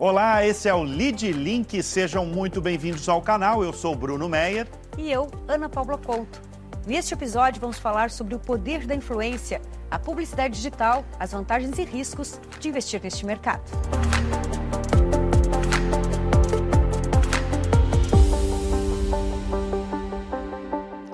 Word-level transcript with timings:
Olá, 0.00 0.46
esse 0.46 0.66
é 0.66 0.72
o 0.72 0.82
Lead 0.82 1.30
Link. 1.30 1.82
Sejam 1.82 2.24
muito 2.24 2.58
bem-vindos 2.58 3.06
ao 3.06 3.20
canal. 3.20 3.62
Eu 3.62 3.70
sou 3.70 3.94
Bruno 3.94 4.30
Meyer. 4.30 4.66
E 4.96 5.12
eu, 5.12 5.30
Ana 5.46 5.68
Paula 5.68 5.98
Conto. 5.98 6.40
Neste 6.86 7.12
episódio, 7.12 7.60
vamos 7.60 7.78
falar 7.78 8.10
sobre 8.10 8.34
o 8.34 8.38
poder 8.38 8.86
da 8.86 8.94
influência, 8.94 9.60
a 9.90 9.98
publicidade 9.98 10.54
digital, 10.54 11.04
as 11.18 11.32
vantagens 11.32 11.78
e 11.78 11.84
riscos 11.84 12.40
de 12.58 12.70
investir 12.70 12.98
neste 13.02 13.26
mercado. 13.26 13.60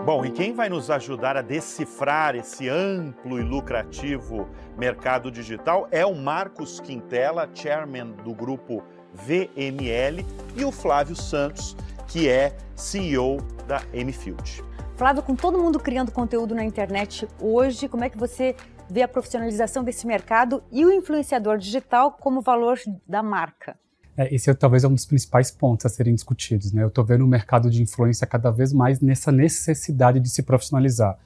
Bom, 0.06 0.24
e 0.24 0.30
quem 0.30 0.52
vai 0.52 0.68
nos 0.68 0.88
ajudar 0.88 1.36
a 1.36 1.42
decifrar 1.42 2.36
esse 2.36 2.68
amplo 2.68 3.40
e 3.40 3.42
lucrativo 3.42 4.48
mercado 4.78 5.32
digital 5.32 5.88
é 5.90 6.06
o 6.06 6.14
Marcos 6.14 6.78
Quintela, 6.78 7.50
chairman 7.52 8.12
do 8.22 8.32
grupo 8.32 8.84
VML, 9.12 10.24
e 10.54 10.64
o 10.64 10.70
Flávio 10.70 11.16
Santos, 11.16 11.76
que 12.06 12.28
é 12.28 12.56
CEO 12.76 13.38
da 13.66 13.80
Mfield. 13.92 14.62
Flávio, 14.94 15.24
com 15.24 15.34
todo 15.34 15.58
mundo 15.58 15.80
criando 15.80 16.12
conteúdo 16.12 16.54
na 16.54 16.62
internet 16.62 17.26
hoje, 17.40 17.88
como 17.88 18.04
é 18.04 18.08
que 18.08 18.16
você 18.16 18.54
vê 18.88 19.02
a 19.02 19.08
profissionalização 19.08 19.82
desse 19.82 20.06
mercado 20.06 20.62
e 20.70 20.86
o 20.86 20.92
influenciador 20.92 21.58
digital 21.58 22.12
como 22.12 22.40
valor 22.40 22.78
da 23.08 23.24
marca? 23.24 23.76
É, 24.16 24.34
esse 24.34 24.48
é, 24.48 24.54
talvez 24.54 24.82
é 24.82 24.88
um 24.88 24.94
dos 24.94 25.04
principais 25.04 25.50
pontos 25.50 25.84
a 25.84 25.88
serem 25.88 26.14
discutidos. 26.14 26.72
Né? 26.72 26.82
Eu 26.82 26.88
estou 26.88 27.04
vendo 27.04 27.24
o 27.24 27.28
mercado 27.28 27.70
de 27.70 27.82
influência 27.82 28.26
cada 28.26 28.50
vez 28.50 28.72
mais 28.72 29.00
nessa 29.00 29.30
necessidade 29.30 30.18
de 30.18 30.30
se 30.30 30.42
profissionalizar. 30.42 31.18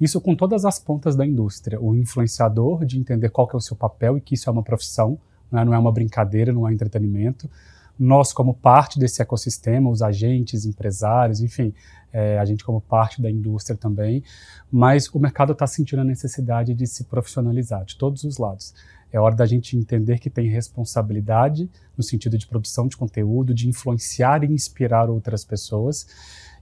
Isso 0.00 0.20
com 0.20 0.34
todas 0.34 0.64
as 0.64 0.78
pontas 0.78 1.14
da 1.16 1.26
indústria. 1.26 1.80
O 1.80 1.94
influenciador, 1.94 2.84
de 2.84 2.98
entender 2.98 3.28
qual 3.30 3.48
é 3.52 3.56
o 3.56 3.60
seu 3.60 3.76
papel 3.76 4.16
e 4.16 4.20
que 4.20 4.34
isso 4.34 4.48
é 4.48 4.52
uma 4.52 4.62
profissão, 4.62 5.18
né? 5.50 5.64
não 5.64 5.74
é 5.74 5.78
uma 5.78 5.92
brincadeira, 5.92 6.52
não 6.52 6.66
é 6.66 6.72
entretenimento. 6.72 7.50
Nós, 7.98 8.32
como 8.32 8.54
parte 8.54 8.98
desse 8.98 9.20
ecossistema, 9.20 9.90
os 9.90 10.02
agentes, 10.02 10.64
empresários, 10.64 11.40
enfim, 11.40 11.74
é, 12.12 12.38
a 12.38 12.44
gente 12.44 12.64
como 12.64 12.80
parte 12.80 13.20
da 13.20 13.28
indústria 13.28 13.76
também. 13.76 14.22
Mas 14.70 15.08
o 15.08 15.18
mercado 15.18 15.52
está 15.52 15.66
sentindo 15.66 16.00
a 16.00 16.04
necessidade 16.04 16.74
de 16.74 16.86
se 16.86 17.04
profissionalizar 17.04 17.84
de 17.84 17.96
todos 17.96 18.22
os 18.22 18.38
lados. 18.38 18.72
É 19.12 19.18
hora 19.18 19.34
da 19.34 19.46
gente 19.46 19.76
entender 19.76 20.18
que 20.18 20.28
tem 20.28 20.48
responsabilidade 20.48 21.70
no 21.96 22.02
sentido 22.02 22.36
de 22.36 22.46
produção 22.46 22.86
de 22.86 22.96
conteúdo, 22.96 23.54
de 23.54 23.68
influenciar 23.68 24.44
e 24.44 24.52
inspirar 24.52 25.08
outras 25.08 25.44
pessoas. 25.44 26.06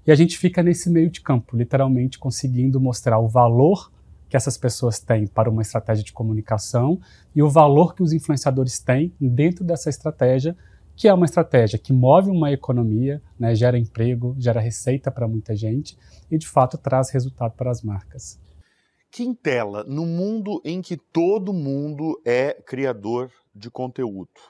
E 0.06 0.12
a 0.12 0.14
gente 0.14 0.38
fica 0.38 0.62
nesse 0.62 0.88
meio 0.88 1.10
de 1.10 1.20
campo, 1.20 1.56
literalmente 1.56 2.18
conseguindo 2.18 2.80
mostrar 2.80 3.18
o 3.18 3.28
valor 3.28 3.90
que 4.28 4.36
essas 4.36 4.56
pessoas 4.56 5.00
têm 5.00 5.26
para 5.26 5.50
uma 5.50 5.62
estratégia 5.62 6.04
de 6.04 6.12
comunicação 6.12 7.00
e 7.34 7.42
o 7.42 7.50
valor 7.50 7.94
que 7.94 8.02
os 8.02 8.12
influenciadores 8.12 8.78
têm 8.78 9.12
dentro 9.20 9.64
dessa 9.64 9.90
estratégia, 9.90 10.56
que 10.94 11.08
é 11.08 11.14
uma 11.14 11.26
estratégia 11.26 11.78
que 11.78 11.92
move 11.92 12.30
uma 12.30 12.52
economia, 12.52 13.20
né, 13.38 13.54
gera 13.54 13.78
emprego, 13.78 14.34
gera 14.38 14.60
receita 14.60 15.10
para 15.10 15.28
muita 15.28 15.54
gente 15.54 15.96
e 16.30 16.38
de 16.38 16.46
fato 16.46 16.78
traz 16.78 17.10
resultado 17.10 17.52
para 17.52 17.70
as 17.70 17.82
marcas. 17.82 18.38
Quintela, 19.10 19.84
no 19.84 20.04
mundo 20.04 20.60
em 20.64 20.82
que 20.82 20.96
todo 20.96 21.52
mundo 21.52 22.20
é 22.24 22.54
criador 22.54 23.30
de 23.54 23.70
conteúdo, 23.70 24.40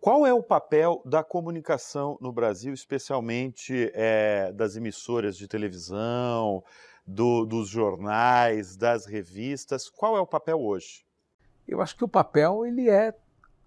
qual 0.00 0.26
é 0.26 0.32
o 0.32 0.42
papel 0.42 1.02
da 1.04 1.22
comunicação 1.22 2.16
no 2.22 2.32
Brasil, 2.32 2.72
especialmente 2.72 3.92
é, 3.92 4.50
das 4.50 4.74
emissoras 4.74 5.36
de 5.36 5.46
televisão, 5.46 6.64
do, 7.06 7.44
dos 7.44 7.68
jornais, 7.68 8.76
das 8.76 9.04
revistas? 9.04 9.90
Qual 9.90 10.16
é 10.16 10.20
o 10.20 10.26
papel 10.26 10.58
hoje? 10.58 11.04
Eu 11.68 11.82
acho 11.82 11.94
que 11.94 12.04
o 12.04 12.08
papel 12.08 12.64
ele 12.64 12.88
é 12.88 13.14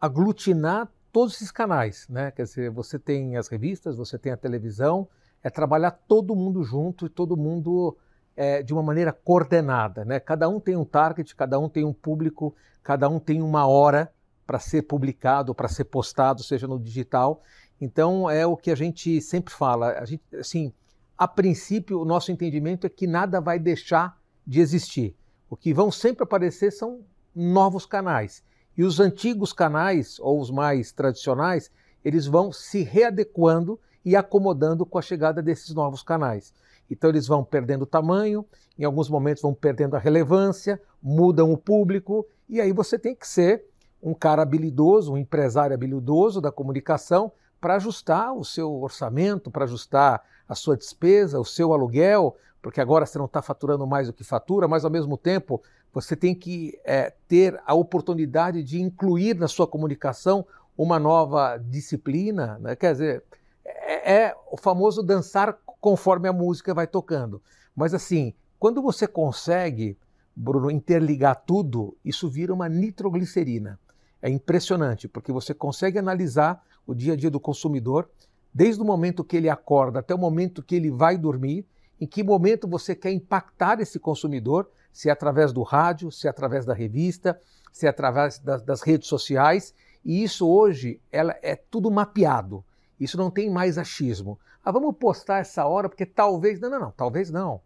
aglutinar 0.02 0.91
todos 1.11 1.35
esses 1.35 1.52
canais, 1.52 2.08
né? 2.09 2.31
Quer 2.31 2.43
dizer, 2.43 2.71
você 2.71 2.97
tem 2.97 3.37
as 3.37 3.47
revistas, 3.47 3.95
você 3.95 4.17
tem 4.17 4.31
a 4.31 4.37
televisão, 4.37 5.08
é 5.43 5.52
trabalhar 5.52 5.91
todo 5.91 6.35
mundo 6.35 6.63
junto 6.63 7.05
e 7.05 7.09
todo 7.09 7.37
mundo 7.37 7.95
é, 8.36 8.64
de 8.64 8.73
uma 8.73 8.84
maneira 8.84 9.11
coordenada. 9.11 10.04
Né? 10.05 10.20
Cada 10.20 10.49
um 10.49 10.60
tem 10.60 10.76
um 10.76 10.86
target, 10.86 11.36
cada 11.36 11.60
um 11.60 11.70
tem 11.70 11.86
um 11.86 11.94
público, 11.94 12.55
cada 12.83 13.08
um 13.10 13.20
tem 13.20 13.42
uma 13.42 13.67
hora 13.67 14.11
para 14.45 14.60
ser 14.60 14.83
publicado, 14.83 15.55
para 15.55 15.67
ser 15.67 15.86
postado, 15.86 16.43
seja 16.43 16.67
no 16.67 16.80
digital. 16.80 17.42
Então 17.80 18.30
é 18.30 18.45
o 18.45 18.58
que 18.58 18.72
a 18.72 18.76
gente 18.76 19.22
sempre 19.22 19.54
fala. 19.54 19.99
A 19.99 20.05
gente, 20.05 20.23
assim, 20.36 20.73
a 21.17 21.27
princípio, 21.27 21.99
o 21.99 22.05
nosso 22.05 22.32
entendimento 22.32 22.86
é 22.88 22.89
que 22.89 23.08
nada 23.08 23.39
vai 23.39 23.60
deixar 23.60 24.17
de 24.45 24.60
existir. 24.60 25.16
O 25.49 25.55
que 25.55 25.73
vão 25.73 25.92
sempre 25.92 26.23
aparecer 26.23 26.72
são 26.72 27.02
novos 27.36 27.86
canais. 27.86 28.43
E 28.76 28.83
os 28.83 28.99
antigos 28.99 29.54
canais, 29.54 30.20
ou 30.20 30.39
os 30.39 30.49
mais 30.49 30.92
tradicionais, 30.92 31.70
eles 32.04 32.26
vão 32.26 32.52
se 32.52 32.83
readequando 32.83 33.80
e 34.04 34.16
acomodando 34.16 34.86
com 34.86 34.98
a 34.98 35.02
chegada 35.02 35.42
desses 35.42 35.73
novos 35.73 36.04
canais. 36.04 36.54
Então 36.89 37.10
eles 37.10 37.27
vão 37.27 37.44
perdendo 37.44 37.86
tamanho, 37.86 38.45
em 38.77 38.83
alguns 38.83 39.10
momentos 39.10 39.42
vão 39.42 39.54
perdendo 39.54 39.95
a 39.95 39.99
relevância, 39.99 40.82
mudam 41.02 41.52
o 41.52 41.58
público, 41.58 42.26
e 42.49 42.60
aí 42.60 42.71
você 42.71 42.98
tem 42.99 43.16
que 43.16 43.27
ser 43.27 43.66
um 44.02 44.14
cara 44.14 44.42
habilidoso, 44.42 45.14
um 45.14 45.17
empresário 45.17 45.73
habilidoso 45.73 46.42
da 46.42 46.52
comunicação 46.52 47.32
para 47.60 47.76
ajustar 47.76 48.33
o 48.33 48.43
seu 48.43 48.82
orçamento, 48.82 49.49
para 49.49 49.64
ajustar 49.64 50.22
a 50.48 50.54
sua 50.54 50.76
despesa, 50.76 51.39
o 51.39 51.45
seu 51.45 51.72
aluguel, 51.72 52.36
porque 52.61 52.82
agora 52.82 53.05
você 53.05 53.17
não 53.17 53.26
está 53.26 53.42
faturando 53.42 53.88
mais 53.88 54.08
do 54.08 54.14
que 54.14 54.23
fatura, 54.23 54.67
mas 54.67 54.83
ao 54.83 54.92
mesmo 54.92 55.17
tempo 55.17 55.61
você 55.93 56.16
tem 56.16 56.36
que 56.36 56.80
é, 56.83 57.14
ter 57.27 57.61
a 57.66 57.73
oportunidade 57.73 58.64
de 58.64 58.82
incluir 58.82 59.36
na 59.36 59.48
sua 59.48 59.67
comunicação 59.67 60.45
uma 60.77 60.99
nova 60.99 61.58
disciplina, 61.58 62.58
né? 62.60 62.76
quer 62.76 62.93
dizer, 62.93 63.23
é, 63.64 64.14
é 64.14 64.36
o 64.52 64.58
famoso 64.58 65.04
dançar 65.04 65.58
conforme 65.83 66.30
a 66.30 66.33
música 66.33 66.73
vai 66.73 66.88
tocando. 66.88 67.42
Mas 67.76 67.94
assim, 67.94 68.33
quando 68.58 68.82
você 68.82 69.05
consegue, 69.05 69.98
Bruno, 70.33 70.71
interligar 70.71 71.44
tudo, 71.45 71.98
isso 72.05 72.30
vira 72.30 72.54
uma 72.54 72.70
nitroglicerina. 72.70 73.77
É 74.22 74.30
impressionante, 74.30 75.10
porque 75.10 75.33
você 75.33 75.54
consegue 75.54 75.99
analisar 75.99 76.64
o 76.88 76.95
dia 76.95 77.11
a 77.11 77.16
dia 77.17 77.30
do 77.30 77.38
consumidor, 77.38 78.10
desde 78.54 78.82
o 78.82 78.86
momento 78.86 79.26
que 79.26 79.36
ele 79.36 79.49
acorda 79.49 79.99
até 79.99 80.16
o 80.16 80.17
momento 80.17 80.64
que 80.64 80.73
ele 80.73 80.89
vai 80.89 81.17
dormir, 81.17 81.67
em 81.99 82.08
que 82.08 82.23
momento 82.23 82.66
você 82.66 82.95
quer 82.95 83.11
impactar 83.11 83.82
esse 83.82 83.99
consumidor, 83.99 84.72
se 84.93 85.10
é 85.10 85.11
através 85.11 85.52
do 85.52 85.64
rádio, 85.64 86.10
se 86.14 86.27
é 86.27 86.30
através 86.30 86.66
da 86.66 86.73
revista, 86.73 87.38
se 87.73 87.88
é 87.88 87.89
através 87.89 88.39
das, 88.39 88.61
das 88.64 88.82
redes 88.82 89.10
sociais, 89.10 89.73
e 90.05 90.23
isso 90.23 90.48
hoje 90.48 91.02
ela 91.11 91.38
é 91.42 91.58
tudo 91.58 91.92
mapeado. 91.92 92.64
Isso 93.03 93.17
não 93.17 93.30
tem 93.30 93.49
mais 93.49 93.77
achismo. 93.77 94.39
Ah, 94.64 94.71
vamos 94.71 94.95
postar 94.97 95.39
essa 95.39 95.65
hora 95.65 95.89
porque 95.89 96.05
talvez. 96.05 96.59
Não, 96.59 96.69
não, 96.69 96.80
não, 96.80 96.91
talvez 96.91 97.30
não. 97.30 97.61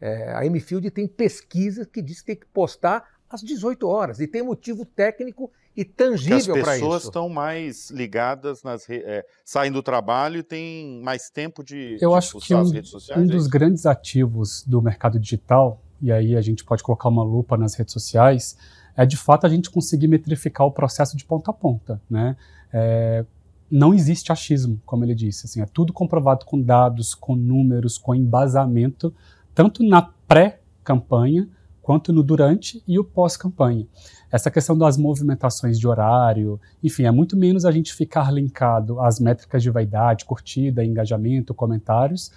É, 0.00 0.32
a 0.32 0.48
Mfield 0.50 0.90
tem 0.90 1.06
pesquisa 1.06 1.84
que 1.84 2.00
diz 2.00 2.20
que 2.20 2.26
tem 2.28 2.36
que 2.36 2.46
postar 2.46 3.04
às 3.28 3.42
18 3.42 3.86
horas 3.86 4.18
e 4.18 4.26
tem 4.26 4.42
motivo 4.42 4.84
técnico 4.84 5.52
e 5.76 5.84
tangível 5.84 6.54
para 6.54 6.60
isso. 6.60 6.70
As 6.70 6.76
pessoas 6.76 7.04
estão 7.04 7.28
mais 7.28 7.90
ligadas 7.90 8.62
nas 8.62 8.88
é, 8.88 9.24
saem 9.44 9.70
do 9.70 9.82
trabalho 9.82 10.38
e 10.38 10.42
têm 10.42 11.00
mais 11.02 11.30
tempo 11.30 11.62
de, 11.62 11.96
Eu 12.00 12.10
de 12.10 12.16
acho 12.16 12.38
que 12.40 12.54
um, 12.54 12.84
sociais, 12.84 13.20
um 13.20 13.24
é 13.24 13.26
dos 13.26 13.46
grandes 13.46 13.86
ativos 13.86 14.64
do 14.66 14.82
mercado 14.82 15.18
digital 15.18 15.80
e 16.00 16.10
aí 16.10 16.36
a 16.36 16.40
gente 16.40 16.64
pode 16.64 16.82
colocar 16.82 17.08
uma 17.08 17.22
lupa 17.22 17.56
nas 17.56 17.74
redes 17.74 17.92
sociais 17.92 18.56
é 18.96 19.06
de 19.06 19.16
fato 19.16 19.46
a 19.46 19.48
gente 19.48 19.70
conseguir 19.70 20.08
metrificar 20.08 20.66
o 20.66 20.72
processo 20.72 21.16
de 21.16 21.24
ponta 21.24 21.50
a 21.50 21.54
ponta, 21.54 22.00
né? 22.10 22.36
É, 22.72 23.24
não 23.70 23.94
existe 23.94 24.32
achismo, 24.32 24.80
como 24.84 25.04
ele 25.04 25.14
disse. 25.14 25.46
Assim, 25.46 25.60
é 25.60 25.66
tudo 25.66 25.92
comprovado 25.92 26.44
com 26.44 26.60
dados, 26.60 27.14
com 27.14 27.36
números, 27.36 27.96
com 27.96 28.14
embasamento, 28.14 29.14
tanto 29.54 29.82
na 29.82 30.02
pré-campanha 30.26 31.48
quanto 31.80 32.12
no 32.12 32.22
durante 32.22 32.82
e 32.86 32.98
o 32.98 33.04
pós-campanha. 33.04 33.86
Essa 34.30 34.50
questão 34.50 34.76
das 34.76 34.96
movimentações 34.96 35.78
de 35.78 35.88
horário, 35.88 36.60
enfim, 36.82 37.04
é 37.04 37.10
muito 37.10 37.36
menos 37.36 37.64
a 37.64 37.72
gente 37.72 37.94
ficar 37.94 38.32
linkado 38.32 39.00
às 39.00 39.18
métricas 39.18 39.62
de 39.62 39.70
vaidade, 39.70 40.24
curtida, 40.24 40.84
engajamento, 40.84 41.54
comentários, 41.54 42.30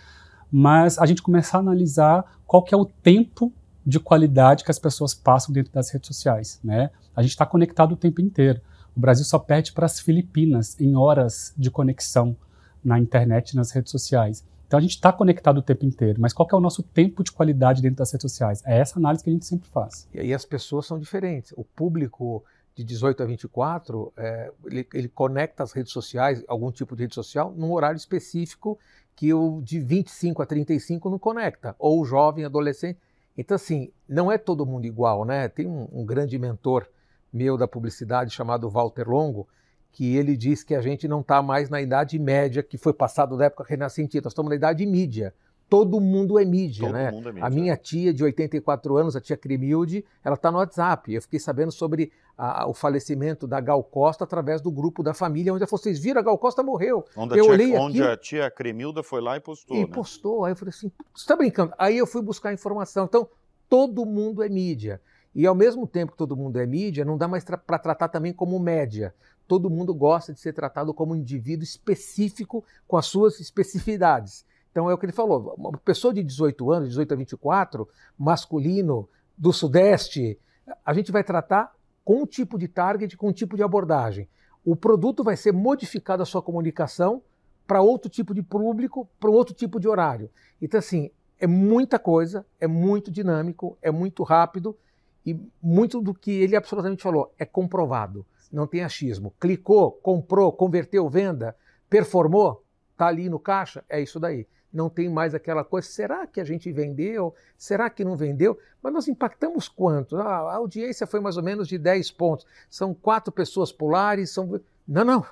mas 0.51 0.97
a 0.97 1.06
gente 1.06 1.21
começar 1.21 1.57
a 1.57 1.62
analisar 1.62 2.39
qual 2.45 2.63
que 2.63 2.74
é 2.74 2.77
o 2.77 2.85
tempo 2.85 3.51
de 3.85 4.00
qualidade 4.00 4.63
que 4.63 4.71
as 4.71 4.80
pessoas 4.80 5.13
passam 5.13 5.53
dentro 5.53 5.74
das 5.74 5.89
redes 5.89 6.07
sociais, 6.07 6.59
né? 6.63 6.89
A 7.15 7.21
gente 7.21 7.31
está 7.31 7.45
conectado 7.45 7.91
o 7.94 7.97
tempo 7.97 8.21
inteiro. 8.21 8.62
O 8.95 9.00
Brasil 9.00 9.25
só 9.25 9.40
perde 9.40 9.72
para 9.72 9.86
as 9.86 10.00
Filipinas 10.00 10.80
em 10.80 10.95
horas 10.95 11.54
de 11.57 11.72
conexão 11.72 12.36
na 12.84 13.00
internet 13.00 13.51
e 13.51 13.56
nas 13.56 13.72
redes 13.72 13.92
sociais. 13.92 14.45
Então 14.68 14.78
a 14.78 14.81
gente 14.81 14.95
está 14.95 15.12
conectado 15.13 15.57
o 15.60 15.62
tempo 15.62 15.86
inteiro, 15.86 16.19
mas 16.19 16.34
qual 16.34 16.48
é 16.51 16.56
o 16.56 16.60
nosso 16.60 16.81
tempo 16.81 17.24
de 17.24 17.31
qualidade 17.31 17.81
dentro 17.81 17.98
das 17.98 18.12
redes 18.12 18.24
sociais? 18.24 18.63
É 18.66 18.80
essa 18.80 18.98
análise 18.98 19.24
que 19.24 19.30
a 19.30 19.34
gente 19.34 19.45
sempre 19.45 19.69
faz. 19.69 20.07
E 20.13 20.19
aí 20.19 20.34
as 20.34 20.45
pessoas 20.45 20.86
são 20.86 20.98
diferentes. 20.98 21.54
O 21.56 21.63
público 21.63 22.44
de 22.75 22.84
18 22.84 23.22
a 23.22 23.25
24, 23.25 24.12
é, 24.18 24.51
ele, 24.66 24.88
ele, 24.94 25.07
conecta 25.07 25.62
as 25.62 25.72
redes 25.72 25.92
sociais, 25.92 26.44
algum 26.48 26.72
tipo 26.72 26.95
de 26.95 27.04
rede 27.04 27.13
social, 27.13 27.54
num 27.56 27.72
horário 27.72 27.98
específico 27.98 28.80
que 29.16 29.31
o 29.31 29.62
de 29.62 29.80
25 29.80 30.42
a 30.42 30.45
35 30.45 31.07
não 31.07 31.19
conecta, 31.19 31.75
ou 31.78 32.04
jovem, 32.04 32.45
adolescente. 32.45 32.98
Então, 33.38 33.56
assim, 33.56 33.92
não 34.10 34.31
é 34.31 34.40
todo 34.40 34.66
mundo 34.66 34.86
igual, 34.86 35.24
né? 35.24 35.48
Tem 35.48 35.68
um, 35.68 35.88
um 35.92 36.04
grande 36.04 36.38
mentor 36.40 36.88
meu 37.33 37.57
da 37.57 37.68
publicidade 37.68 38.31
chamado 38.31 38.69
Walter 38.69 39.09
Longo, 39.09 39.47
que 39.91 40.15
ele 40.15 40.38
diz 40.38 40.63
que 40.63 40.75
a 40.75 40.81
gente 40.81 41.07
não 41.07 41.21
está 41.21 41.41
mais 41.41 41.69
na 41.69 41.81
Idade 41.81 42.18
Média, 42.19 42.62
que 42.63 42.77
foi 42.77 42.94
passado 42.94 43.35
da 43.38 43.45
época 43.45 43.65
renascentista, 43.68 44.25
nós 44.27 44.31
estamos 44.33 44.50
na 44.50 44.56
Idade 44.56 44.85
Mídia. 44.85 45.33
Todo 45.69 46.00
mundo 46.00 46.38
é 46.38 46.45
mídia, 46.45 46.85
Todo 46.85 46.94
né? 46.94 47.09
mundo 47.09 47.30
é 47.30 47.31
mídia. 47.31 47.47
A 47.47 47.50
minha 47.50 47.75
tia 47.77 48.13
de 48.13 48.24
84 48.24 48.95
anos, 48.97 49.15
a 49.15 49.21
tia 49.21 49.35
Cremilde, 49.35 50.06
ela 50.24 50.35
está 50.35 50.51
no 50.51 50.57
WhatsApp. 50.59 51.12
Eu 51.13 51.21
fiquei 51.21 51.39
sabendo 51.39 51.71
sobre 51.71 52.12
a- 52.38 52.68
o 52.68 52.74
falecimento 52.74 53.47
da 53.47 53.59
Gal 53.59 53.83
Costa 53.83 54.24
através 54.24 54.62
do 54.62 54.69
grupo 54.69 55.01
da 55.01 55.13
família, 55.15 55.51
onde 55.53 55.63
ela 55.63 55.68
falou, 55.69 55.81
vocês 55.81 56.00
viram, 56.00 56.19
a 56.19 56.24
Gal 56.24 56.38
Costa 56.38 56.62
morreu. 56.62 57.06
Onde 57.15 57.33
a, 57.33 57.38
eu 57.38 57.44
tia, 57.45 57.51
olhei 57.53 57.75
onde 57.77 57.97
aquilo- 58.00 58.13
a 58.13 58.18
tia 58.18 58.51
Cremilda 58.51 59.01
foi 59.01 59.21
lá 59.21 59.38
e 59.38 59.39
postou. 59.39 59.75
E 59.77 59.81
né? 59.81 59.88
postou. 59.88 60.45
Aí 60.45 60.51
eu 60.51 60.56
falei 60.56 60.69
assim, 60.75 60.91
você 61.13 61.24
está 61.24 61.35
brincando? 61.35 61.74
Aí 61.77 61.97
eu 61.97 62.06
fui 62.06 62.21
buscar 62.21 62.53
informação. 62.53 63.06
Então, 63.06 63.27
todo 63.69 64.06
mundo 64.06 64.44
é 64.44 64.50
mídia. 64.50 65.01
E 65.35 65.45
ao 65.47 65.56
mesmo 65.56 65.88
tempo 65.88 66.12
que 66.12 66.18
todo 66.18 66.38
mundo 66.38 66.59
é 66.59 66.65
mídia, 66.65 67.03
não 67.03 67.18
dá 67.18 67.27
mais 67.27 67.44
para 67.44 67.80
tratar 67.80 68.07
também 68.07 68.33
como 68.33 68.59
média. 68.59 69.13
Todo 69.47 69.69
mundo 69.69 69.94
gosta 69.94 70.33
de 70.33 70.39
ser 70.39 70.53
tratado 70.53 70.94
como 70.94 71.13
um 71.13 71.15
indivíduo 71.15 71.63
específico 71.63 72.63
com 72.88 72.97
as 72.97 73.06
suas 73.06 73.39
especificidades. 73.39 74.45
Então 74.71 74.89
é 74.89 74.94
o 74.94 74.97
que 74.97 75.06
ele 75.06 75.13
falou. 75.13 75.53
Uma 75.57 75.77
pessoa 75.77 76.13
de 76.13 76.24
18 76.24 76.71
anos, 76.71 76.89
18 76.89 77.13
a 77.13 77.18
24, 77.18 77.88
masculino, 78.18 79.07
do 79.38 79.51
Sudeste, 79.51 80.39
a 80.85 80.94
gente 80.94 81.12
vai 81.12 81.24
tratar 81.24 81.75
com 82.06 82.21
um 82.21 82.25
tipo 82.25 82.57
de 82.57 82.68
target, 82.68 83.18
com 83.18 83.30
um 83.30 83.33
tipo 83.33 83.56
de 83.56 83.63
abordagem. 83.63 84.27
O 84.63 84.75
produto 84.75 85.24
vai 85.24 85.35
ser 85.35 85.51
modificado 85.51 86.24
a 86.24 86.25
sua 86.25 86.41
comunicação 86.41 87.21
para 87.68 87.81
outro 87.81 88.09
tipo 88.09 88.33
de 88.33 88.41
público, 88.41 89.07
para 89.19 89.30
outro 89.30 89.53
tipo 89.53 89.80
de 89.80 89.88
horário. 89.88 90.30
Então, 90.62 90.77
assim, 90.77 91.09
é 91.39 91.47
muita 91.47 91.97
coisa, 91.97 92.45
é 92.59 92.68
muito 92.68 93.12
dinâmico, 93.12 93.77
é 93.81 93.91
muito 93.91 94.24
rápido 94.24 94.77
e 95.25 95.39
muito 95.61 96.01
do 96.01 96.13
que 96.13 96.31
ele 96.31 96.55
absolutamente 96.55 97.03
falou 97.03 97.33
é 97.37 97.45
comprovado. 97.45 98.25
Não 98.51 98.67
tem 98.67 98.83
achismo. 98.83 99.33
Clicou, 99.39 99.91
comprou, 99.91 100.51
converteu, 100.51 101.09
venda, 101.09 101.55
performou, 101.89 102.63
tá 102.97 103.07
ali 103.07 103.29
no 103.29 103.39
caixa, 103.39 103.83
é 103.89 104.01
isso 104.01 104.19
daí. 104.19 104.47
Não 104.71 104.89
tem 104.89 105.07
mais 105.07 105.35
aquela 105.35 105.63
coisa, 105.63 105.87
será 105.87 106.25
que 106.25 106.41
a 106.41 106.43
gente 106.43 106.71
vendeu? 106.71 107.33
Será 107.57 107.89
que 107.89 108.03
não 108.03 108.17
vendeu? 108.17 108.57
Mas 108.81 108.91
nós 108.91 109.07
impactamos 109.07 109.69
quanto? 109.69 110.17
Ah, 110.17 110.51
a 110.51 110.55
audiência 110.55 111.05
foi 111.05 111.19
mais 111.19 111.37
ou 111.37 111.43
menos 111.43 111.67
de 111.67 111.77
10 111.77 112.09
pontos. 112.11 112.45
São 112.69 112.93
quatro 112.93 113.31
pessoas 113.31 113.71
polares, 113.71 114.31
são. 114.31 114.59
Não, 114.87 115.05
não. 115.05 115.25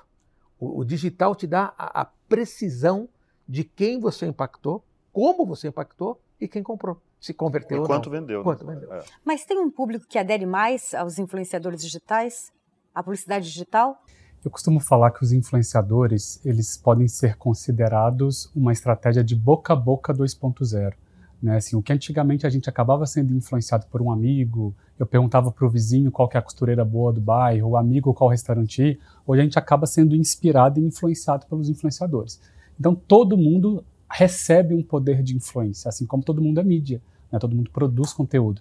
O, 0.60 0.80
o 0.80 0.84
digital 0.84 1.34
te 1.34 1.46
dá 1.46 1.74
a, 1.76 2.02
a 2.02 2.04
precisão 2.04 3.08
de 3.48 3.64
quem 3.64 3.98
você 3.98 4.26
impactou, 4.26 4.84
como 5.12 5.44
você 5.44 5.68
impactou 5.68 6.20
e 6.40 6.46
quem 6.46 6.62
comprou. 6.62 7.00
Se 7.22 7.32
converteu 7.32 7.78
E 7.78 7.80
ou 7.80 7.86
quanto 7.86 8.10
não. 8.10 8.20
vendeu. 8.20 8.38
né? 8.38 8.44
Quanto 8.44 8.66
vendeu. 8.66 8.92
É. 8.92 9.04
Mas 9.24 9.44
tem 9.44 9.56
um 9.56 9.70
público 9.70 10.04
que 10.08 10.18
adere 10.18 10.44
mais 10.44 10.92
aos 10.92 11.20
influenciadores 11.20 11.80
digitais? 11.80 12.52
À 12.92 13.00
publicidade 13.00 13.46
digital? 13.46 14.04
Eu 14.44 14.50
costumo 14.50 14.80
falar 14.80 15.12
que 15.12 15.22
os 15.22 15.32
influenciadores, 15.32 16.44
eles 16.44 16.76
podem 16.76 17.06
ser 17.06 17.36
considerados 17.36 18.50
uma 18.56 18.72
estratégia 18.72 19.22
de 19.22 19.36
boca 19.36 19.72
a 19.72 19.76
boca 19.76 20.12
2.0. 20.12 20.94
Né? 21.40 21.56
Assim, 21.56 21.76
o 21.76 21.82
que 21.82 21.92
antigamente 21.92 22.44
a 22.44 22.50
gente 22.50 22.68
acabava 22.68 23.06
sendo 23.06 23.32
influenciado 23.32 23.86
por 23.86 24.02
um 24.02 24.10
amigo, 24.10 24.74
eu 24.98 25.06
perguntava 25.06 25.52
para 25.52 25.64
o 25.64 25.70
vizinho 25.70 26.10
qual 26.10 26.28
que 26.28 26.36
é 26.36 26.40
a 26.40 26.42
costureira 26.42 26.84
boa 26.84 27.12
do 27.12 27.20
bairro, 27.20 27.70
o 27.70 27.76
amigo 27.76 28.12
qual 28.12 28.28
restaurante 28.28 28.82
ir, 28.82 29.00
hoje 29.24 29.40
a 29.40 29.44
gente 29.44 29.58
acaba 29.58 29.86
sendo 29.86 30.16
inspirado 30.16 30.80
e 30.80 30.84
influenciado 30.84 31.46
pelos 31.46 31.68
influenciadores. 31.68 32.40
Então 32.78 32.96
todo 32.96 33.36
mundo 33.36 33.84
recebe 34.12 34.74
um 34.74 34.82
poder 34.82 35.22
de 35.22 35.34
influência, 35.34 35.88
assim 35.88 36.04
como 36.04 36.22
todo 36.22 36.42
mundo 36.42 36.60
é 36.60 36.64
mídia, 36.64 37.00
né? 37.30 37.38
todo 37.38 37.56
mundo 37.56 37.70
produz 37.70 38.12
conteúdo. 38.12 38.60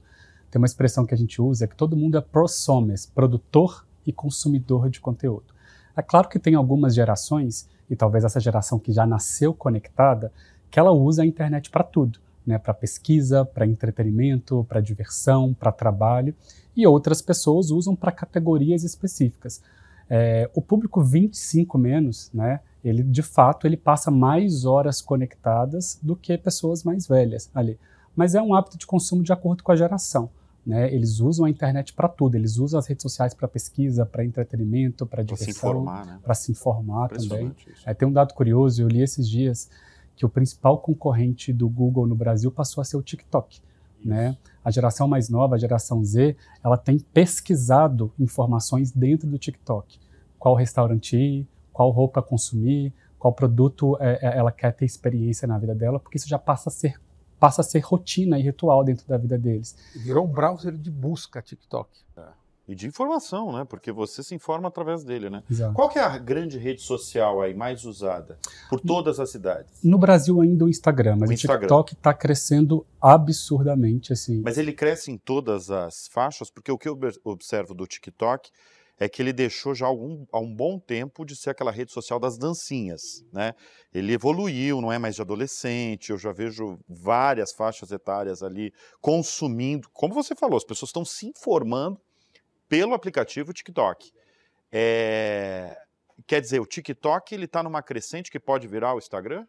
Tem 0.49 0.59
uma 0.59 0.65
expressão 0.65 1.05
que 1.05 1.13
a 1.13 1.17
gente 1.17 1.41
usa 1.41 1.67
que 1.67 1.75
todo 1.75 1.95
mundo 1.95 2.17
é 2.17 2.21
prosomes, 2.21 3.05
produtor 3.05 3.85
e 4.05 4.13
consumidor 4.13 4.89
de 4.89 5.01
conteúdo. 5.01 5.53
É 5.95 6.01
claro 6.01 6.29
que 6.29 6.39
tem 6.39 6.55
algumas 6.55 6.95
gerações, 6.95 7.67
e 7.89 7.95
talvez 7.95 8.23
essa 8.23 8.39
geração 8.39 8.79
que 8.79 8.93
já 8.93 9.05
nasceu 9.05 9.53
conectada, 9.53 10.31
que 10.69 10.79
ela 10.79 10.91
usa 10.91 11.23
a 11.23 11.25
internet 11.25 11.69
para 11.69 11.83
tudo, 11.83 12.19
né? 12.45 12.57
para 12.57 12.73
pesquisa, 12.73 13.43
para 13.43 13.67
entretenimento, 13.67 14.65
para 14.69 14.79
diversão, 14.79 15.53
para 15.53 15.71
trabalho, 15.71 16.33
e 16.75 16.87
outras 16.87 17.21
pessoas 17.21 17.71
usam 17.71 17.93
para 17.93 18.13
categorias 18.13 18.85
específicas. 18.85 19.61
É, 20.09 20.49
o 20.53 20.61
público 20.61 21.03
25 21.03 21.77
menos, 21.77 22.29
né, 22.33 22.59
ele 22.83 23.03
de 23.03 23.21
fato 23.21 23.67
ele 23.67 23.77
passa 23.77 24.09
mais 24.09 24.65
horas 24.65 25.01
conectadas 25.01 25.99
do 26.01 26.15
que 26.15 26.37
pessoas 26.37 26.83
mais 26.83 27.07
velhas 27.07 27.49
ali. 27.53 27.79
Mas 28.15 28.35
é 28.35 28.41
um 28.41 28.53
hábito 28.53 28.77
de 28.77 28.85
consumo 28.85 29.23
de 29.23 29.31
acordo 29.31 29.63
com 29.63 29.71
a 29.71 29.75
geração. 29.75 30.29
Né? 30.65 30.93
Eles 30.93 31.19
usam 31.19 31.45
a 31.45 31.49
internet 31.49 31.93
para 31.93 32.07
tudo, 32.07 32.35
eles 32.35 32.57
usam 32.57 32.79
as 32.79 32.85
redes 32.85 33.01
sociais 33.01 33.33
para 33.33 33.47
pesquisa, 33.47 34.05
para 34.05 34.23
entretenimento, 34.23 35.05
para 35.05 35.23
diversão, 35.23 35.45
se 35.45 35.51
informar, 35.51 36.05
né? 36.05 36.19
para 36.21 36.33
se 36.35 36.51
informar 36.51 37.09
também. 37.09 37.51
É, 37.85 37.93
tem 37.93 38.07
um 38.07 38.13
dado 38.13 38.33
curioso, 38.33 38.81
eu 38.81 38.87
li 38.87 39.01
esses 39.01 39.27
dias 39.27 39.69
que 40.15 40.25
o 40.25 40.29
principal 40.29 40.77
concorrente 40.77 41.51
do 41.51 41.67
Google 41.67 42.05
no 42.05 42.13
Brasil 42.13 42.51
passou 42.51 42.81
a 42.81 42.85
ser 42.85 42.95
o 42.97 43.01
TikTok. 43.01 43.59
Né? 44.03 44.37
A 44.63 44.69
geração 44.69 45.07
mais 45.07 45.29
nova, 45.29 45.55
a 45.55 45.57
geração 45.57 46.03
Z, 46.03 46.35
ela 46.63 46.77
tem 46.77 46.99
pesquisado 46.99 48.11
informações 48.19 48.91
dentro 48.91 49.27
do 49.27 49.39
TikTok. 49.39 49.99
Qual 50.37 50.53
restaurante 50.53 51.17
ir, 51.17 51.47
qual 51.73 51.89
roupa 51.89 52.21
consumir, 52.21 52.93
qual 53.19 53.33
produto 53.33 53.97
é, 53.99 54.19
é, 54.21 54.37
ela 54.37 54.51
quer 54.51 54.73
ter 54.73 54.85
experiência 54.85 55.47
na 55.47 55.57
vida 55.57 55.75
dela, 55.75 55.99
porque 55.99 56.17
isso 56.17 56.27
já 56.27 56.39
passa 56.39 56.69
a 56.69 56.71
ser 56.71 56.99
passa 57.39 57.61
a 57.61 57.63
ser 57.63 57.79
rotina 57.79 58.37
e 58.37 58.43
ritual 58.43 58.83
dentro 58.83 59.07
da 59.07 59.17
vida 59.17 59.35
deles. 59.35 59.75
Virou 59.95 60.25
um 60.25 60.27
browser 60.31 60.77
de 60.77 60.91
busca 60.91 61.41
TikTok. 61.41 61.89
E 62.67 62.75
de 62.75 62.85
informação, 62.87 63.51
né? 63.51 63.65
Porque 63.65 63.91
você 63.91 64.21
se 64.23 64.33
informa 64.35 64.67
através 64.69 65.03
dele, 65.03 65.29
né? 65.29 65.43
Exato. 65.49 65.73
Qual 65.73 65.89
que 65.89 65.97
é 65.97 66.03
a 66.03 66.17
grande 66.19 66.57
rede 66.59 66.81
social 66.81 67.41
aí 67.41 67.53
mais 67.53 67.83
usada 67.83 68.37
por 68.69 68.79
todas 68.79 69.19
as 69.19 69.29
cidades? 69.31 69.79
No 69.83 69.97
Brasil 69.97 70.39
ainda 70.39 70.63
o 70.65 70.69
Instagram, 70.69 71.17
mas 71.19 71.29
O 71.29 71.31
o, 71.31 71.33
Instagram. 71.33 71.61
TikTok 71.61 71.93
está 71.95 72.13
crescendo 72.13 72.85
absurdamente 73.35 74.13
assim. 74.13 74.41
Mas 74.41 74.57
ele 74.57 74.71
cresce 74.73 75.11
em 75.11 75.17
todas 75.17 75.69
as 75.71 76.07
faixas, 76.11 76.49
porque 76.51 76.71
o 76.71 76.77
que 76.77 76.87
eu 76.87 76.93
ob- 76.93 77.19
observo 77.23 77.73
do 77.73 77.85
TikTok 77.87 78.49
é 79.01 79.09
que 79.09 79.19
ele 79.19 79.33
deixou 79.33 79.73
já 79.73 79.87
algum, 79.87 80.27
há 80.31 80.39
um 80.39 80.55
bom 80.55 80.77
tempo 80.77 81.25
de 81.25 81.35
ser 81.35 81.49
aquela 81.49 81.71
rede 81.71 81.91
social 81.91 82.19
das 82.19 82.37
dancinhas, 82.37 83.25
né? 83.33 83.55
Ele 83.91 84.13
evoluiu, 84.13 84.79
não 84.79 84.91
é 84.91 84.99
mais 84.99 85.15
de 85.15 85.23
adolescente, 85.23 86.11
eu 86.11 86.19
já 86.19 86.31
vejo 86.31 86.77
várias 86.87 87.51
faixas 87.51 87.91
etárias 87.91 88.43
ali 88.43 88.71
consumindo, 89.01 89.89
como 89.91 90.13
você 90.13 90.35
falou, 90.35 90.55
as 90.55 90.63
pessoas 90.63 90.89
estão 90.89 91.03
se 91.03 91.25
informando 91.25 91.99
pelo 92.69 92.93
aplicativo 92.93 93.51
TikTok. 93.51 94.11
É, 94.71 95.75
Quer 96.27 96.39
dizer, 96.39 96.61
o 96.61 96.65
TikTok 96.67 97.33
ele 97.33 97.45
está 97.45 97.63
numa 97.63 97.81
crescente 97.81 98.29
que 98.29 98.39
pode 98.39 98.67
virar 98.67 98.93
o 98.93 98.99
Instagram? 98.99 99.47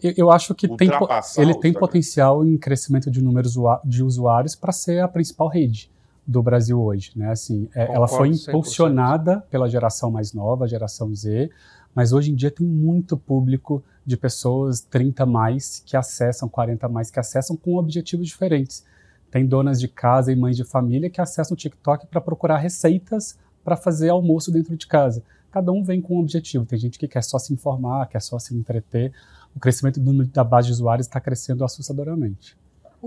Eu, 0.00 0.14
eu 0.16 0.30
acho 0.30 0.54
que 0.54 0.68
tem, 0.68 0.86
ele 0.86 1.52
tem 1.54 1.70
Instagram. 1.70 1.80
potencial 1.80 2.44
em 2.44 2.56
crescimento 2.56 3.10
de 3.10 3.20
números 3.20 3.54
de 3.84 4.04
usuários 4.04 4.54
para 4.54 4.70
ser 4.70 5.00
a 5.00 5.08
principal 5.08 5.48
rede 5.48 5.90
do 6.28 6.42
Brasil 6.42 6.78
hoje, 6.78 7.10
né? 7.16 7.30
Assim, 7.30 7.70
é, 7.74 7.90
ela 7.90 8.06
foi 8.06 8.28
Concordo 8.28 8.34
100%. 8.34 8.48
impulsionada 8.50 9.40
pela 9.50 9.66
geração 9.66 10.10
mais 10.10 10.34
nova, 10.34 10.66
a 10.66 10.68
geração 10.68 11.14
Z, 11.14 11.50
mas 11.94 12.12
hoje 12.12 12.30
em 12.30 12.34
dia 12.34 12.50
tem 12.50 12.66
muito 12.66 13.16
público 13.16 13.82
de 14.04 14.14
pessoas 14.14 14.82
30 14.82 15.24
mais 15.24 15.82
que 15.86 15.96
acessam, 15.96 16.46
40 16.46 16.86
mais 16.86 17.10
que 17.10 17.18
acessam 17.18 17.56
com 17.56 17.76
objetivos 17.76 18.26
diferentes. 18.26 18.84
Tem 19.30 19.46
donas 19.46 19.80
de 19.80 19.88
casa 19.88 20.30
e 20.30 20.36
mães 20.36 20.54
de 20.54 20.64
família 20.64 21.08
que 21.08 21.20
acessam 21.20 21.54
o 21.54 21.56
TikTok 21.56 22.06
para 22.06 22.20
procurar 22.20 22.58
receitas 22.58 23.38
para 23.64 23.76
fazer 23.76 24.10
almoço 24.10 24.52
dentro 24.52 24.76
de 24.76 24.86
casa. 24.86 25.22
Cada 25.50 25.72
um 25.72 25.82
vem 25.82 26.00
com 26.00 26.16
um 26.16 26.20
objetivo. 26.20 26.66
Tem 26.66 26.78
gente 26.78 26.98
que 26.98 27.08
quer 27.08 27.24
só 27.24 27.38
se 27.38 27.54
informar, 27.54 28.06
quer 28.06 28.20
só 28.20 28.38
se 28.38 28.54
entreter. 28.54 29.12
O 29.56 29.60
crescimento 29.60 29.98
do 29.98 30.04
número 30.04 30.28
da 30.28 30.44
base 30.44 30.66
de 30.66 30.74
usuários 30.74 31.06
está 31.06 31.20
crescendo 31.20 31.64
assustadoramente. 31.64 32.54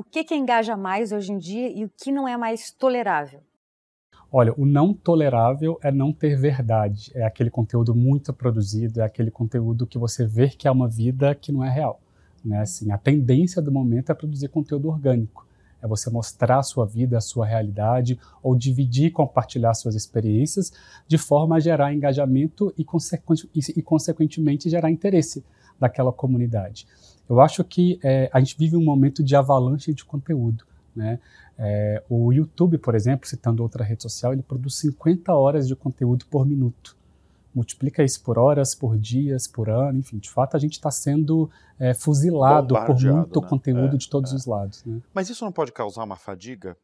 O 0.02 0.04
que, 0.04 0.24
que 0.24 0.34
engaja 0.34 0.76
mais 0.76 1.12
hoje 1.12 1.32
em 1.32 1.38
dia 1.38 1.72
e 1.72 1.86
o 1.86 1.92
que 1.96 2.12
não 2.12 2.28
é 2.28 2.36
mais 2.36 2.72
tolerável? 2.72 3.40
Olha, 4.32 4.52
o 4.58 4.66
não 4.66 4.96
tolerável 4.96 5.78
é 5.84 5.92
não 5.92 6.12
ter 6.12 6.36
verdade. 6.36 7.12
É 7.14 7.24
aquele 7.24 7.52
conteúdo 7.52 7.94
muito 7.94 8.34
produzido, 8.34 9.00
é 9.00 9.04
aquele 9.04 9.30
conteúdo 9.30 9.86
que 9.86 10.00
você 10.00 10.26
vê 10.26 10.50
que 10.50 10.68
é 10.68 10.72
uma 10.72 10.88
vida 10.88 11.36
que 11.36 11.52
não 11.52 11.64
é 11.64 11.70
real. 11.70 12.02
Né? 12.44 12.62
Assim, 12.62 12.92
a 12.92 12.98
tendência 12.98 13.62
do 13.62 13.72
momento 13.72 14.12
é 14.12 14.16
produzir 14.16 14.48
conteúdo 14.48 14.90
orgânico. 14.90 15.46
É 15.80 15.88
você 15.88 16.10
mostrar 16.10 16.58
a 16.58 16.64
sua 16.64 16.88
vida, 16.88 17.20
a 17.20 17.22
sua 17.22 17.46
realidade, 17.46 18.20
ou 18.42 18.56
dividir 18.56 19.06
e 19.06 19.12
compartilhar 19.12 19.76
suas 19.76 19.94
experiências 19.94 20.74
de 21.08 21.20
forma 21.20 21.58
a 21.58 21.60
gerar 21.60 21.94
engajamento 21.94 22.74
e, 22.76 22.84
consequ- 22.84 23.48
consequentemente, 23.86 24.68
gerar 24.68 24.90
interesse 24.90 25.46
daquela 25.80 26.12
comunidade. 26.12 26.88
Eu 27.30 27.40
acho 27.40 27.64
que 27.64 28.00
é, 28.04 28.30
a 28.34 28.40
gente 28.40 28.58
vive 28.58 28.76
um 28.76 28.84
momento 28.84 29.24
de 29.24 29.36
avalanche 29.36 29.94
de 29.94 30.04
conteúdo. 30.04 30.66
Né? 30.96 31.20
É, 31.58 32.04
o 32.10 32.32
YouTube, 32.34 32.78
por 32.78 32.96
exemplo, 32.96 33.28
citando 33.28 33.64
outra 33.64 33.84
rede 33.84 34.04
social, 34.04 34.34
ele 34.34 34.42
produz 34.42 34.76
50 34.76 35.34
horas 35.34 35.68
de 35.68 35.76
conteúdo 35.76 36.26
por 36.26 36.46
minuto. 36.46 36.98
Multiplica 37.54 38.04
isso 38.04 38.24
por 38.24 38.40
horas, 38.40 38.74
por 38.74 38.98
dias, 38.98 39.46
por 39.46 39.70
ano, 39.70 40.00
enfim, 40.00 40.18
de 40.18 40.30
fato 40.30 40.56
a 40.56 40.60
gente 40.60 40.74
está 40.74 40.90
sendo 40.90 41.50
é, 41.78 41.94
fuzilado 41.94 42.74
por 42.86 43.00
muito 43.02 43.42
né? 43.42 43.48
conteúdo 43.48 43.96
É, 43.96 43.98
de 43.98 44.10
todos 44.10 44.32
é. 44.32 44.36
os 44.36 44.46
lados. 44.46 44.84
Né? 44.86 45.02
Mas 45.14 45.30
isso 45.30 45.44
não 45.44 45.52
pode 45.52 45.72
causar 45.72 46.04
uma 46.04 46.16
fadiga? 46.16 46.78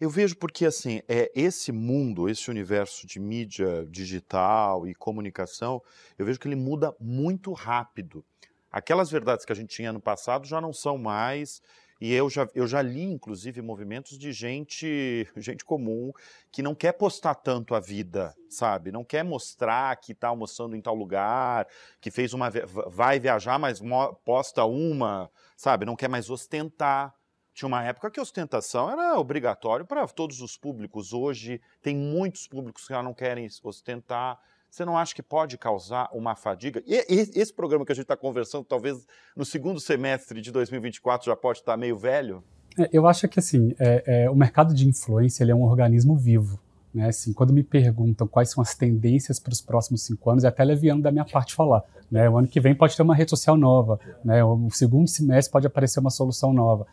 Eu 0.00 0.08
vejo 0.08 0.36
porque, 0.36 0.64
assim, 0.64 1.02
é 1.08 1.30
esse 1.34 1.72
mundo, 1.72 2.28
esse 2.28 2.48
universo 2.48 3.04
de 3.04 3.18
mídia 3.18 3.84
digital 3.90 4.86
e 4.86 4.94
comunicação, 4.94 5.82
eu 6.16 6.24
vejo 6.24 6.38
que 6.38 6.46
ele 6.46 6.54
muda 6.54 6.94
muito 7.00 7.52
rápido. 7.52 8.24
Aquelas 8.70 9.10
verdades 9.10 9.44
que 9.44 9.52
a 9.52 9.56
gente 9.56 9.74
tinha 9.74 9.92
no 9.92 10.00
passado 10.00 10.46
já 10.46 10.60
não 10.60 10.72
são 10.72 10.98
mais, 10.98 11.62
e 12.00 12.14
eu 12.14 12.30
já, 12.30 12.48
eu 12.54 12.66
já 12.66 12.80
li, 12.80 13.02
inclusive, 13.02 13.60
movimentos 13.60 14.16
de 14.16 14.32
gente, 14.32 15.28
gente 15.36 15.64
comum 15.64 16.12
que 16.52 16.62
não 16.62 16.74
quer 16.74 16.92
postar 16.92 17.34
tanto 17.34 17.74
a 17.74 17.80
vida, 17.80 18.34
sabe? 18.48 18.92
Não 18.92 19.04
quer 19.04 19.24
mostrar 19.24 19.96
que 19.96 20.12
está 20.12 20.28
almoçando 20.28 20.76
em 20.76 20.80
tal 20.80 20.94
lugar, 20.94 21.66
que 22.00 22.10
fez 22.10 22.32
uma. 22.32 22.50
vai 22.86 23.18
viajar, 23.18 23.58
mas 23.58 23.80
posta 24.24 24.64
uma, 24.64 25.28
sabe? 25.56 25.84
Não 25.84 25.96
quer 25.96 26.08
mais 26.08 26.30
ostentar. 26.30 27.14
Tinha 27.52 27.66
uma 27.66 27.82
época 27.82 28.08
que 28.08 28.20
ostentação 28.20 28.88
era 28.88 29.18
obrigatório 29.18 29.84
para 29.84 30.06
todos 30.06 30.40
os 30.40 30.56
públicos. 30.56 31.12
Hoje 31.12 31.60
tem 31.82 31.96
muitos 31.96 32.46
públicos 32.46 32.86
que 32.86 32.94
já 32.94 33.02
não 33.02 33.12
querem 33.12 33.48
ostentar. 33.64 34.38
Você 34.70 34.84
não 34.84 34.96
acha 34.96 35.14
que 35.14 35.22
pode 35.22 35.56
causar 35.56 36.08
uma 36.12 36.36
fadiga? 36.36 36.82
E 36.86 36.94
esse 37.08 37.52
programa 37.52 37.84
que 37.84 37.92
a 37.92 37.94
gente 37.94 38.04
está 38.04 38.16
conversando, 38.16 38.64
talvez 38.64 39.06
no 39.34 39.44
segundo 39.44 39.80
semestre 39.80 40.40
de 40.40 40.52
2024 40.52 41.26
já 41.26 41.36
pode 41.36 41.60
estar 41.60 41.76
meio 41.76 41.96
velho? 41.96 42.44
É, 42.78 42.88
eu 42.92 43.06
acho 43.06 43.26
que 43.28 43.38
assim, 43.38 43.74
é, 43.78 44.24
é, 44.24 44.30
o 44.30 44.34
mercado 44.34 44.74
de 44.74 44.86
influência 44.86 45.42
ele 45.42 45.52
é 45.52 45.54
um 45.54 45.64
organismo 45.64 46.16
vivo. 46.16 46.60
Né? 46.92 47.08
Assim, 47.08 47.32
quando 47.32 47.52
me 47.52 47.62
perguntam 47.62 48.26
quais 48.26 48.50
são 48.50 48.62
as 48.62 48.74
tendências 48.74 49.40
para 49.40 49.52
os 49.52 49.60
próximos 49.60 50.02
cinco 50.02 50.30
anos, 50.30 50.44
é 50.44 50.48
até 50.48 50.64
leviano 50.64 51.02
da 51.02 51.10
minha 51.10 51.24
parte 51.24 51.54
falar. 51.54 51.82
Né? 52.10 52.28
O 52.28 52.36
ano 52.36 52.46
que 52.46 52.60
vem 52.60 52.74
pode 52.74 52.96
ter 52.96 53.02
uma 53.02 53.14
rede 53.14 53.30
social 53.30 53.56
nova, 53.56 53.98
né? 54.24 54.44
o 54.44 54.70
segundo 54.70 55.08
semestre 55.08 55.50
pode 55.50 55.66
aparecer 55.66 56.00
uma 56.00 56.10
solução 56.10 56.52
nova. 56.52 56.86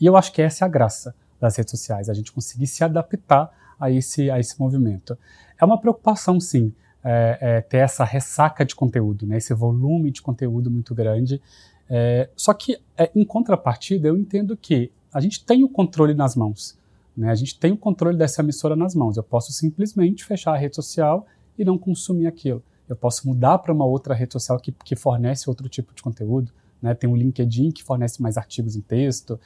E 0.00 0.06
eu 0.06 0.16
acho 0.16 0.32
que 0.32 0.42
essa 0.42 0.64
é 0.64 0.66
a 0.66 0.68
graça 0.68 1.14
das 1.40 1.56
redes 1.56 1.70
sociais, 1.70 2.08
a 2.08 2.14
gente 2.14 2.32
conseguir 2.32 2.66
se 2.66 2.82
adaptar 2.84 3.50
a 3.78 3.90
esse, 3.90 4.30
a 4.30 4.38
esse 4.38 4.58
movimento. 4.58 5.18
É 5.60 5.64
uma 5.64 5.78
preocupação, 5.78 6.40
sim, 6.40 6.72
é, 7.04 7.38
é, 7.40 7.60
ter 7.60 7.78
essa 7.78 8.02
ressaca 8.02 8.64
de 8.64 8.74
conteúdo, 8.74 9.26
né, 9.26 9.36
esse 9.36 9.52
volume 9.52 10.10
de 10.10 10.22
conteúdo 10.22 10.70
muito 10.70 10.94
grande. 10.94 11.40
É, 11.88 12.30
só 12.34 12.54
que, 12.54 12.78
é, 12.96 13.10
em 13.14 13.24
contrapartida, 13.24 14.08
eu 14.08 14.16
entendo 14.16 14.56
que 14.56 14.90
a 15.12 15.20
gente 15.20 15.44
tem 15.44 15.62
o 15.62 15.68
controle 15.68 16.14
nas 16.14 16.34
mãos. 16.34 16.78
Né, 17.16 17.30
a 17.30 17.34
gente 17.34 17.58
tem 17.58 17.72
o 17.72 17.76
controle 17.76 18.16
dessa 18.16 18.42
emissora 18.42 18.74
nas 18.74 18.94
mãos. 18.94 19.16
Eu 19.16 19.22
posso 19.22 19.52
simplesmente 19.52 20.24
fechar 20.24 20.54
a 20.54 20.56
rede 20.56 20.74
social 20.74 21.26
e 21.58 21.64
não 21.64 21.76
consumir 21.76 22.26
aquilo. 22.26 22.62
Eu 22.88 22.96
posso 22.96 23.28
mudar 23.28 23.58
para 23.58 23.72
uma 23.72 23.84
outra 23.84 24.14
rede 24.14 24.32
social 24.32 24.58
que, 24.58 24.72
que 24.72 24.96
fornece 24.96 25.48
outro 25.48 25.68
tipo 25.68 25.94
de 25.94 26.02
conteúdo. 26.02 26.50
Né? 26.82 26.94
Tem 26.94 27.08
o 27.08 27.14
LinkedIn 27.14 27.70
que 27.70 27.84
fornece 27.84 28.20
mais 28.20 28.36
artigos 28.36 28.76
em 28.76 28.80
texto, 28.80 29.38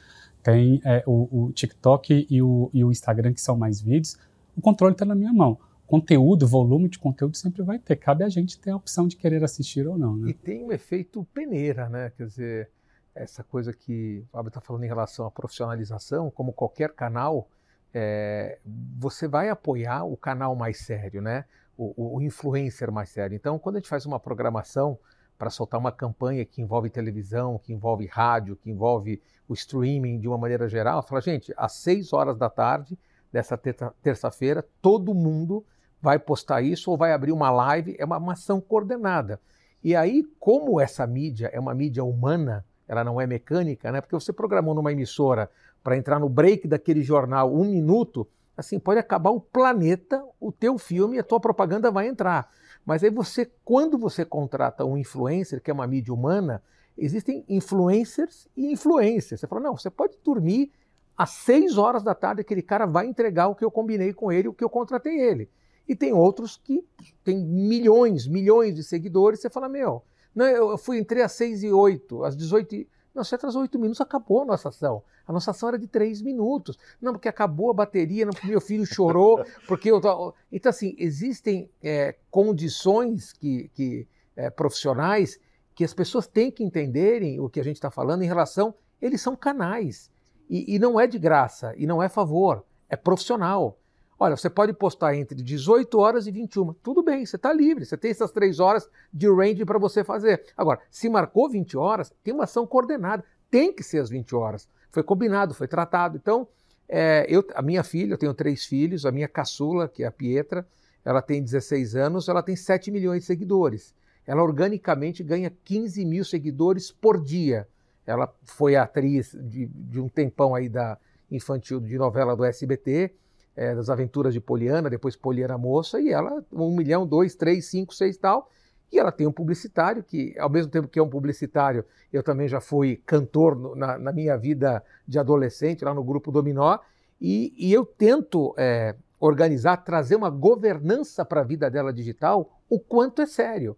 tem 0.42 0.80
é, 0.84 1.02
o, 1.06 1.46
o, 1.46 1.52
TikTok 1.52 2.26
e 2.30 2.40
o, 2.40 2.70
e 2.72 2.84
o 2.84 2.90
Instagram 2.90 3.32
que 3.32 3.40
são 3.40 3.56
mais 3.56 3.80
vídeos. 3.80 4.16
O 4.56 4.60
controle 4.60 4.92
está 4.92 5.04
na 5.04 5.14
minha 5.14 5.32
mão 5.32 5.58
conteúdo, 5.88 6.46
volume 6.46 6.86
de 6.86 6.98
conteúdo 6.98 7.34
sempre 7.36 7.62
vai 7.62 7.78
ter. 7.78 7.96
Cabe 7.96 8.22
a 8.22 8.28
gente 8.28 8.60
ter 8.60 8.70
a 8.70 8.76
opção 8.76 9.08
de 9.08 9.16
querer 9.16 9.42
assistir 9.42 9.88
ou 9.88 9.96
não. 9.96 10.16
Né? 10.16 10.30
E 10.30 10.34
tem 10.34 10.62
um 10.62 10.70
efeito 10.70 11.24
peneira, 11.32 11.88
né? 11.88 12.12
Quer 12.14 12.26
dizer, 12.26 12.70
essa 13.14 13.42
coisa 13.42 13.72
que 13.72 14.22
o 14.28 14.30
Fábio 14.30 14.48
está 14.48 14.60
falando 14.60 14.84
em 14.84 14.86
relação 14.86 15.26
à 15.26 15.30
profissionalização, 15.30 16.30
como 16.30 16.52
qualquer 16.52 16.92
canal, 16.92 17.48
é, 17.92 18.58
você 18.98 19.26
vai 19.26 19.48
apoiar 19.48 20.04
o 20.04 20.14
canal 20.14 20.54
mais 20.54 20.78
sério, 20.78 21.22
né? 21.22 21.46
O, 21.74 22.16
o, 22.16 22.20
influencer 22.20 22.92
mais 22.92 23.08
sério. 23.08 23.34
Então, 23.34 23.58
quando 23.58 23.76
a 23.76 23.78
gente 23.78 23.88
faz 23.88 24.04
uma 24.04 24.20
programação 24.20 24.98
para 25.38 25.48
soltar 25.48 25.80
uma 25.80 25.92
campanha 25.92 26.44
que 26.44 26.60
envolve 26.60 26.90
televisão, 26.90 27.58
que 27.58 27.72
envolve 27.72 28.04
rádio, 28.06 28.56
que 28.56 28.68
envolve 28.68 29.22
o 29.48 29.54
streaming 29.54 30.18
de 30.18 30.28
uma 30.28 30.36
maneira 30.36 30.68
geral, 30.68 31.02
fala, 31.02 31.22
gente, 31.22 31.54
às 31.56 31.72
6 31.74 32.12
horas 32.12 32.36
da 32.36 32.50
tarde 32.50 32.98
dessa 33.32 33.56
terça-feira, 34.02 34.66
todo 34.82 35.14
mundo 35.14 35.64
vai 36.00 36.18
postar 36.18 36.62
isso 36.62 36.90
ou 36.90 36.96
vai 36.96 37.12
abrir 37.12 37.32
uma 37.32 37.50
live, 37.50 37.96
é 37.98 38.04
uma, 38.04 38.18
uma 38.18 38.32
ação 38.32 38.60
coordenada. 38.60 39.40
E 39.82 39.94
aí, 39.94 40.24
como 40.38 40.80
essa 40.80 41.06
mídia 41.06 41.50
é 41.52 41.60
uma 41.60 41.74
mídia 41.74 42.04
humana, 42.04 42.64
ela 42.86 43.04
não 43.04 43.20
é 43.20 43.26
mecânica, 43.26 43.92
né? 43.92 44.00
Porque 44.00 44.14
você 44.14 44.32
programou 44.32 44.74
numa 44.74 44.92
emissora 44.92 45.50
para 45.82 45.96
entrar 45.96 46.18
no 46.18 46.28
break 46.28 46.66
daquele 46.66 47.02
jornal 47.02 47.54
um 47.54 47.64
minuto, 47.64 48.26
assim, 48.56 48.78
pode 48.78 48.98
acabar 48.98 49.30
o 49.30 49.40
planeta, 49.40 50.24
o 50.40 50.50
teu 50.50 50.78
filme, 50.78 51.18
a 51.18 51.22
tua 51.22 51.38
propaganda 51.38 51.90
vai 51.90 52.08
entrar. 52.08 52.50
Mas 52.84 53.04
aí 53.04 53.10
você, 53.10 53.50
quando 53.64 53.98
você 53.98 54.24
contrata 54.24 54.84
um 54.84 54.96
influencer, 54.96 55.62
que 55.62 55.70
é 55.70 55.74
uma 55.74 55.86
mídia 55.86 56.12
humana, 56.12 56.62
existem 56.96 57.44
influencers 57.48 58.48
e 58.56 58.72
influencers. 58.72 59.40
Você 59.40 59.46
fala, 59.46 59.60
não, 59.60 59.76
você 59.76 59.90
pode 59.90 60.18
dormir 60.24 60.72
às 61.16 61.30
seis 61.30 61.78
horas 61.78 62.02
da 62.02 62.14
tarde, 62.14 62.40
aquele 62.40 62.62
cara 62.62 62.86
vai 62.86 63.06
entregar 63.06 63.48
o 63.48 63.54
que 63.54 63.64
eu 63.64 63.70
combinei 63.70 64.12
com 64.12 64.32
ele, 64.32 64.48
o 64.48 64.54
que 64.54 64.64
eu 64.64 64.70
contratei 64.70 65.20
ele. 65.20 65.48
E 65.88 65.96
tem 65.96 66.12
outros 66.12 66.60
que 66.62 66.84
têm 67.24 67.42
milhões, 67.44 68.26
milhões 68.26 68.74
de 68.74 68.84
seguidores. 68.84 69.40
Você 69.40 69.48
fala, 69.48 69.68
meu, 69.68 70.04
não, 70.34 70.46
eu 70.46 70.78
fui, 70.78 70.98
entrei 70.98 71.22
às 71.22 71.32
6 71.32 71.64
e 71.64 71.72
8, 71.72 72.24
às 72.24 72.36
18 72.36 72.74
e... 72.74 72.88
Não, 73.14 73.24
você 73.24 73.34
atrasou 73.34 73.62
8 73.62 73.78
minutos, 73.78 74.00
acabou 74.00 74.42
a 74.42 74.44
nossa 74.44 74.68
ação. 74.68 75.02
A 75.26 75.32
nossa 75.32 75.50
ação 75.50 75.70
era 75.70 75.78
de 75.78 75.88
3 75.88 76.22
minutos. 76.22 76.78
Não, 77.00 77.12
porque 77.12 77.28
acabou 77.28 77.70
a 77.70 77.74
bateria, 77.74 78.26
não, 78.26 78.32
meu 78.44 78.60
filho 78.60 78.86
chorou, 78.86 79.42
porque 79.66 79.90
eu 79.90 80.00
tô... 80.00 80.34
Então, 80.52 80.70
assim, 80.70 80.94
existem 80.98 81.68
é, 81.82 82.14
condições 82.30 83.32
que, 83.32 83.70
que 83.74 84.06
é, 84.36 84.50
profissionais 84.50 85.40
que 85.74 85.84
as 85.84 85.94
pessoas 85.94 86.26
têm 86.26 86.50
que 86.50 86.64
entenderem 86.64 87.38
o 87.38 87.48
que 87.48 87.60
a 87.60 87.62
gente 87.62 87.76
está 87.76 87.88
falando 87.88 88.22
em 88.22 88.26
relação. 88.26 88.74
Eles 89.00 89.20
são 89.20 89.36
canais. 89.36 90.10
E, 90.50 90.74
e 90.74 90.78
não 90.78 90.98
é 90.98 91.06
de 91.06 91.20
graça, 91.20 91.72
e 91.76 91.86
não 91.86 92.02
é 92.02 92.08
favor, 92.08 92.64
é 92.88 92.96
profissional. 92.96 93.78
Olha, 94.20 94.36
você 94.36 94.50
pode 94.50 94.72
postar 94.72 95.14
entre 95.14 95.40
18 95.40 95.96
horas 95.96 96.26
e 96.26 96.32
21. 96.32 96.72
Tudo 96.82 97.04
bem, 97.04 97.24
você 97.24 97.36
está 97.36 97.52
livre, 97.52 97.84
você 97.84 97.96
tem 97.96 98.10
essas 98.10 98.32
três 98.32 98.58
horas 98.58 98.88
de 99.12 99.28
range 99.28 99.64
para 99.64 99.78
você 99.78 100.02
fazer. 100.02 100.44
Agora, 100.56 100.80
se 100.90 101.08
marcou 101.08 101.48
20 101.48 101.76
horas, 101.76 102.12
tem 102.24 102.34
uma 102.34 102.44
ação 102.44 102.66
coordenada. 102.66 103.24
Tem 103.48 103.72
que 103.72 103.82
ser 103.84 103.98
as 104.00 104.10
20 104.10 104.34
horas. 104.34 104.68
Foi 104.90 105.04
combinado, 105.04 105.54
foi 105.54 105.68
tratado. 105.68 106.16
Então, 106.16 106.48
é, 106.88 107.26
eu, 107.28 107.46
a 107.54 107.62
minha 107.62 107.84
filha, 107.84 108.14
eu 108.14 108.18
tenho 108.18 108.34
três 108.34 108.64
filhos, 108.64 109.06
a 109.06 109.12
minha 109.12 109.28
caçula, 109.28 109.88
que 109.88 110.02
é 110.02 110.06
a 110.06 110.10
Pietra, 110.10 110.66
ela 111.04 111.22
tem 111.22 111.40
16 111.40 111.94
anos, 111.94 112.28
ela 112.28 112.42
tem 112.42 112.56
7 112.56 112.90
milhões 112.90 113.20
de 113.20 113.26
seguidores. 113.26 113.94
Ela 114.26 114.42
organicamente 114.42 115.22
ganha 115.22 115.50
15 115.64 116.04
mil 116.04 116.24
seguidores 116.24 116.90
por 116.90 117.22
dia. 117.22 117.68
Ela 118.04 118.34
foi 118.42 118.74
atriz 118.74 119.36
de, 119.40 119.66
de 119.66 120.00
um 120.00 120.08
tempão 120.08 120.56
aí 120.56 120.68
da 120.68 120.98
infantil 121.30 121.78
de 121.78 121.96
novela 121.96 122.34
do 122.34 122.44
SBT 122.44 123.14
é, 123.58 123.74
das 123.74 123.90
aventuras 123.90 124.32
de 124.32 124.40
Poliana, 124.40 124.88
depois 124.88 125.16
Poliana 125.16 125.58
Moça, 125.58 126.00
e 126.00 126.10
ela, 126.10 126.44
um 126.52 126.76
milhão, 126.76 127.04
dois, 127.04 127.34
três, 127.34 127.66
cinco, 127.66 127.92
seis 127.92 128.16
tal. 128.16 128.48
E 128.92 129.00
ela 129.00 129.10
tem 129.10 129.26
um 129.26 129.32
publicitário, 129.32 130.00
que 130.00 130.38
ao 130.38 130.48
mesmo 130.48 130.70
tempo 130.70 130.86
que 130.86 130.96
é 130.96 131.02
um 131.02 131.08
publicitário, 131.08 131.84
eu 132.12 132.22
também 132.22 132.46
já 132.46 132.60
fui 132.60 133.02
cantor 133.04 133.56
no, 133.56 133.74
na, 133.74 133.98
na, 133.98 134.12
minha 134.12 134.38
vida 134.38 134.80
de 135.06 135.18
adolescente, 135.18 135.84
lá 135.84 135.92
no 135.92 136.04
grupo 136.04 136.30
Dominó, 136.30 136.78
e, 137.20 137.52
e 137.58 137.72
eu 137.72 137.84
tento 137.84 138.54
é, 138.56 138.94
organizar, 139.18 139.78
trazer 139.78 140.14
uma 140.14 140.30
governança 140.30 141.24
para 141.24 141.40
a 141.40 141.44
vida 141.44 141.68
dela 141.68 141.92
digital, 141.92 142.60
o 142.70 142.78
quanto 142.78 143.20
é 143.20 143.26
sério. 143.26 143.76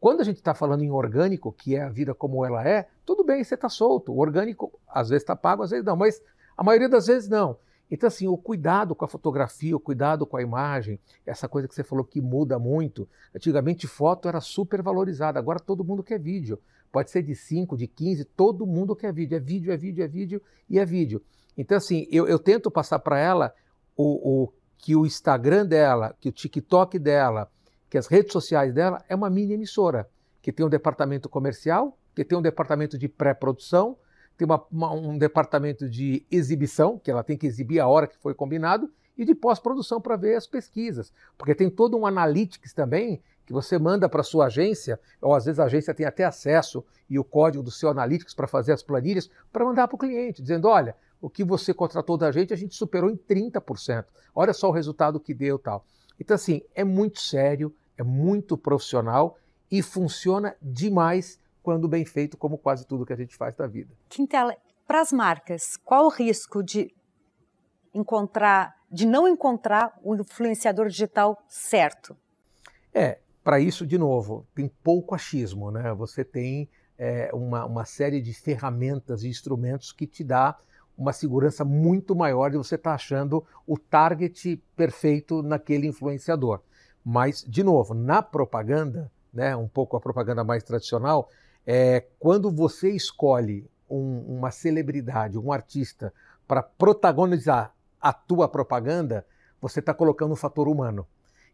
Quando 0.00 0.22
a 0.22 0.24
gente 0.24 0.38
está 0.38 0.54
falando 0.54 0.82
em 0.82 0.90
orgânico, 0.90 1.52
que 1.52 1.76
é 1.76 1.82
a 1.82 1.88
vida 1.88 2.12
como 2.14 2.44
ela 2.44 2.66
é, 2.66 2.88
tudo 3.06 3.22
bem, 3.22 3.44
você 3.44 3.54
está 3.54 3.68
solto. 3.68 4.12
O 4.12 4.18
orgânico 4.18 4.72
às 4.88 5.08
vezes 5.08 5.22
está 5.22 5.36
pago, 5.36 5.62
às 5.62 5.70
vezes 5.70 5.86
não, 5.86 5.94
mas 5.94 6.20
a 6.56 6.64
maioria 6.64 6.88
das 6.88 7.06
vezes 7.06 7.28
não. 7.28 7.56
Então, 7.90 8.06
assim, 8.06 8.28
o 8.28 8.36
cuidado 8.36 8.94
com 8.94 9.04
a 9.04 9.08
fotografia, 9.08 9.76
o 9.76 9.80
cuidado 9.80 10.24
com 10.24 10.36
a 10.36 10.42
imagem, 10.42 11.00
essa 11.26 11.48
coisa 11.48 11.66
que 11.66 11.74
você 11.74 11.82
falou 11.82 12.04
que 12.04 12.20
muda 12.20 12.58
muito. 12.58 13.08
Antigamente, 13.34 13.86
foto 13.86 14.28
era 14.28 14.40
super 14.40 14.80
valorizada, 14.80 15.38
agora 15.38 15.58
todo 15.58 15.84
mundo 15.84 16.02
quer 16.02 16.20
vídeo. 16.20 16.58
Pode 16.92 17.10
ser 17.10 17.22
de 17.22 17.34
5, 17.34 17.76
de 17.76 17.86
15, 17.86 18.24
todo 18.24 18.66
mundo 18.66 18.94
quer 18.94 19.12
vídeo. 19.12 19.36
É 19.36 19.40
vídeo, 19.40 19.72
é 19.72 19.76
vídeo, 19.76 20.04
é 20.04 20.08
vídeo 20.08 20.42
e 20.68 20.78
é 20.78 20.84
vídeo. 20.84 21.22
Então, 21.56 21.76
assim, 21.76 22.06
eu, 22.10 22.28
eu 22.28 22.38
tento 22.38 22.70
passar 22.70 23.00
para 23.00 23.18
ela 23.18 23.52
o, 23.96 24.44
o, 24.44 24.52
que 24.78 24.94
o 24.94 25.04
Instagram 25.04 25.66
dela, 25.66 26.16
que 26.20 26.28
o 26.28 26.32
TikTok 26.32 26.98
dela, 26.98 27.50
que 27.88 27.98
as 27.98 28.06
redes 28.06 28.32
sociais 28.32 28.72
dela 28.72 29.04
é 29.08 29.14
uma 29.14 29.28
mini 29.28 29.54
emissora, 29.54 30.08
que 30.40 30.52
tem 30.52 30.64
um 30.64 30.70
departamento 30.70 31.28
comercial, 31.28 31.98
que 32.14 32.24
tem 32.24 32.38
um 32.38 32.42
departamento 32.42 32.96
de 32.96 33.08
pré-produção, 33.08 33.96
tem 34.40 34.46
uma, 34.46 34.64
uma, 34.72 34.92
um 34.94 35.18
departamento 35.18 35.86
de 35.86 36.24
exibição, 36.30 36.98
que 36.98 37.10
ela 37.10 37.22
tem 37.22 37.36
que 37.36 37.46
exibir 37.46 37.78
a 37.78 37.86
hora 37.86 38.06
que 38.06 38.16
foi 38.16 38.32
combinado, 38.32 38.90
e 39.18 39.22
de 39.22 39.34
pós-produção 39.34 40.00
para 40.00 40.16
ver 40.16 40.34
as 40.34 40.46
pesquisas. 40.46 41.12
Porque 41.36 41.54
tem 41.54 41.68
todo 41.68 41.94
um 41.94 42.06
analytics 42.06 42.72
também 42.72 43.22
que 43.44 43.52
você 43.52 43.78
manda 43.78 44.08
para 44.08 44.22
sua 44.22 44.46
agência, 44.46 44.98
ou 45.20 45.34
às 45.34 45.44
vezes 45.44 45.60
a 45.60 45.64
agência 45.64 45.92
tem 45.92 46.06
até 46.06 46.24
acesso 46.24 46.82
e 47.08 47.18
o 47.18 47.24
código 47.24 47.62
do 47.62 47.70
seu 47.70 47.90
analytics 47.90 48.32
para 48.32 48.46
fazer 48.46 48.72
as 48.72 48.82
planilhas, 48.82 49.28
para 49.52 49.62
mandar 49.62 49.88
para 49.88 49.96
o 49.96 49.98
cliente, 49.98 50.40
dizendo: 50.40 50.68
olha, 50.68 50.96
o 51.20 51.28
que 51.28 51.44
você 51.44 51.74
contratou 51.74 52.16
da 52.16 52.32
gente, 52.32 52.54
a 52.54 52.56
gente 52.56 52.74
superou 52.74 53.10
em 53.10 53.16
30%. 53.16 54.06
Olha 54.34 54.54
só 54.54 54.70
o 54.70 54.72
resultado 54.72 55.20
que 55.20 55.34
deu 55.34 55.58
tal. 55.58 55.84
Então, 56.18 56.34
assim, 56.34 56.62
é 56.74 56.82
muito 56.82 57.20
sério, 57.20 57.74
é 57.98 58.02
muito 58.02 58.56
profissional 58.56 59.36
e 59.70 59.82
funciona 59.82 60.56
demais 60.62 61.38
quando 61.62 61.88
bem 61.88 62.04
feito, 62.04 62.36
como 62.36 62.58
quase 62.58 62.86
tudo 62.86 63.06
que 63.06 63.12
a 63.12 63.16
gente 63.16 63.36
faz 63.36 63.54
da 63.54 63.66
vida. 63.66 63.92
Quintela, 64.08 64.56
para 64.86 65.00
as 65.00 65.12
marcas, 65.12 65.76
qual 65.84 66.06
o 66.06 66.08
risco 66.08 66.62
de 66.62 66.92
encontrar, 67.94 68.74
de 68.90 69.06
não 69.06 69.28
encontrar 69.28 69.98
o 70.02 70.14
influenciador 70.14 70.88
digital 70.88 71.36
certo? 71.48 72.16
É, 72.92 73.18
para 73.42 73.60
isso, 73.60 73.86
de 73.86 73.98
novo, 73.98 74.46
tem 74.54 74.68
pouco 74.82 75.14
achismo, 75.14 75.70
né? 75.70 75.92
Você 75.94 76.24
tem 76.24 76.68
é, 76.98 77.30
uma, 77.32 77.64
uma 77.64 77.84
série 77.84 78.20
de 78.20 78.34
ferramentas 78.34 79.22
e 79.22 79.28
instrumentos 79.28 79.92
que 79.92 80.06
te 80.06 80.22
dá 80.22 80.58
uma 80.96 81.12
segurança 81.12 81.64
muito 81.64 82.14
maior 82.14 82.50
de 82.50 82.58
você 82.58 82.74
estar 82.74 82.90
tá 82.90 82.94
achando 82.94 83.44
o 83.66 83.78
target 83.78 84.62
perfeito 84.76 85.42
naquele 85.42 85.86
influenciador. 85.86 86.60
Mas, 87.02 87.42
de 87.48 87.64
novo, 87.64 87.94
na 87.94 88.22
propaganda, 88.22 89.10
né, 89.32 89.56
um 89.56 89.66
pouco 89.66 89.96
a 89.96 90.00
propaganda 90.00 90.44
mais 90.44 90.62
tradicional, 90.62 91.30
é, 91.66 92.04
quando 92.18 92.50
você 92.50 92.90
escolhe 92.90 93.70
um, 93.88 94.36
uma 94.38 94.50
celebridade, 94.50 95.38
um 95.38 95.52
artista, 95.52 96.12
para 96.46 96.62
protagonizar 96.62 97.74
a 98.00 98.12
tua 98.12 98.48
propaganda, 98.48 99.24
você 99.60 99.80
está 99.80 99.94
colocando 99.94 100.32
um 100.32 100.36
fator 100.36 100.68
humano. 100.68 101.06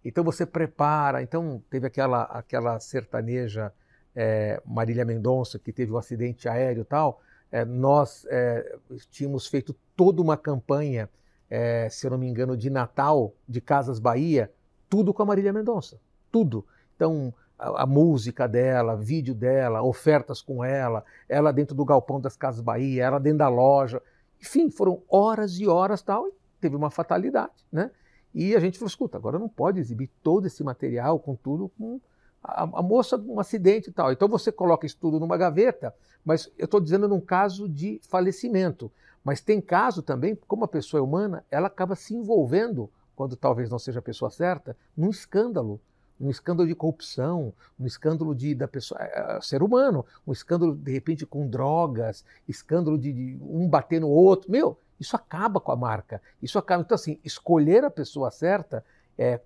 Então 0.05 0.23
você 0.23 0.47
prepara. 0.47 1.23
Então 1.23 1.63
teve 1.69 1.87
aquela, 1.87 2.23
aquela 2.23 2.79
sertaneja 2.79 3.73
é, 4.15 4.63
Marília 4.65 5.05
Mendonça 5.05 5.59
que 5.59 5.73
teve 5.73 5.93
um 5.93 5.99
acidente 5.99 6.49
aéreo 6.49 6.83
e 6.83 6.85
tal 6.85 7.21
é, 7.51 7.65
nós 7.65 8.27
é, 8.29 8.77
tínhamos 9.11 9.47
feito 9.47 9.75
toda 9.95 10.21
uma 10.21 10.37
campanha, 10.37 11.09
é, 11.49 11.89
se 11.89 12.07
eu 12.07 12.11
não 12.11 12.19
me 12.19 12.29
engano, 12.29 12.57
de 12.57 12.69
Natal, 12.71 13.35
de 13.49 13.61
Casas 13.61 13.99
Bahia, 13.99 14.53
tudo 14.89 15.15
com 15.15 15.23
a 15.23 15.27
Marília 15.27 15.53
Mendonça, 15.53 15.99
tudo. 16.31 16.67
Então, 16.95 17.33
a, 17.59 17.87
música 17.87 18.47
dela, 18.47 18.97
vídeo 18.97 19.35
dela, 19.35 19.83
ofertas 19.83 20.41
com 20.41 20.63
ela, 20.63 21.05
ela 21.29 21.53
dentro 21.53 21.75
do 21.75 21.85
galpão 21.85 22.21
das 22.21 22.37
Casas 22.37 22.61
Bahia, 22.61 23.05
ela 23.05 23.19
dentro 23.19 23.39
da 23.39 23.49
loja, 23.49 24.03
enfim, 24.41 24.71
foram 24.71 25.03
horas 25.09 25.59
e 25.59 25.67
horas 25.67 26.03
tal, 26.03 26.29
e 26.29 26.33
teve 26.61 26.77
uma 26.77 26.91
fatalidade, 26.91 27.65
né? 27.73 27.91
E 28.35 28.55
a 28.55 28.61
gente 28.61 28.79
falou, 28.79 28.89
escuta, 28.89 29.17
agora 29.17 29.39
não 29.39 29.49
pode 29.49 29.81
exibir 29.81 30.11
todo 30.23 30.47
esse 30.47 30.63
material 30.63 31.19
com 31.19 31.35
tudo 31.35 31.71
com 31.79 31.99
a, 32.45 32.63
a 32.65 32.83
moça, 32.83 33.17
um 33.17 33.41
acidente 33.41 33.89
e 33.89 33.93
tal. 33.93 34.13
Então 34.13 34.29
você 34.29 34.53
coloca 34.53 34.85
isso 34.85 34.99
tudo 35.01 35.19
numa 35.19 35.39
gaveta, 35.39 35.95
mas 36.23 36.53
eu 36.59 36.67
estou 36.67 36.81
dizendo 36.81 37.09
num 37.09 37.21
caso 37.21 37.67
de 37.67 37.99
falecimento. 38.07 38.93
Mas 39.25 39.41
tem 39.41 39.61
caso 39.61 40.03
também, 40.03 40.39
como 40.47 40.65
a 40.65 40.69
pessoa 40.69 41.01
é 41.01 41.03
humana, 41.03 41.45
ela 41.51 41.67
acaba 41.67 41.97
se 41.97 42.15
envolvendo, 42.15 42.91
quando 43.17 43.37
talvez 43.37 43.71
não 43.71 43.79
seja 43.79 43.99
a 43.99 44.03
pessoa 44.03 44.31
certa, 44.31 44.77
num 44.97 45.11
escândalo. 45.11 45.81
Um 46.21 46.31
escândalo 46.31 46.69
de 46.69 46.75
corrupção, 46.75 47.53
um 47.79 47.87
escândalo 47.87 48.35
de, 48.35 48.55
da 48.55 48.67
pessoa, 48.67 49.01
é, 49.03 49.37
é, 49.37 49.41
ser 49.41 49.63
humano, 49.63 50.05
um 50.27 50.33
escândalo 50.33 50.75
de 50.75 50.93
repente 50.93 51.27
com 51.27 51.49
drogas, 51.49 52.25
escândalo 52.49 52.99
de, 52.99 53.13
de 53.13 53.39
um 53.43 53.69
bater 53.69 54.01
no 54.01 54.09
outro. 54.09 54.51
Meu, 54.51 54.79
isso 54.99 55.15
acaba 55.15 55.61
com 55.61 55.73
a 55.73 55.77
marca. 55.77 56.23
Isso 56.43 56.59
acaba. 56.59 56.83
Então, 56.83 56.95
assim, 56.95 57.19
escolher 57.25 57.85
a 57.85 57.91
pessoa 57.91 58.31
certa, 58.31 58.85
é, 59.19 59.41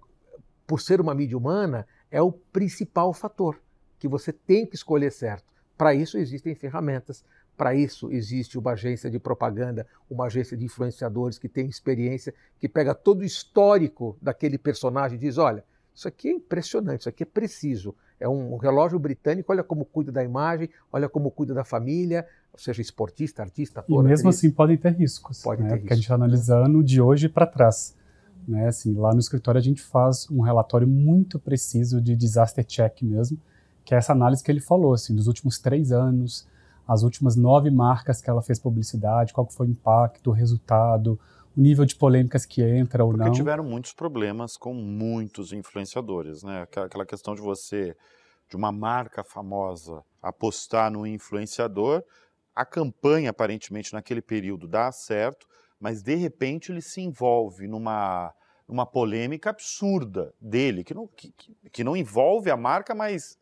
por 0.66 0.80
ser 0.80 1.00
uma 1.00 1.14
mídia 1.14 1.36
humana, 1.36 1.86
é 2.10 2.22
o 2.22 2.30
principal 2.30 3.12
fator 3.12 3.60
que 3.98 4.08
você 4.08 4.32
tem 4.32 4.64
que 4.64 4.74
escolher 4.74 5.10
certo. 5.10 5.44
Para 5.76 5.94
isso 5.94 6.18
existem 6.18 6.54
ferramentas, 6.54 7.24
para 7.56 7.74
isso 7.74 8.10
existe 8.10 8.58
uma 8.58 8.72
agência 8.72 9.10
de 9.10 9.18
propaganda, 9.18 9.86
uma 10.08 10.26
agência 10.26 10.56
de 10.56 10.64
influenciadores 10.64 11.38
que 11.38 11.48
tem 11.48 11.68
experiência, 11.68 12.34
que 12.58 12.68
pega 12.68 12.94
todo 12.94 13.20
o 13.20 13.24
histórico 13.24 14.16
daquele 14.20 14.56
personagem 14.56 15.16
e 15.16 15.20
diz: 15.20 15.36
olha, 15.36 15.62
isso 16.00 16.09
aqui 16.09 16.28
é 16.28 16.33
impressionante, 16.33 17.00
isso 17.00 17.09
aqui 17.11 17.25
é 17.25 17.26
preciso. 17.26 17.95
É 18.19 18.26
um 18.26 18.57
relógio 18.57 18.99
britânico, 18.99 19.52
olha 19.52 19.62
como 19.62 19.85
cuida 19.85 20.11
da 20.11 20.25
imagem, 20.25 20.71
olha 20.90 21.11
como 21.11 21.30
cuida 21.30 21.52
da 21.52 21.62
família, 21.62 22.26
ou 22.50 22.59
seja, 22.59 22.80
esportista, 22.80 23.42
artista, 23.42 23.80
ator. 23.80 24.02
E 24.02 24.09
mesmo 24.09 24.28
atriz. 24.28 24.38
assim 24.38 24.50
podem 24.50 24.78
ter 24.78 24.95
riscos. 24.95 25.42
Pode 25.42 25.62
né? 25.62 25.69
ter 25.69 25.75
Porque 25.75 25.83
riscos. 25.83 25.92
a 25.92 25.97
gente 25.97 26.04
está 26.04 26.14
analisando 26.14 26.83
de 26.83 27.02
hoje 27.02 27.28
para 27.28 27.47
trás. 27.47 27.95
Né? 28.49 28.66
Assim, 28.66 28.95
lá 28.95 29.12
no 29.12 29.21
escritório 29.21 29.59
a 29.59 29.62
gente 29.62 29.83
faz 29.83 30.26
um 30.30 30.40
relatório 30.40 30.88
muito 30.88 31.38
preciso 31.38 32.00
de 32.00 32.16
disaster 32.16 32.64
check 32.64 33.02
mesmo, 33.02 33.38
que 33.85 33.95
é 33.95 33.99
essa 33.99 34.12
análise 34.12 34.42
que 34.42 34.50
ele 34.50 34.61
falou, 34.61 34.95
assim, 34.95 35.14
dos 35.14 35.26
últimos 35.26 35.59
três 35.59 35.92
anos, 35.92 36.49
as 36.88 37.02
últimas 37.02 37.37
nove 37.37 37.70
marcas 37.70 38.22
que 38.22 38.31
ela 38.31 38.40
fez 38.40 38.59
publicidade, 38.59 39.35
qual 39.35 39.46
foi 39.51 39.66
o 39.66 39.70
impacto, 39.70 40.31
o 40.31 40.33
resultado, 40.33 41.20
o 41.56 41.60
nível 41.60 41.84
de 41.84 41.96
polêmicas 41.96 42.46
que 42.46 42.62
entra 42.62 43.04
ou 43.04 43.10
Porque 43.10 43.18
não. 43.18 43.26
Porque 43.26 43.38
tiveram 43.38 43.64
muitos 43.64 43.92
problemas 43.92 44.56
com 44.56 44.72
muitos 44.72 45.52
influenciadores, 45.52 46.42
né? 46.42 46.62
Aquela 46.62 47.06
questão 47.06 47.34
de 47.34 47.40
você, 47.40 47.96
de 48.48 48.56
uma 48.56 48.70
marca 48.70 49.24
famosa, 49.24 50.02
apostar 50.22 50.90
no 50.90 51.06
influenciador, 51.06 52.02
a 52.54 52.64
campanha 52.64 53.30
aparentemente 53.30 53.92
naquele 53.92 54.20
período 54.20 54.68
dá 54.68 54.92
certo, 54.92 55.46
mas 55.78 56.02
de 56.02 56.14
repente 56.14 56.70
ele 56.70 56.82
se 56.82 57.00
envolve 57.00 57.66
numa, 57.66 58.34
numa 58.68 58.84
polêmica 58.84 59.50
absurda 59.50 60.34
dele, 60.40 60.84
que 60.84 60.92
não, 60.92 61.06
que, 61.08 61.32
que 61.72 61.82
não 61.82 61.96
envolve 61.96 62.50
a 62.50 62.56
marca, 62.56 62.94
mas 62.94 63.38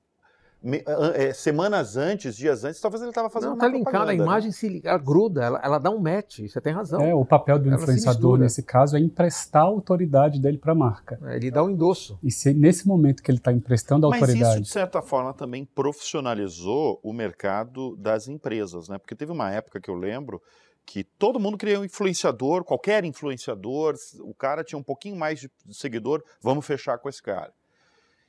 me, 0.62 0.82
é, 1.14 1.32
semanas 1.32 1.96
antes, 1.96 2.36
dias 2.36 2.64
antes, 2.64 2.80
talvez 2.80 3.00
ele 3.00 3.10
estava 3.10 3.30
fazendo 3.30 3.50
não, 3.50 3.58
tá 3.58 3.68
linkada, 3.68 4.04
a 4.04 4.06
né? 4.06 4.14
imagem 4.14 4.48
né? 4.48 4.52
se 4.52 4.80
ela 4.84 4.98
gruda, 4.98 5.44
ela, 5.44 5.60
ela, 5.62 5.78
dá 5.78 5.90
um 5.90 6.00
match, 6.00 6.40
você 6.40 6.60
tem 6.60 6.72
razão. 6.72 7.00
É, 7.00 7.14
o 7.14 7.24
papel 7.24 7.58
do 7.58 7.68
ela 7.68 7.80
influenciador 7.80 8.38
nesse 8.38 8.62
caso 8.62 8.96
é 8.96 9.00
emprestar 9.00 9.62
a 9.62 9.66
autoridade 9.66 10.40
dele 10.40 10.58
para 10.58 10.72
a 10.72 10.74
marca. 10.74 11.18
É, 11.26 11.36
ele 11.36 11.50
dá 11.50 11.62
um 11.62 11.70
endosso. 11.70 12.18
E 12.22 12.30
se 12.30 12.52
nesse 12.52 12.88
momento 12.88 13.22
que 13.22 13.30
ele 13.30 13.38
está 13.38 13.52
emprestando 13.52 14.06
a 14.06 14.08
autoridade... 14.08 14.40
Mas 14.42 14.52
isso, 14.54 14.62
de 14.62 14.68
certa 14.68 15.00
forma, 15.00 15.32
também 15.32 15.64
profissionalizou 15.64 16.98
o 17.02 17.12
mercado 17.12 17.96
das 17.96 18.26
empresas, 18.26 18.88
né? 18.88 18.98
Porque 18.98 19.14
teve 19.14 19.30
uma 19.30 19.50
época 19.52 19.80
que 19.80 19.88
eu 19.88 19.94
lembro 19.94 20.42
que 20.84 21.04
todo 21.04 21.38
mundo 21.38 21.58
queria 21.58 21.78
um 21.78 21.84
influenciador, 21.84 22.64
qualquer 22.64 23.04
influenciador, 23.04 23.94
o 24.20 24.34
cara 24.34 24.64
tinha 24.64 24.78
um 24.78 24.82
pouquinho 24.82 25.16
mais 25.16 25.38
de 25.38 25.50
seguidor, 25.70 26.24
vamos 26.42 26.64
fechar 26.64 26.96
com 26.98 27.10
esse 27.10 27.22
cara. 27.22 27.52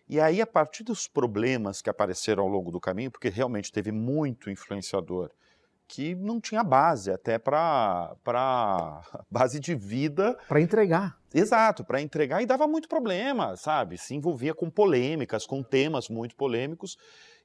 E 0.09 0.19
aí, 0.19 0.41
a 0.41 0.47
partir 0.47 0.83
dos 0.83 1.07
problemas 1.07 1.83
que 1.83 1.89
apareceram 1.89 2.41
ao 2.41 2.49
longo 2.49 2.71
do 2.71 2.79
caminho, 2.79 3.11
porque 3.11 3.29
realmente 3.29 3.71
teve 3.71 3.91
muito 3.91 4.49
influenciador 4.49 5.29
que 5.87 6.15
não 6.15 6.41
tinha 6.41 6.63
base, 6.63 7.11
até 7.11 7.37
para 7.37 8.15
base 9.29 9.59
de 9.59 9.75
vida. 9.75 10.35
Para 10.47 10.61
entregar. 10.61 11.15
Exato, 11.31 11.83
para 11.83 12.01
entregar 12.01 12.41
e 12.41 12.45
dava 12.47 12.67
muito 12.67 12.87
problema, 12.89 13.55
sabe? 13.55 13.99
Se 13.99 14.15
envolvia 14.15 14.53
com 14.53 14.67
polêmicas, 14.67 15.45
com 15.45 15.61
temas 15.61 16.09
muito 16.09 16.35
polêmicos. 16.35 16.97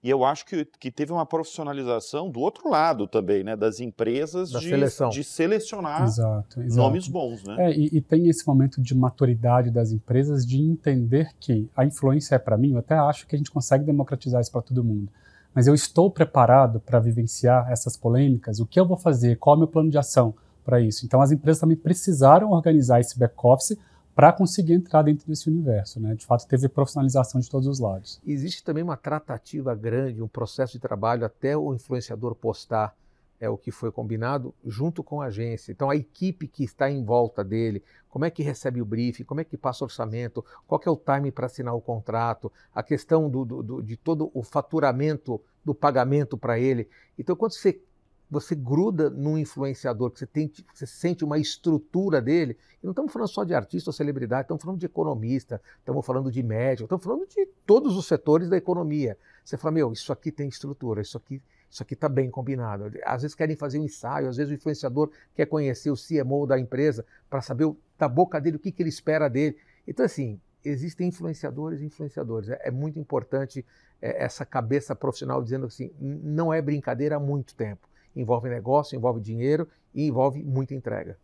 E 0.05 0.11
eu 0.11 0.23
acho 0.23 0.45
que, 0.45 0.67
que 0.79 0.91
teve 0.91 1.13
uma 1.13 1.25
profissionalização 1.25 2.29
do 2.29 2.39
outro 2.39 2.69
lado 2.69 3.07
também, 3.09 3.43
né? 3.43 3.57
Das 3.57 3.81
empresas 3.81 4.51
da 4.51 4.59
de, 4.59 4.69
seleção. 4.69 5.09
de 5.09 5.25
selecionar 5.25 6.03
exato, 6.03 6.61
exato. 6.61 6.77
nomes 6.77 7.09
bons, 7.09 7.43
né? 7.43 7.71
É, 7.71 7.75
e, 7.75 7.89
e, 7.91 8.01
tem 8.03 8.29
esse 8.29 8.47
momento 8.47 8.83
de 8.83 8.95
maturidade 8.95 9.71
das 9.71 9.93
empresas 9.93 10.47
de 10.47 10.61
entender 10.61 11.31
que 11.41 11.71
a 11.75 11.87
influência 11.87 12.35
é 12.35 12.39
para 12.39 12.59
mim. 12.59 12.73
Eu 12.73 12.81
até 12.81 12.95
acho 12.95 13.27
que 13.27 13.35
a 13.35 13.39
gente 13.39 13.51
consegue 13.51 13.83
democratizar 13.83 14.43
isso 14.43 14.53
para 14.53 14.61
todo 14.61 14.85
mundo. 14.85 15.09
Mas 15.55 15.67
eu 15.67 15.75
estou 15.75 16.11
preparado 16.11 16.81
para 16.81 17.01
vivenciar 17.01 17.73
essas 17.73 17.97
polêmicas? 17.97 18.61
O 18.61 18.67
que 18.67 18.79
eu 18.79 18.87
vou 18.87 18.99
fazer? 18.99 19.39
Qual 19.39 19.55
é 19.55 19.57
o 19.57 19.61
meu 19.61 19.69
plano 19.69 19.89
de 19.89 19.97
ação 19.97 20.35
para 20.67 20.83
isso? 20.83 21.07
Então, 21.07 21.23
as 21.23 21.33
empresas 21.33 21.61
também 21.61 21.79
precisaram 21.79 22.51
organizar 22.51 23.01
esse 23.01 23.19
back-office 23.19 23.79
para 24.15 24.33
conseguir 24.33 24.75
entrar 24.75 25.03
dentro 25.03 25.27
desse 25.27 25.49
universo. 25.49 26.01
Né? 26.01 26.15
De 26.15 26.25
fato, 26.25 26.47
teve 26.47 26.69
profissionalização 26.69 27.41
de 27.41 27.51
todos 27.51 27.67
os 27.67 27.81
lados. 27.81 28.21
Existe 28.27 28.63
também 28.63 28.83
uma 28.83 28.97
tratativa 28.97 29.75
grande, 29.75 30.23
um 30.23 30.29
processo 30.29 30.75
de 30.75 30.79
trabalho 30.79 31.25
até 31.25 31.57
o 31.57 31.75
influenciador 31.75 32.35
postar 32.35 32.95
é 33.41 33.49
o 33.49 33.59
que 33.59 33.71
foi 33.71 33.91
combinado 33.91 34.55
junto 34.65 35.03
com 35.03 35.21
a 35.21 35.27
agência. 35.27 35.73
Então, 35.73 35.91
a 35.91 35.97
equipe 35.97 36.47
que 36.47 36.65
está 36.65 36.91
em 36.91 37.05
volta 37.05 37.45
dele, 37.45 37.83
como 38.09 38.25
é 38.25 38.31
que 38.31 38.43
recebe 38.43 38.81
o 38.81 38.85
briefing, 38.85 39.25
como 39.25 39.41
é 39.41 39.45
que 39.45 39.57
passa 39.57 39.85
o 39.85 39.87
orçamento, 39.87 40.45
qual 40.67 40.81
é 40.85 40.91
o 40.91 40.97
time 40.97 41.31
para 41.31 41.47
assinar 41.47 41.75
o 41.75 41.81
contrato, 41.81 42.51
a 42.75 42.83
questão 42.83 43.29
do, 43.29 43.45
do, 43.45 43.63
do, 43.63 43.83
de 43.83 43.97
todo 43.97 44.31
o 44.33 44.43
faturamento 44.43 45.41
do 45.65 45.75
pagamento 45.75 46.39
para 46.39 46.59
ele. 46.59 46.89
Então, 47.19 47.37
quando 47.37 47.53
você 47.53 47.81
você 48.31 48.55
gruda 48.55 49.11
num 49.11 49.39
influenciador, 49.39 50.11
que 50.11 50.19
você, 50.19 50.27
tem, 50.27 50.51
você 50.73 50.87
sente 50.87 51.25
uma 51.25 51.39
estrutura 51.39 52.21
dele, 52.21 52.57
e 52.83 52.87
não 52.87 52.93
estamos 52.93 53.13
falando 53.13 53.29
só 53.29 53.45
de 53.45 53.55
artista 53.55 53.91
ou 53.91 53.95
celebridade, 53.95 54.43
estamos 54.43 54.63
falando 54.63 54.81
de 54.81 54.87
economista, 54.87 55.61
estamos 55.79 56.05
falando 56.05 56.31
de 56.31 56.43
médico, 56.43 56.85
estamos 56.85 57.05
falando 57.05 57.27
de 57.27 57.47
todos 57.67 57.97
os 57.97 58.07
setores 58.07 58.49
da 58.49 58.57
economia. 58.57 59.17
Você 59.45 59.57
fala, 59.57 59.73
meu, 59.73 59.93
isso 59.93 60.13
aqui 60.13 60.33
tem 60.33 60.49
estrutura, 60.49 61.01
isso 61.01 61.17
aqui 61.17 61.41
isso 61.71 61.83
aqui 61.83 61.95
está 61.95 62.09
bem 62.09 62.31
combinado. 62.31 62.85
Às 63.05 63.23
vezes 63.23 63.35
querem 63.35 63.57
fazer 63.57 63.81
um 63.81 63.85
ensaio, 63.85 64.29
às 64.29 64.37
vezes 64.37 64.53
o 64.53 64.55
influenciador 64.55 65.11
quer 65.35 65.47
conhecer 65.47 65.91
o 65.91 65.97
CMO 65.97 66.47
da 66.47 66.57
empresa 66.57 67.05
para 67.29 67.41
saber 67.41 67.69
da 67.99 68.07
boca 68.07 68.41
dele 68.41 68.59
o 68.59 68.61
que, 68.61 68.71
que 68.71 68.81
ele 68.81 68.91
espera 68.91 69.29
dele. 69.29 69.57
Então, 69.85 70.07
assim, 70.07 70.41
existem 70.65 71.09
influenciadores 71.09 71.81
e 71.81 71.85
influenciadores. 71.85 72.49
É, 72.49 72.61
é 72.67 72.71
muito 72.71 72.97
importante 73.01 73.67
é, 74.01 74.23
essa 74.23 74.47
cabeça 74.47 74.95
profissional 74.95 75.43
dizendo 75.43 75.67
assim, 75.67 75.91
não 75.99 76.55
é 76.55 76.63
brincadeira 76.63 77.17
há 77.17 77.21
muito 77.21 77.57
tempo 77.57 77.89
envolve 78.15 78.49
negócio, 78.49 78.97
envolve 78.97 79.21
dinheiro 79.21 79.69
e 79.95 80.07
envolve 80.07 80.43
muita 80.43 80.75
entrega. 80.75 81.19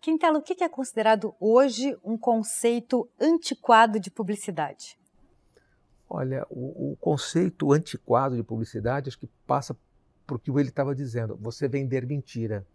Quintela, 0.00 0.38
o 0.38 0.42
que 0.42 0.62
é 0.62 0.68
considerado 0.68 1.34
hoje 1.40 1.96
um 2.04 2.16
conceito 2.16 3.08
antiquado 3.20 3.98
de 3.98 4.10
publicidade? 4.10 4.98
Olha, 6.08 6.46
o, 6.48 6.92
o 6.92 6.96
conceito 6.96 7.72
antiquado 7.72 8.36
de 8.36 8.42
publicidade 8.42 9.08
acho 9.08 9.18
que 9.18 9.28
passa 9.46 9.76
por 10.26 10.38
que 10.40 10.50
ele 10.50 10.68
estava 10.68 10.94
dizendo, 10.94 11.36
você 11.36 11.66
vender 11.68 12.06
mentira. 12.06 12.66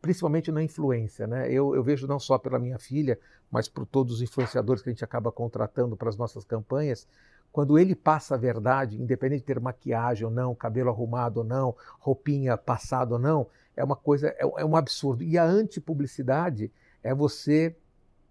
principalmente 0.00 0.52
na 0.52 0.62
influência. 0.62 1.26
Né? 1.26 1.50
Eu, 1.50 1.74
eu 1.74 1.82
vejo 1.82 2.06
não 2.06 2.18
só 2.18 2.36
pela 2.36 2.58
minha 2.58 2.78
filha, 2.78 3.18
mas 3.50 3.68
por 3.68 3.86
todos 3.86 4.16
os 4.16 4.22
influenciadores 4.22 4.82
que 4.82 4.90
a 4.90 4.92
gente 4.92 5.04
acaba 5.04 5.32
contratando 5.32 5.96
para 5.96 6.10
as 6.10 6.16
nossas 6.16 6.44
campanhas, 6.44 7.08
quando 7.54 7.78
ele 7.78 7.94
passa 7.94 8.34
a 8.34 8.36
verdade, 8.36 9.00
independente 9.00 9.42
de 9.42 9.46
ter 9.46 9.60
maquiagem 9.60 10.24
ou 10.24 10.30
não, 10.30 10.56
cabelo 10.56 10.90
arrumado 10.90 11.38
ou 11.38 11.44
não, 11.44 11.76
roupinha 12.00 12.56
passada 12.56 13.14
ou 13.14 13.20
não, 13.20 13.46
é 13.76 13.84
uma 13.84 13.94
coisa, 13.94 14.26
é, 14.30 14.40
é 14.40 14.64
um 14.64 14.74
absurdo. 14.74 15.22
E 15.22 15.38
a 15.38 15.44
antipublicidade 15.44 16.68
é 17.00 17.14
você 17.14 17.76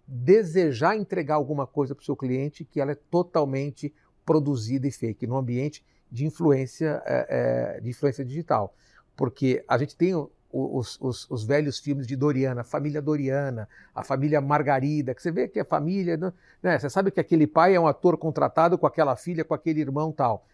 desejar 0.06 0.94
entregar 0.94 1.36
alguma 1.36 1.66
coisa 1.66 1.94
para 1.94 2.02
o 2.02 2.04
seu 2.04 2.14
cliente 2.14 2.66
que 2.66 2.78
ela 2.78 2.92
é 2.92 2.98
totalmente 3.10 3.94
produzida 4.26 4.86
e 4.86 4.90
fake, 4.90 5.26
num 5.26 5.38
ambiente 5.38 5.82
de 6.12 6.26
influência, 6.26 7.02
é, 7.06 7.80
de 7.80 7.88
influência 7.88 8.22
digital. 8.26 8.74
Porque 9.16 9.64
a 9.66 9.78
gente 9.78 9.96
tem 9.96 10.12
os, 10.54 10.96
os, 11.00 11.28
os, 11.28 11.44
velhos 11.44 11.80
filmes 11.80 12.06
de 12.06 12.14
Doriana, 12.14 12.60
a 12.60 12.64
família 12.64 13.02
Doriana, 13.02 13.68
a 13.92 14.04
família 14.04 14.40
Margarida, 14.40 15.12
que 15.12 15.20
você 15.20 15.32
vê 15.32 15.48
que 15.48 15.58
a 15.58 15.64
família. 15.64 16.16
Né, 16.16 16.32
né? 16.62 16.78
Você 16.78 16.88
sabe 16.88 17.10
que 17.10 17.18
aquele 17.18 17.46
pai 17.46 17.74
é 17.74 17.80
um 17.80 17.88
ator 17.88 18.16
contratado 18.16 18.78
com 18.78 18.86
aquela 18.86 19.16
filha, 19.16 19.44
com 19.44 19.52
aquele 19.52 19.80
irmão 19.80 20.12
tal. 20.12 20.46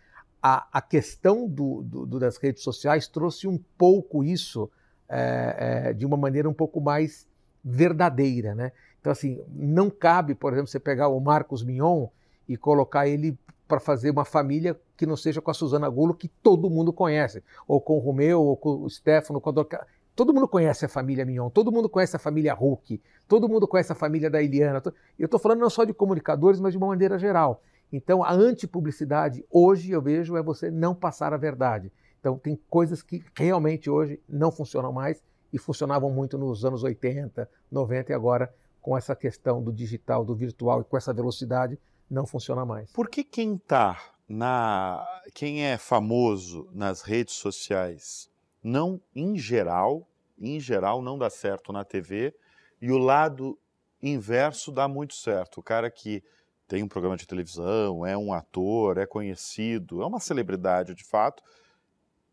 A, 0.42 0.66
a 0.72 0.80
questão 0.80 1.46
do, 1.46 1.82
do, 1.82 2.18
das 2.18 2.38
redes 2.38 2.62
sociais 2.62 3.06
trouxe 3.06 3.46
um 3.46 3.58
pouco 3.76 4.24
isso 4.24 4.70
é, 5.06 5.88
é, 5.88 5.92
de 5.92 6.06
uma 6.06 6.16
maneira 6.16 6.48
um 6.48 6.54
pouco 6.54 6.80
mais 6.80 7.26
verdadeira, 7.62 8.54
né? 8.54 8.72
Então, 9.00 9.12
assim, 9.12 9.42
não 9.50 9.90
cabe, 9.90 10.34
por 10.34 10.52
exemplo, 10.52 10.68
você 10.68 10.80
pegar 10.80 11.08
o 11.08 11.20
Marcos 11.20 11.62
Mignon 11.62 12.08
e 12.48 12.56
colocar 12.56 13.06
ele 13.06 13.38
para 13.70 13.78
fazer 13.78 14.10
uma 14.10 14.24
família 14.24 14.76
que 14.96 15.06
não 15.06 15.16
seja 15.16 15.40
com 15.40 15.48
a 15.48 15.54
Suzana 15.54 15.88
Gulo, 15.88 16.12
que 16.12 16.26
todo 16.26 16.68
mundo 16.68 16.92
conhece, 16.92 17.40
ou 17.68 17.80
com 17.80 17.94
o 17.94 18.00
Romeu, 18.00 18.42
ou 18.42 18.56
com 18.56 18.82
o 18.82 18.90
Stefano, 18.90 19.40
com 19.40 19.50
a 19.50 19.86
Todo 20.16 20.34
mundo 20.34 20.48
conhece 20.48 20.84
a 20.84 20.88
família 20.88 21.24
Mignon, 21.24 21.48
todo 21.48 21.70
mundo 21.70 21.88
conhece 21.88 22.16
a 22.16 22.18
família 22.18 22.52
Hulk, 22.52 23.00
todo 23.28 23.48
mundo 23.48 23.68
conhece 23.68 23.92
a 23.92 23.94
família 23.94 24.28
da 24.28 24.42
Eliana. 24.42 24.82
Eu 25.16 25.26
estou 25.26 25.38
falando 25.38 25.60
não 25.60 25.70
só 25.70 25.84
de 25.84 25.94
comunicadores, 25.94 26.58
mas 26.58 26.72
de 26.72 26.78
uma 26.78 26.88
maneira 26.88 27.16
geral. 27.16 27.62
Então, 27.92 28.24
a 28.24 28.32
antipublicidade, 28.32 29.46
hoje 29.48 29.92
eu 29.92 30.02
vejo, 30.02 30.36
é 30.36 30.42
você 30.42 30.68
não 30.68 30.96
passar 30.96 31.32
a 31.32 31.36
verdade. 31.36 31.92
Então, 32.18 32.36
tem 32.36 32.58
coisas 32.68 33.02
que 33.02 33.24
realmente 33.36 33.88
hoje 33.88 34.20
não 34.28 34.50
funcionam 34.50 34.92
mais 34.92 35.22
e 35.52 35.58
funcionavam 35.58 36.10
muito 36.10 36.36
nos 36.36 36.64
anos 36.64 36.82
80, 36.82 37.48
90 37.70 38.10
e 38.10 38.14
agora 38.14 38.52
com 38.82 38.96
essa 38.96 39.14
questão 39.14 39.62
do 39.62 39.72
digital, 39.72 40.24
do 40.24 40.34
virtual 40.34 40.80
e 40.80 40.84
com 40.84 40.96
essa 40.96 41.12
velocidade, 41.12 41.78
não 42.10 42.26
funciona 42.26 42.64
mais. 42.64 42.90
Por 42.92 43.08
que 43.08 43.22
quem 43.22 43.54
está 43.54 44.00
na. 44.28 45.06
quem 45.34 45.64
é 45.64 45.78
famoso 45.78 46.68
nas 46.72 47.02
redes 47.02 47.34
sociais 47.34 48.30
não, 48.62 49.00
em 49.14 49.38
geral, 49.38 50.06
em 50.38 50.60
geral, 50.60 51.00
não 51.00 51.18
dá 51.18 51.30
certo 51.30 51.72
na 51.72 51.84
TV, 51.84 52.34
e 52.80 52.90
o 52.90 52.98
lado 52.98 53.58
inverso 54.02 54.72
dá 54.72 54.88
muito 54.88 55.14
certo. 55.14 55.60
O 55.60 55.62
cara 55.62 55.90
que 55.90 56.22
tem 56.66 56.82
um 56.82 56.88
programa 56.88 57.16
de 57.16 57.26
televisão, 57.26 58.06
é 58.06 58.16
um 58.16 58.32
ator, 58.32 58.98
é 58.98 59.06
conhecido, 59.06 60.02
é 60.02 60.06
uma 60.06 60.20
celebridade 60.20 60.94
de 60.94 61.04
fato, 61.04 61.42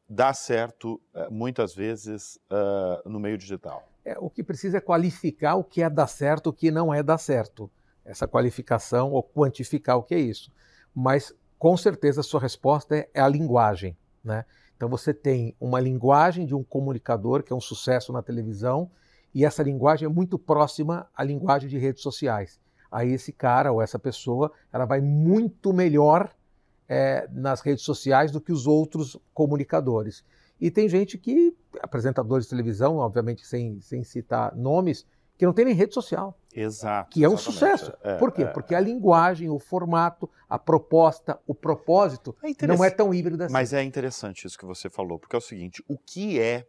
dá 0.08 0.34
certo 0.34 1.02
eh, 1.14 1.28
muitas 1.30 1.74
vezes 1.74 2.40
uh, 2.52 3.10
no 3.10 3.20
meio 3.20 3.38
digital. 3.38 3.88
É, 4.06 4.16
o 4.20 4.30
que 4.30 4.44
precisa 4.44 4.78
é 4.78 4.82
qualificar 4.82 5.56
o 5.56 5.64
que 5.64 5.82
é 5.82 5.90
dar 5.90 6.08
certo, 6.08 6.48
o 6.48 6.54
que 6.54 6.72
não 6.72 6.94
é 6.94 7.02
dar 7.02 7.18
certo. 7.18 7.70
Essa 8.08 8.28
qualificação 8.28 9.12
ou 9.12 9.22
quantificar 9.22 9.98
o 9.98 10.04
que 10.04 10.16
é 10.16 10.20
isso. 10.20 10.52
Mas 10.96 11.34
com 11.60 11.76
certeza 11.76 12.22
a 12.22 12.24
sua 12.24 12.40
resposta 12.40 12.96
é, 12.96 13.10
é 13.14 13.22
a 13.22 13.28
linguagem. 13.28 13.96
Né? 14.24 14.46
Então 14.76 14.90
você 14.90 15.14
tem 15.14 15.56
uma 15.60 15.80
linguagem 15.80 16.46
de 16.46 16.56
um 16.56 16.64
comunicador 16.64 17.44
que 17.44 17.52
é 17.52 17.56
um 17.56 17.62
sucesso 17.62 18.12
na 18.12 18.22
televisão 18.22 18.90
e 19.34 19.46
essa 19.46 19.62
linguagem 19.62 20.06
é 20.06 20.10
muito 20.10 20.40
próxima 20.40 21.08
à 21.16 21.24
linguagem 21.24 21.70
de 21.70 21.78
redes 21.78 22.02
sociais. 22.02 22.60
Aí 22.92 23.12
esse 23.12 23.32
cara 23.32 23.72
ou 23.72 23.82
essa 23.82 24.00
pessoa 24.00 24.52
ela 24.72 24.86
vai 24.86 25.02
muito 25.02 25.74
melhor 25.74 26.34
é, 26.88 27.28
nas 27.32 27.62
redes 27.62 27.84
sociais 27.84 28.32
do 28.32 28.40
que 28.40 28.52
os 28.52 28.66
outros 28.66 29.20
comunicadores. 29.34 30.24
E 30.60 30.72
tem 30.72 30.90
gente 30.90 31.18
que, 31.18 31.56
apresentadores 31.82 32.46
de 32.46 32.50
televisão, 32.50 32.98
obviamente 32.98 33.46
sem, 33.46 33.80
sem 33.82 34.04
citar 34.04 34.56
nomes, 34.56 35.06
que 35.38 35.46
não 35.46 35.54
tem 35.54 35.66
nem 35.66 35.74
rede 35.74 35.94
social. 35.94 36.38
Exato. 36.54 37.12
Que 37.12 37.24
é 37.24 37.30
um 37.30 37.34
exatamente. 37.34 37.60
sucesso. 37.60 37.94
É, 38.02 38.16
Por 38.16 38.32
quê? 38.32 38.44
É, 38.44 38.46
Porque 38.48 38.74
a 38.74 38.80
linguagem, 38.80 39.50
o 39.50 39.60
formato, 39.60 40.30
a 40.50 40.58
proposta, 40.58 41.40
o 41.46 41.54
propósito 41.54 42.36
é 42.44 42.66
não 42.68 42.84
é 42.84 42.90
tão 42.90 43.14
híbrido 43.14 43.44
assim. 43.44 43.54
Mas 43.54 43.74
é 43.74 43.84
interessante 43.84 44.48
isso 44.48 44.58
que 44.58 44.66
você 44.66 44.90
falou, 44.90 45.20
porque 45.20 45.36
é 45.36 45.40
o 45.40 45.42
seguinte: 45.42 45.84
o 45.88 45.98
que 45.98 46.40
é 46.40 46.66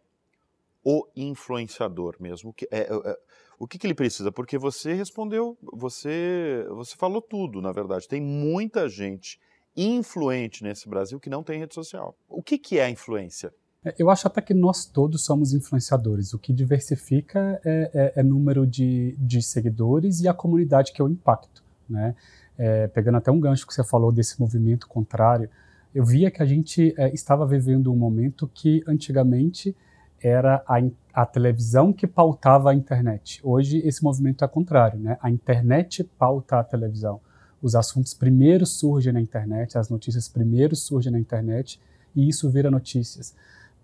o 0.85 1.07
influenciador 1.17 2.17
mesmo? 2.21 2.51
O 2.51 2.53
que, 2.53 2.69
é, 2.71 2.81
é, 2.81 2.93
é 2.93 3.19
o 3.59 3.67
que, 3.67 3.79
que 3.79 3.87
ele 3.87 3.95
precisa? 3.95 4.31
Porque 4.31 4.59
você 4.59 4.93
respondeu, 4.93 5.57
você, 5.63 6.67
você 6.69 6.95
falou 6.95 7.23
tudo, 7.23 7.61
na 7.63 7.73
verdade. 7.73 8.07
Tem 8.07 8.21
muita 8.21 8.89
gente 8.89 9.41
influente 9.75 10.63
nesse 10.63 10.89
Brasil 10.89 11.19
que 11.19 11.31
não 11.31 11.43
tem 11.43 11.59
rede 11.59 11.75
social. 11.75 12.17
O 12.29 12.43
que, 12.43 12.59
que 12.59 12.79
é 12.79 12.85
a 12.85 12.91
influência? 12.91 13.53
É, 13.85 13.95
eu 13.99 14.11
acho 14.11 14.27
até 14.27 14.41
que 14.41 14.55
nós 14.55 14.85
todos 14.85 15.25
somos 15.25 15.53
influenciadores. 15.53 16.35
O 16.35 16.39
que 16.39 16.53
diversifica 16.53 17.61
é, 17.65 17.91
é, 17.95 18.13
é 18.21 18.23
número 18.23 18.67
de, 18.67 19.17
de, 19.19 19.41
seguidores 19.43 20.21
e 20.21 20.29
a 20.29 20.35
comunidade 20.35 20.93
que 20.93 21.01
eu 21.01 21.09
impacto. 21.09 21.63
Né? 21.89 22.15
É, 22.57 22.89
pegando 22.89 23.19
até 23.19 23.31
um 23.31 23.41
gancho 23.41 23.67
que 23.67 23.73
você 23.75 23.85
falou 23.85 24.13
desse 24.13 24.41
movimento 24.41 24.89
contrário, 24.89 25.49
eu 25.95 26.05
via 26.05 26.31
que 26.31 26.43
a 26.43 26.47
gente 26.47 26.95
é, 26.99 27.13
estava 27.15 27.47
vivendo 27.47 27.93
um 27.93 27.97
momento 27.97 28.49
que 28.53 28.83
antigamente 28.87 29.77
era 30.21 30.63
a, 30.67 30.79
a, 31.13 31.25
televisão 31.25 31.93
que 31.93 32.07
pautava 32.07 32.71
a 32.71 32.75
internet. 32.75 33.41
Hoje 33.45 33.79
esse 33.87 34.03
movimento 34.03 34.45
é 34.45 34.49
contrário, 34.49 34.99
né? 34.99 35.17
A 35.23 35.31
internet 35.31 36.03
pauta 36.03 36.59
a 36.59 36.65
televisão 36.65 37.21
os 37.61 37.75
assuntos 37.75 38.15
primeiro 38.15 38.65
surgem 38.65 39.13
na 39.13 39.21
internet, 39.21 39.77
as 39.77 39.89
notícias 39.89 40.29
primeiro 40.29 40.77
surgem 40.77 41.13
na 41.13 41.19
internet 41.19 41.81
e 42.15 42.29
isso 42.29 42.49
vira 42.51 42.71
notícias. 42.71 43.35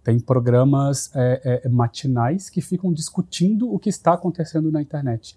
Tem 0.04 0.20
programas 0.20 1.10
é, 1.14 1.62
é, 1.64 1.68
matinais 1.68 2.50
que 2.50 2.60
ficam 2.60 2.92
discutindo 2.92 3.72
o 3.72 3.78
que 3.78 3.88
está 3.88 4.12
acontecendo 4.12 4.70
na 4.70 4.82
internet, 4.82 5.34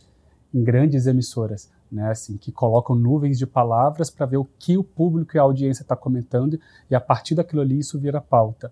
em 0.53 0.61
grandes 0.61 1.07
emissoras, 1.07 1.71
né, 1.89 2.11
assim, 2.11 2.35
que 2.35 2.51
colocam 2.51 2.93
nuvens 2.93 3.37
de 3.37 3.47
palavras 3.47 4.09
para 4.09 4.25
ver 4.25 4.35
o 4.35 4.47
que 4.59 4.77
o 4.77 4.83
público 4.83 5.37
e 5.37 5.39
a 5.39 5.43
audiência 5.43 5.83
está 5.83 5.95
comentando 5.95 6.59
e 6.91 6.95
a 6.95 6.99
partir 6.99 7.33
daquilo 7.33 7.61
ali 7.61 7.79
isso 7.79 7.97
vira 7.97 8.19
pauta. 8.19 8.69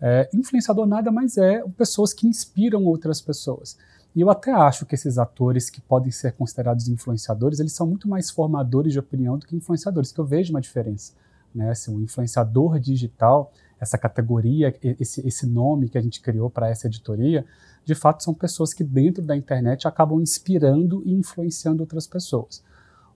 É, 0.00 0.28
influenciador 0.34 0.86
nada 0.86 1.10
mais 1.10 1.38
é 1.38 1.62
pessoas 1.78 2.12
que 2.12 2.26
inspiram 2.26 2.84
outras 2.84 3.22
pessoas. 3.22 3.78
E 4.14 4.20
eu 4.20 4.30
até 4.30 4.52
acho 4.52 4.84
que 4.84 4.94
esses 4.94 5.16
atores 5.16 5.70
que 5.70 5.80
podem 5.80 6.10
ser 6.10 6.32
considerados 6.32 6.88
influenciadores, 6.88 7.58
eles 7.58 7.72
são 7.72 7.86
muito 7.86 8.08
mais 8.08 8.30
formadores 8.30 8.92
de 8.92 8.98
opinião 8.98 9.38
do 9.38 9.46
que 9.46 9.56
influenciadores, 9.56 10.12
que 10.12 10.18
eu 10.18 10.24
vejo 10.26 10.52
uma 10.52 10.60
diferença. 10.60 11.14
Né? 11.54 11.70
Assim, 11.70 11.94
o 11.94 12.00
influenciador 12.00 12.78
digital, 12.78 13.52
essa 13.80 13.96
categoria, 13.96 14.74
esse, 14.82 15.26
esse 15.26 15.46
nome 15.46 15.88
que 15.88 15.98
a 15.98 16.00
gente 16.00 16.20
criou 16.20 16.50
para 16.50 16.68
essa 16.68 16.86
editoria, 16.86 17.44
de 17.84 17.94
fato 17.94 18.22
são 18.22 18.34
pessoas 18.34 18.74
que 18.74 18.84
dentro 18.84 19.22
da 19.22 19.36
internet 19.36 19.86
acabam 19.86 20.20
inspirando 20.20 21.02
e 21.04 21.12
influenciando 21.12 21.82
outras 21.82 22.06
pessoas. 22.06 22.62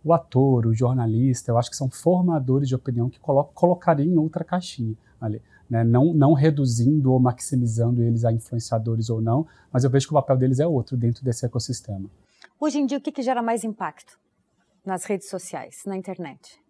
O 0.05 0.13
ator, 0.13 0.67
o 0.67 0.75
jornalista, 0.75 1.51
eu 1.51 1.59
acho 1.59 1.71
que 1.71 1.77
são 1.77 1.91
formadores 1.91 2.69
de 2.69 2.75
opinião 2.75 3.09
que 3.09 3.21
colo 3.21 3.45
colocariam 3.55 4.13
em 4.13 4.19
outra 4.19 4.45
caixinha 4.45 4.97
ali 5.21 5.41
né? 5.73 5.83
não, 5.83 6.13
não 6.13 6.35
reduzindo 6.35 7.11
ou 7.11 7.19
maximizando 7.19 8.03
eles 8.03 8.27
a 8.27 8.31
influenciadores 8.31 9.09
ou 9.09 9.23
não, 9.23 9.47
mas 9.73 9.85
eu 9.85 9.91
vejo 9.91 10.07
que 10.07 10.13
o 10.13 10.21
papel 10.21 10.37
deles 10.37 10.61
é 10.61 10.67
outro 10.67 10.99
dentro 10.99 11.25
desse 11.25 11.47
ecossistema. 11.47 12.11
Hoje 12.61 12.79
em 12.79 12.85
dia, 12.85 12.99
o 12.99 13.01
que, 13.01 13.11
que 13.11 13.23
gera 13.23 13.43
mais 13.43 13.65
impacto 13.65 14.21
nas 14.85 15.05
redes 15.05 15.31
sociais, 15.31 15.83
na 15.87 15.97
internet? 15.97 16.61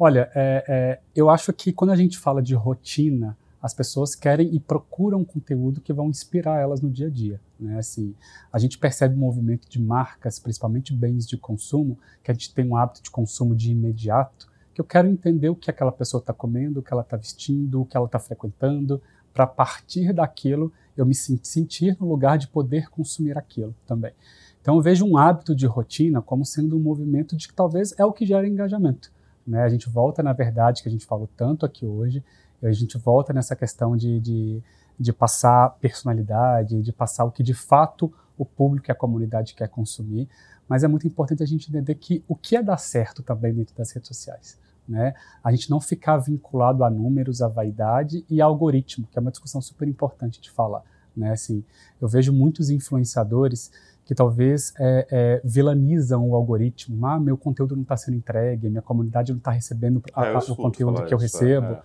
Olha, 0.00 0.30
é, 0.32 0.64
é, 0.68 1.00
eu 1.12 1.28
acho 1.28 1.52
que 1.52 1.72
quando 1.72 1.90
a 1.90 1.96
gente 1.96 2.16
fala 2.16 2.40
de 2.40 2.54
rotina, 2.54 3.36
as 3.60 3.74
pessoas 3.74 4.14
querem 4.14 4.54
e 4.54 4.60
procuram 4.60 5.24
conteúdo 5.24 5.80
que 5.80 5.92
vão 5.92 6.08
inspirar 6.08 6.60
elas 6.60 6.80
no 6.80 6.88
dia 6.88 7.08
a 7.08 7.10
dia. 7.10 7.40
Né? 7.58 7.76
Assim, 7.76 8.14
a 8.52 8.60
gente 8.60 8.78
percebe 8.78 9.16
um 9.16 9.18
movimento 9.18 9.68
de 9.68 9.82
marcas, 9.82 10.38
principalmente 10.38 10.94
bens 10.94 11.26
de 11.26 11.36
consumo, 11.36 11.98
que 12.22 12.30
a 12.30 12.34
gente 12.34 12.54
tem 12.54 12.64
um 12.64 12.76
hábito 12.76 13.02
de 13.02 13.10
consumo 13.10 13.56
de 13.56 13.72
imediato, 13.72 14.48
que 14.72 14.80
eu 14.80 14.84
quero 14.84 15.08
entender 15.08 15.48
o 15.48 15.56
que 15.56 15.68
aquela 15.68 15.90
pessoa 15.90 16.20
está 16.20 16.32
comendo, 16.32 16.78
o 16.78 16.82
que 16.82 16.92
ela 16.92 17.02
está 17.02 17.16
vestindo, 17.16 17.80
o 17.80 17.84
que 17.84 17.96
ela 17.96 18.06
está 18.06 18.20
frequentando, 18.20 19.02
para 19.34 19.48
partir 19.48 20.12
daquilo 20.12 20.72
eu 20.96 21.04
me 21.04 21.14
sentir 21.14 21.96
no 22.00 22.08
lugar 22.08 22.38
de 22.38 22.46
poder 22.46 22.88
consumir 22.88 23.36
aquilo 23.36 23.74
também. 23.84 24.12
Então 24.60 24.76
eu 24.76 24.80
vejo 24.80 25.04
um 25.04 25.16
hábito 25.16 25.56
de 25.56 25.66
rotina 25.66 26.22
como 26.22 26.44
sendo 26.44 26.76
um 26.76 26.80
movimento 26.80 27.36
de 27.36 27.48
que 27.48 27.54
talvez 27.54 27.92
é 27.98 28.04
o 28.04 28.12
que 28.12 28.24
gera 28.24 28.46
engajamento. 28.46 29.10
Né? 29.48 29.62
A 29.62 29.68
gente 29.68 29.88
volta 29.88 30.22
na 30.22 30.32
verdade 30.32 30.82
que 30.82 30.88
a 30.88 30.92
gente 30.92 31.06
falou 31.06 31.28
tanto 31.36 31.64
aqui 31.64 31.86
hoje, 31.86 32.22
a 32.62 32.72
gente 32.72 32.98
volta 32.98 33.32
nessa 33.32 33.56
questão 33.56 33.96
de, 33.96 34.20
de, 34.20 34.62
de 34.98 35.12
passar 35.12 35.70
personalidade, 35.80 36.82
de 36.82 36.92
passar 36.92 37.24
o 37.24 37.30
que 37.30 37.42
de 37.42 37.54
fato 37.54 38.12
o 38.36 38.44
público 38.44 38.90
e 38.90 38.92
a 38.92 38.94
comunidade 38.94 39.54
quer 39.54 39.68
consumir, 39.68 40.28
mas 40.68 40.84
é 40.84 40.88
muito 40.88 41.06
importante 41.06 41.42
a 41.42 41.46
gente 41.46 41.68
entender 41.68 41.94
que 41.94 42.22
o 42.28 42.36
que 42.36 42.56
é 42.56 42.62
dar 42.62 42.76
certo 42.76 43.22
também 43.22 43.54
dentro 43.54 43.74
das 43.74 43.90
redes 43.90 44.08
sociais 44.08 44.58
né? 44.88 45.14
A 45.44 45.50
gente 45.50 45.70
não 45.70 45.80
ficar 45.80 46.16
vinculado 46.16 46.82
a 46.82 46.90
números, 46.90 47.42
a 47.42 47.48
vaidade 47.48 48.24
e 48.28 48.40
a 48.40 48.46
algoritmo, 48.46 49.06
que 49.10 49.18
é 49.18 49.20
uma 49.20 49.30
discussão 49.30 49.60
super 49.60 49.86
importante 49.86 50.40
de 50.40 50.50
falar. 50.50 50.82
né? 51.14 51.32
Assim, 51.32 51.62
eu 52.00 52.08
vejo 52.08 52.32
muitos 52.32 52.70
influenciadores 52.70 53.70
que 54.08 54.14
talvez 54.14 54.72
é, 54.78 55.06
é, 55.10 55.40
vilanizam 55.44 56.26
o 56.26 56.34
algoritmo. 56.34 57.06
Ah, 57.06 57.20
meu 57.20 57.36
conteúdo 57.36 57.76
não 57.76 57.82
está 57.82 57.94
sendo 57.94 58.16
entregue, 58.16 58.70
minha 58.70 58.80
comunidade 58.80 59.32
não 59.32 59.38
está 59.38 59.50
recebendo 59.50 60.02
a, 60.14 60.28
é, 60.28 60.38
o 60.38 60.56
conteúdo 60.56 61.04
que 61.04 61.12
eu 61.12 61.18
isso, 61.18 61.38
recebo. 61.38 61.66
É. 61.66 61.82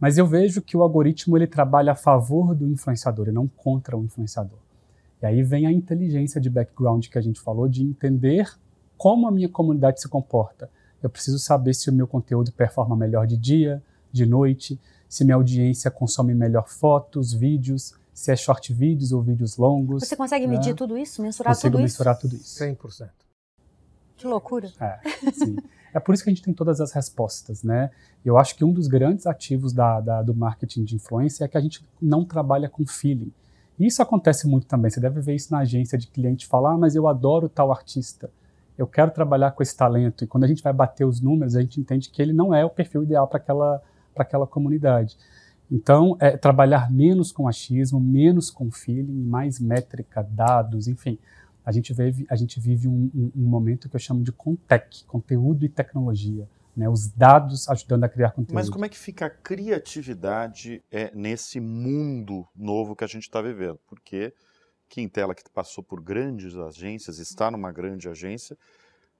Mas 0.00 0.18
eu 0.18 0.26
vejo 0.26 0.60
que 0.60 0.76
o 0.76 0.82
algoritmo 0.82 1.38
ele 1.38 1.46
trabalha 1.46 1.92
a 1.92 1.94
favor 1.94 2.52
do 2.52 2.66
influenciador 2.66 3.28
e 3.28 3.30
não 3.30 3.46
contra 3.46 3.96
o 3.96 4.02
influenciador. 4.02 4.58
E 5.22 5.26
aí 5.26 5.40
vem 5.44 5.64
a 5.64 5.70
inteligência 5.70 6.40
de 6.40 6.50
background 6.50 7.06
que 7.06 7.16
a 7.16 7.22
gente 7.22 7.40
falou, 7.40 7.68
de 7.68 7.84
entender 7.84 8.52
como 8.98 9.28
a 9.28 9.30
minha 9.30 9.48
comunidade 9.48 10.00
se 10.00 10.08
comporta. 10.08 10.68
Eu 11.00 11.08
preciso 11.08 11.38
saber 11.38 11.74
se 11.74 11.88
o 11.88 11.92
meu 11.92 12.08
conteúdo 12.08 12.50
performa 12.50 12.96
melhor 12.96 13.24
de 13.24 13.36
dia, 13.36 13.80
de 14.10 14.26
noite, 14.26 14.80
se 15.08 15.24
minha 15.24 15.36
audiência 15.36 15.92
consome 15.92 16.34
melhor 16.34 16.68
fotos, 16.68 17.32
vídeos, 17.32 17.94
se 18.12 18.30
é 18.30 18.36
short 18.36 18.72
vídeos 18.72 19.12
ou 19.12 19.22
vídeos 19.22 19.56
longos. 19.56 20.06
Você 20.06 20.16
consegue 20.16 20.46
medir 20.46 20.70
né? 20.70 20.74
tudo 20.74 20.98
isso, 20.98 21.22
mensurar 21.22 21.54
Consigo 21.54 21.72
tudo 21.72 21.82
mensurar 21.82 22.16
isso? 22.16 22.26
mensurar 22.26 22.76
tudo 22.78 22.88
isso. 22.88 23.04
100%. 23.04 23.10
Que 24.16 24.26
loucura. 24.26 24.70
É, 24.80 25.00
sim. 25.32 25.56
é 25.92 25.98
por 25.98 26.14
isso 26.14 26.22
que 26.22 26.30
a 26.30 26.32
gente 26.32 26.44
tem 26.44 26.54
todas 26.54 26.80
as 26.80 26.92
respostas, 26.92 27.62
né? 27.62 27.90
Eu 28.24 28.38
acho 28.38 28.54
que 28.54 28.64
um 28.64 28.72
dos 28.72 28.86
grandes 28.86 29.26
ativos 29.26 29.72
da, 29.72 30.00
da, 30.00 30.22
do 30.22 30.34
marketing 30.34 30.84
de 30.84 30.96
influência 30.96 31.44
é 31.44 31.48
que 31.48 31.58
a 31.58 31.60
gente 31.60 31.84
não 32.00 32.24
trabalha 32.24 32.68
com 32.68 32.86
feeling. 32.86 33.32
E 33.78 33.86
isso 33.86 34.00
acontece 34.00 34.46
muito 34.46 34.66
também. 34.66 34.90
Você 34.90 35.00
deve 35.00 35.20
ver 35.20 35.34
isso 35.34 35.52
na 35.52 35.60
agência 35.60 35.98
de 35.98 36.06
cliente 36.06 36.46
falar, 36.46 36.74
ah, 36.74 36.78
mas 36.78 36.94
eu 36.94 37.08
adoro 37.08 37.48
tal 37.48 37.72
artista. 37.72 38.30
Eu 38.78 38.86
quero 38.86 39.10
trabalhar 39.10 39.50
com 39.52 39.62
esse 39.62 39.76
talento. 39.76 40.22
E 40.22 40.26
quando 40.26 40.44
a 40.44 40.46
gente 40.46 40.62
vai 40.62 40.72
bater 40.72 41.04
os 41.04 41.20
números, 41.20 41.56
a 41.56 41.60
gente 41.60 41.80
entende 41.80 42.10
que 42.10 42.22
ele 42.22 42.32
não 42.32 42.54
é 42.54 42.64
o 42.64 42.70
perfil 42.70 43.02
ideal 43.02 43.26
para 43.26 43.38
aquela, 43.38 43.82
aquela 44.16 44.46
comunidade. 44.46 45.16
Então, 45.74 46.18
é 46.20 46.36
trabalhar 46.36 46.92
menos 46.92 47.32
com 47.32 47.48
achismo, 47.48 47.98
menos 47.98 48.50
com 48.50 48.70
feeling, 48.70 49.24
mais 49.24 49.58
métrica, 49.58 50.22
dados, 50.22 50.86
enfim. 50.86 51.18
A 51.64 51.72
gente 51.72 51.94
vive, 51.94 52.26
a 52.28 52.36
gente 52.36 52.60
vive 52.60 52.86
um, 52.86 53.10
um, 53.14 53.32
um 53.34 53.48
momento 53.48 53.88
que 53.88 53.96
eu 53.96 54.00
chamo 54.00 54.22
de 54.22 54.30
contec, 54.30 55.02
conteúdo 55.06 55.64
e 55.64 55.70
tecnologia. 55.70 56.46
Né, 56.74 56.88
os 56.88 57.08
dados 57.08 57.68
ajudando 57.68 58.04
a 58.04 58.08
criar 58.08 58.30
conteúdo. 58.30 58.54
Mas 58.54 58.70
como 58.70 58.86
é 58.86 58.88
que 58.88 58.96
fica 58.96 59.26
a 59.26 59.30
criatividade 59.30 60.82
é, 60.90 61.10
nesse 61.14 61.60
mundo 61.60 62.46
novo 62.56 62.96
que 62.96 63.04
a 63.04 63.06
gente 63.06 63.24
está 63.24 63.42
vivendo? 63.42 63.78
Porque 63.86 64.32
Quintela, 64.88 65.34
que 65.34 65.42
passou 65.50 65.84
por 65.84 66.02
grandes 66.02 66.56
agências, 66.56 67.18
está 67.18 67.50
numa 67.50 67.70
grande 67.70 68.08
agência, 68.08 68.56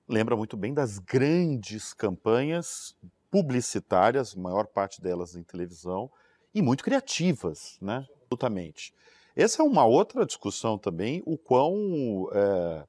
lembra 0.09 0.35
muito 0.35 0.57
bem 0.57 0.73
das 0.73 0.99
grandes 0.99 1.93
campanhas 1.93 2.95
publicitárias, 3.31 4.35
maior 4.35 4.67
parte 4.67 5.03
delas 5.03 5.37
em 5.37 5.43
televisão, 5.43 6.11
e 6.55 6.61
muito 6.63 6.85
criativas, 6.85 7.79
né? 7.81 8.07
Absolutamente. 8.23 8.93
Essa 9.35 9.63
é 9.63 9.65
uma 9.65 9.85
outra 9.85 10.27
discussão 10.27 10.79
também, 10.79 11.23
o 11.25 11.39
quão. 11.39 12.29
É, 12.33 12.85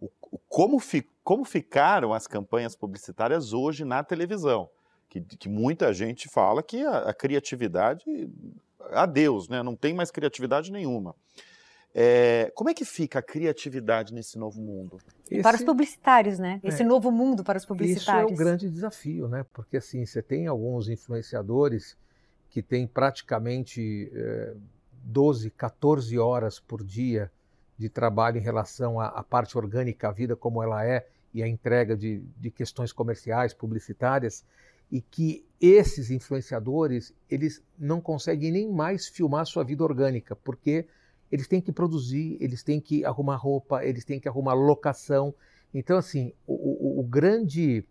o, 0.00 0.38
como, 0.48 0.78
fi, 0.78 1.06
como 1.24 1.44
ficaram 1.44 2.12
as 2.12 2.26
campanhas 2.26 2.76
publicitárias 2.76 3.52
hoje 3.52 3.84
na 3.84 4.04
televisão. 4.04 4.68
Que, 5.08 5.20
que 5.20 5.48
muita 5.48 5.92
gente 5.92 6.28
fala 6.28 6.62
que 6.62 6.82
a, 6.84 6.98
a 7.10 7.14
criatividade. 7.14 8.04
Adeus, 8.92 9.48
né? 9.48 9.62
Não 9.62 9.74
tem 9.74 9.94
mais 9.94 10.10
criatividade 10.10 10.70
nenhuma. 10.70 11.14
É, 11.98 12.52
como 12.54 12.68
é 12.68 12.74
que 12.74 12.84
fica 12.84 13.20
a 13.20 13.22
criatividade 13.22 14.12
nesse 14.12 14.38
novo 14.38 14.60
mundo? 14.60 14.98
Esse, 15.30 15.40
para 15.40 15.56
os 15.56 15.64
publicitários, 15.64 16.38
né? 16.38 16.60
Esse 16.62 16.82
é, 16.82 16.84
novo 16.84 17.10
mundo 17.10 17.42
para 17.42 17.56
os 17.56 17.64
publicitários. 17.64 18.30
Isso 18.30 18.32
é 18.32 18.34
o 18.34 18.36
grande 18.36 18.70
desafio, 18.70 19.28
né? 19.28 19.46
Porque 19.50 19.78
assim, 19.78 20.04
você 20.04 20.20
tem 20.20 20.46
alguns 20.46 20.90
influenciadores 20.90 21.96
que 22.56 22.62
tem 22.62 22.86
praticamente 22.86 24.10
é, 24.14 24.54
12, 25.04 25.50
14 25.50 26.18
horas 26.18 26.58
por 26.58 26.82
dia 26.82 27.30
de 27.76 27.90
trabalho 27.90 28.38
em 28.38 28.40
relação 28.40 28.98
à, 28.98 29.08
à, 29.08 29.22
parte 29.22 29.58
orgânica, 29.58 30.08
a 30.08 30.10
vida 30.10 30.34
como 30.34 30.62
ela 30.62 30.82
é 30.82 31.06
e 31.34 31.42
a 31.42 31.46
entrega 31.46 31.94
de, 31.94 32.22
de 32.38 32.50
questões 32.50 32.94
comerciais, 32.94 33.52
publicitárias, 33.52 34.42
e 34.90 35.02
que 35.02 35.44
esses 35.60 36.10
influenciadores 36.10 37.12
eles 37.28 37.62
não 37.78 38.00
conseguem 38.00 38.50
nem 38.50 38.72
mais 38.72 39.06
filmar 39.06 39.44
sua 39.44 39.62
vida 39.62 39.84
orgânica, 39.84 40.34
porque 40.34 40.86
eles 41.30 41.46
têm 41.46 41.60
que 41.60 41.70
produzir, 41.70 42.38
eles 42.40 42.62
têm 42.62 42.80
que 42.80 43.04
arrumar 43.04 43.36
roupa, 43.36 43.84
eles 43.84 44.02
têm 44.02 44.18
que 44.18 44.30
arrumar 44.30 44.54
locação. 44.54 45.34
Então, 45.74 45.98
assim, 45.98 46.32
o, 46.46 46.54
o, 46.54 47.00
o 47.00 47.02
grande, 47.02 47.84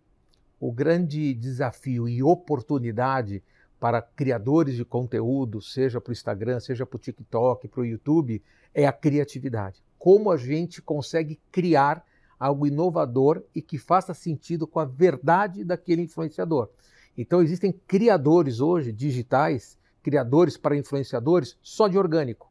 o 0.58 0.72
grande 0.72 1.34
desafio 1.34 2.08
e 2.08 2.20
oportunidade 2.20 3.44
para 3.78 4.00
criadores 4.00 4.74
de 4.74 4.84
conteúdo, 4.84 5.60
seja 5.60 6.00
para 6.00 6.10
o 6.10 6.12
Instagram, 6.12 6.60
seja 6.60 6.86
para 6.86 6.96
o 6.96 7.00
TikTok, 7.00 7.68
para 7.68 7.80
o 7.80 7.84
YouTube, 7.84 8.42
é 8.74 8.86
a 8.86 8.92
criatividade. 8.92 9.82
Como 9.98 10.30
a 10.30 10.36
gente 10.36 10.80
consegue 10.80 11.38
criar 11.50 12.04
algo 12.38 12.66
inovador 12.66 13.42
e 13.54 13.62
que 13.62 13.78
faça 13.78 14.14
sentido 14.14 14.66
com 14.66 14.78
a 14.78 14.84
verdade 14.84 15.64
daquele 15.64 16.02
influenciador. 16.02 16.68
Então 17.16 17.42
existem 17.42 17.72
criadores 17.86 18.60
hoje 18.60 18.92
digitais, 18.92 19.78
criadores 20.02 20.56
para 20.56 20.76
influenciadores 20.76 21.56
só 21.62 21.88
de 21.88 21.98
orgânico. 21.98 22.50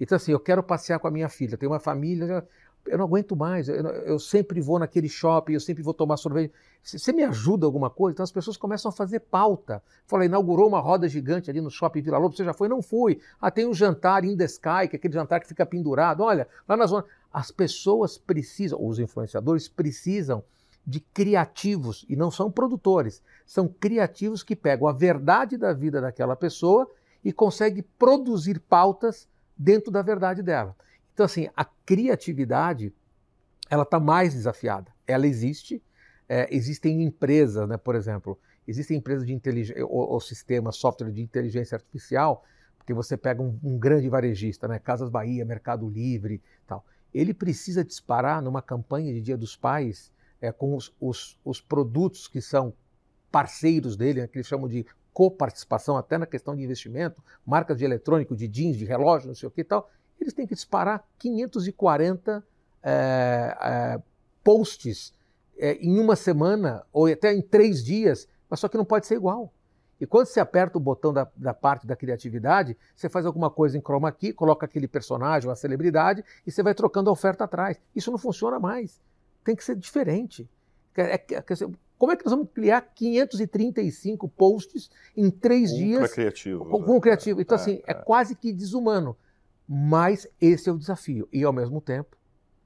Então 0.00 0.16
assim, 0.16 0.32
eu 0.32 0.40
quero 0.40 0.62
passear 0.62 0.98
com 0.98 1.06
a 1.06 1.10
minha 1.10 1.28
filha, 1.28 1.56
tenho 1.56 1.72
uma 1.72 1.80
família, 1.80 2.46
eu 2.86 2.98
não 2.98 3.04
aguento 3.04 3.36
mais, 3.36 3.68
eu, 3.68 3.76
eu, 3.76 4.18
sempre 4.18 4.60
vou 4.60 4.78
naquele 4.78 5.08
shopping, 5.08 5.54
eu 5.54 5.60
sempre 5.60 5.82
vou 5.82 5.94
tomar 5.94 6.16
sorvete. 6.16 6.52
Você 6.82 7.12
me 7.12 7.24
ajuda 7.24 7.66
alguma 7.66 7.90
coisa? 7.90 8.14
Então 8.14 8.24
as 8.24 8.30
pessoas 8.30 8.56
começam 8.56 8.88
a 8.88 8.92
fazer 8.92 9.20
pauta. 9.20 9.82
Fala, 10.06 10.24
inaugurou 10.24 10.68
uma 10.68 10.80
roda 10.80 11.08
gigante 11.08 11.50
ali 11.50 11.60
no 11.60 11.70
shopping 11.70 12.00
Vila 12.00 12.18
Lobo, 12.18 12.36
você 12.36 12.44
já 12.44 12.52
foi? 12.52 12.68
Não 12.68 12.80
fui. 12.80 13.20
Ah, 13.40 13.50
tem 13.50 13.66
um 13.66 13.74
jantar 13.74 14.24
in 14.24 14.36
the 14.36 14.44
sky, 14.44 14.88
que 14.88 14.94
é 14.94 14.98
aquele 14.98 15.14
jantar 15.14 15.40
que 15.40 15.48
fica 15.48 15.66
pendurado. 15.66 16.22
Olha, 16.22 16.46
lá 16.68 16.76
na 16.76 16.86
zona. 16.86 17.04
As 17.32 17.50
pessoas 17.50 18.16
precisam, 18.16 18.78
os 18.84 18.98
influenciadores 18.98 19.68
precisam 19.68 20.42
de 20.86 21.00
criativos, 21.00 22.06
e 22.08 22.14
não 22.14 22.30
são 22.30 22.50
produtores, 22.50 23.20
são 23.44 23.66
criativos 23.66 24.44
que 24.44 24.54
pegam 24.54 24.86
a 24.86 24.92
verdade 24.92 25.56
da 25.56 25.72
vida 25.72 26.00
daquela 26.00 26.36
pessoa 26.36 26.88
e 27.24 27.32
conseguem 27.32 27.84
produzir 27.98 28.60
pautas 28.60 29.28
dentro 29.58 29.90
da 29.90 30.00
verdade 30.00 30.42
dela. 30.42 30.76
Então, 31.16 31.24
assim, 31.24 31.48
a 31.56 31.64
criatividade 31.64 32.92
ela 33.70 33.84
está 33.84 33.98
mais 33.98 34.34
desafiada. 34.34 34.92
Ela 35.06 35.26
existe. 35.26 35.82
É, 36.28 36.46
existem 36.54 37.02
empresas, 37.02 37.66
né, 37.66 37.78
por 37.78 37.94
exemplo, 37.94 38.38
existem 38.68 38.98
empresas 38.98 39.26
de 39.26 39.32
inteligência, 39.32 39.86
ou, 39.86 40.10
ou 40.10 40.20
sistemas, 40.20 40.76
software 40.76 41.10
de 41.10 41.22
inteligência 41.22 41.74
artificial, 41.74 42.44
porque 42.76 42.92
você 42.92 43.16
pega 43.16 43.40
um, 43.40 43.58
um, 43.64 43.78
grande 43.78 44.10
varejista, 44.10 44.68
né, 44.68 44.78
Casas 44.78 45.08
Bahia, 45.08 45.42
Mercado 45.46 45.88
Livre, 45.88 46.42
tal. 46.66 46.84
Ele 47.14 47.32
precisa 47.32 47.82
disparar 47.82 48.42
numa 48.42 48.60
campanha 48.60 49.14
de 49.14 49.22
Dia 49.22 49.38
dos 49.38 49.56
Pais 49.56 50.12
é, 50.38 50.52
com 50.52 50.76
os, 50.76 50.94
os, 51.00 51.38
os, 51.42 51.62
produtos 51.62 52.28
que 52.28 52.42
são 52.42 52.74
parceiros 53.32 53.96
dele, 53.96 54.20
né, 54.20 54.26
que 54.26 54.36
eles 54.36 54.46
chamam 54.46 54.68
de 54.68 54.84
coparticipação, 55.14 55.96
até 55.96 56.18
na 56.18 56.26
questão 56.26 56.54
de 56.54 56.62
investimento, 56.62 57.24
marcas 57.46 57.78
de 57.78 57.86
eletrônico, 57.86 58.36
de 58.36 58.46
jeans, 58.46 58.76
de 58.76 58.84
relógio, 58.84 59.28
não 59.28 59.34
sei 59.34 59.48
o 59.48 59.50
que 59.50 59.62
e 59.62 59.64
tal 59.64 59.88
eles 60.20 60.32
têm 60.32 60.46
que 60.46 60.54
disparar 60.54 61.04
540 61.18 62.44
é, 62.82 63.56
é, 63.60 64.02
posts 64.42 65.12
é, 65.58 65.74
em 65.74 65.98
uma 65.98 66.16
semana 66.16 66.84
ou 66.92 67.06
até 67.06 67.34
em 67.34 67.42
três 67.42 67.84
dias, 67.84 68.28
mas 68.48 68.60
só 68.60 68.68
que 68.68 68.76
não 68.76 68.84
pode 68.84 69.06
ser 69.06 69.14
igual. 69.14 69.52
E 70.00 70.06
quando 70.06 70.26
você 70.26 70.40
aperta 70.40 70.76
o 70.76 70.80
botão 70.80 71.12
da, 71.12 71.26
da, 71.34 71.54
parte 71.54 71.86
da 71.86 71.96
criatividade, 71.96 72.76
você 72.94 73.08
faz 73.08 73.24
alguma 73.24 73.50
coisa 73.50 73.78
em 73.78 73.80
chroma 73.80 74.12
key, 74.12 74.32
coloca 74.32 74.66
aquele 74.66 74.86
personagem, 74.86 75.48
uma 75.48 75.56
celebridade, 75.56 76.22
e 76.46 76.50
você 76.50 76.62
vai 76.62 76.74
trocando 76.74 77.08
a 77.08 77.12
oferta 77.12 77.44
atrás. 77.44 77.78
Isso 77.94 78.10
não 78.10 78.18
funciona 78.18 78.58
mais. 78.58 79.00
Tem 79.42 79.56
que 79.56 79.64
ser 79.64 79.74
diferente. 79.74 80.48
É, 80.94 81.14
é, 81.14 81.44
como 81.98 82.12
é 82.12 82.16
que 82.16 82.24
nós 82.24 82.32
vamos 82.32 82.50
criar 82.52 82.82
535 82.94 84.28
posts 84.28 84.90
em 85.16 85.30
três 85.30 85.70
com 85.70 85.76
dias? 85.76 86.12
Criativo, 86.12 86.64
com, 86.66 86.82
com 86.82 87.00
criativo. 87.00 87.40
Então, 87.40 87.56
é, 87.56 87.60
assim, 87.60 87.82
é, 87.86 87.92
é 87.92 87.94
quase 87.94 88.34
que 88.34 88.52
desumano. 88.52 89.16
Mas 89.68 90.28
esse 90.40 90.68
é 90.68 90.72
o 90.72 90.78
desafio 90.78 91.28
e, 91.32 91.42
ao 91.42 91.52
mesmo 91.52 91.80
tempo, 91.80 92.16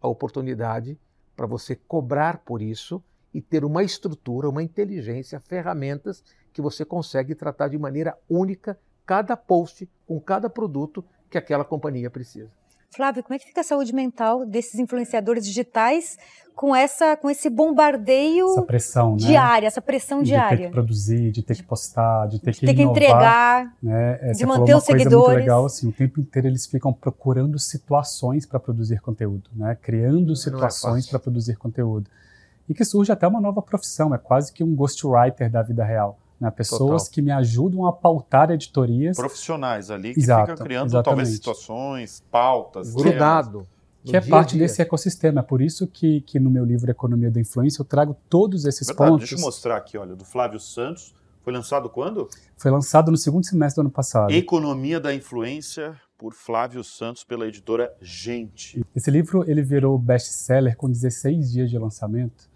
a 0.00 0.08
oportunidade 0.08 0.98
para 1.34 1.46
você 1.46 1.74
cobrar 1.74 2.38
por 2.38 2.60
isso 2.60 3.02
e 3.32 3.40
ter 3.40 3.64
uma 3.64 3.82
estrutura, 3.82 4.48
uma 4.48 4.62
inteligência, 4.62 5.40
ferramentas 5.40 6.22
que 6.52 6.60
você 6.60 6.84
consegue 6.84 7.34
tratar 7.34 7.68
de 7.68 7.78
maneira 7.78 8.18
única 8.28 8.78
cada 9.06 9.36
post 9.36 9.88
com 10.06 10.20
cada 10.20 10.50
produto 10.50 11.04
que 11.30 11.38
aquela 11.38 11.64
companhia 11.64 12.10
precisa. 12.10 12.59
Flávio, 12.92 13.22
como 13.22 13.34
é 13.34 13.38
que 13.38 13.46
fica 13.46 13.60
a 13.60 13.64
saúde 13.64 13.94
mental 13.94 14.44
desses 14.44 14.80
influenciadores 14.80 15.44
digitais 15.44 16.18
com 16.56 16.74
essa 16.74 17.16
com 17.16 17.30
esse 17.30 17.48
bombardeio 17.48 18.50
essa 18.50 18.62
pressão, 18.62 19.12
né? 19.12 19.16
diária, 19.18 19.66
essa 19.66 19.80
pressão 19.80 20.22
de 20.22 20.30
diária. 20.30 20.56
De 20.56 20.62
ter 20.64 20.68
que 20.68 20.72
produzir, 20.72 21.30
de 21.30 21.42
ter 21.42 21.54
que 21.54 21.62
postar, 21.62 22.26
de 22.26 22.40
ter 22.40 22.50
de 22.50 22.60
que, 22.60 22.66
ter 22.66 22.72
inovar, 22.72 22.92
que 22.92 23.04
entregar, 23.04 23.76
né? 23.80 24.18
É, 24.20 24.32
de 24.32 24.44
manter 24.44 24.74
os 24.74 24.82
seguidores. 24.82 25.28
Muito 25.28 25.38
legal, 25.38 25.64
assim, 25.64 25.88
o 25.88 25.92
tempo 25.92 26.20
inteiro 26.20 26.48
eles 26.48 26.66
ficam 26.66 26.92
procurando 26.92 27.58
situações 27.60 28.44
para 28.44 28.58
produzir 28.58 29.00
conteúdo, 29.00 29.48
né? 29.54 29.78
Criando 29.80 30.32
é 30.32 30.36
situações 30.36 31.06
é 31.06 31.10
para 31.10 31.20
produzir 31.20 31.56
conteúdo. 31.56 32.10
E 32.68 32.74
que 32.74 32.84
surge 32.84 33.12
até 33.12 33.26
uma 33.26 33.40
nova 33.40 33.62
profissão, 33.62 34.12
é 34.12 34.18
quase 34.18 34.52
que 34.52 34.64
um 34.64 34.74
ghostwriter 34.74 35.48
da 35.48 35.62
vida 35.62 35.84
real. 35.84 36.18
Né? 36.40 36.50
Pessoas 36.50 37.02
Total. 37.02 37.14
que 37.14 37.22
me 37.22 37.30
ajudam 37.30 37.86
a 37.86 37.92
pautar 37.92 38.50
editorias. 38.50 39.16
Profissionais 39.16 39.90
ali 39.90 40.14
que 40.14 40.20
Exato, 40.20 40.52
ficam 40.52 40.64
criando 40.64 40.88
exatamente. 40.88 41.04
talvez 41.04 41.28
situações, 41.28 42.24
pautas. 42.30 42.94
Grudado. 42.94 43.66
Que 44.02 44.16
é 44.16 44.20
parte 44.20 44.56
desse 44.56 44.80
ecossistema. 44.80 45.40
É 45.40 45.42
por 45.42 45.60
isso 45.60 45.86
que, 45.86 46.22
que 46.22 46.40
no 46.40 46.48
meu 46.48 46.64
livro 46.64 46.90
Economia 46.90 47.30
da 47.30 47.38
Influência 47.38 47.82
eu 47.82 47.84
trago 47.84 48.16
todos 48.30 48.64
esses 48.64 48.86
Verdade, 48.86 49.10
pontos. 49.10 49.28
Deixa 49.28 49.42
eu 49.42 49.46
mostrar 49.46 49.76
aqui, 49.76 49.98
olha, 49.98 50.16
do 50.16 50.24
Flávio 50.24 50.58
Santos. 50.58 51.14
Foi 51.42 51.52
lançado 51.52 51.88
quando? 51.90 52.28
Foi 52.56 52.70
lançado 52.70 53.10
no 53.10 53.16
segundo 53.16 53.44
semestre 53.44 53.76
do 53.76 53.86
ano 53.86 53.90
passado. 53.90 54.30
Economia 54.30 54.98
da 54.98 55.14
Influência, 55.14 55.94
por 56.16 56.34
Flávio 56.34 56.84
Santos, 56.84 57.24
pela 57.24 57.46
editora 57.46 57.92
Gente. 58.00 58.82
Esse 58.94 59.10
livro 59.10 59.44
ele 59.50 59.62
virou 59.62 59.98
best-seller 59.98 60.76
com 60.76 60.88
16 60.88 61.50
dias 61.50 61.70
de 61.70 61.78
lançamento. 61.78 62.49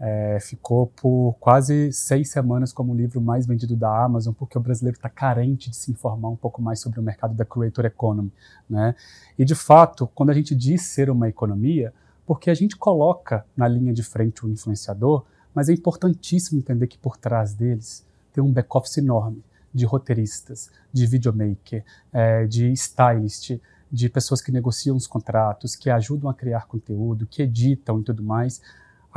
É, 0.00 0.38
ficou 0.40 0.86
por 0.86 1.36
quase 1.40 1.92
seis 1.92 2.30
semanas 2.30 2.72
como 2.72 2.92
o 2.92 2.96
livro 2.96 3.20
mais 3.20 3.46
vendido 3.46 3.74
da 3.74 4.04
Amazon, 4.04 4.32
porque 4.32 4.56
o 4.56 4.60
brasileiro 4.60 4.96
está 4.96 5.08
carente 5.08 5.70
de 5.70 5.76
se 5.76 5.90
informar 5.90 6.28
um 6.28 6.36
pouco 6.36 6.62
mais 6.62 6.80
sobre 6.80 7.00
o 7.00 7.02
mercado 7.02 7.34
da 7.34 7.44
creator 7.44 7.84
economy. 7.84 8.32
Né? 8.70 8.94
E, 9.36 9.44
de 9.44 9.54
fato, 9.54 10.06
quando 10.14 10.30
a 10.30 10.34
gente 10.34 10.54
diz 10.54 10.82
ser 10.82 11.10
uma 11.10 11.28
economia, 11.28 11.92
porque 12.24 12.50
a 12.50 12.54
gente 12.54 12.76
coloca 12.76 13.44
na 13.56 13.66
linha 13.66 13.92
de 13.92 14.02
frente 14.02 14.44
o 14.46 14.50
influenciador, 14.50 15.24
mas 15.54 15.68
é 15.68 15.72
importantíssimo 15.72 16.60
entender 16.60 16.86
que 16.86 16.98
por 16.98 17.16
trás 17.16 17.54
deles 17.54 18.06
tem 18.32 18.44
um 18.44 18.52
back-office 18.52 18.98
enorme 18.98 19.42
de 19.74 19.84
roteiristas, 19.84 20.70
de 20.92 21.06
videomaker, 21.06 21.84
é, 22.12 22.46
de 22.46 22.70
stylist, 22.72 23.58
de 23.90 24.08
pessoas 24.08 24.40
que 24.40 24.52
negociam 24.52 24.96
os 24.96 25.06
contratos, 25.06 25.74
que 25.74 25.90
ajudam 25.90 26.30
a 26.30 26.34
criar 26.34 26.66
conteúdo, 26.66 27.26
que 27.26 27.42
editam 27.42 28.00
e 28.00 28.04
tudo 28.04 28.22
mais 28.22 28.60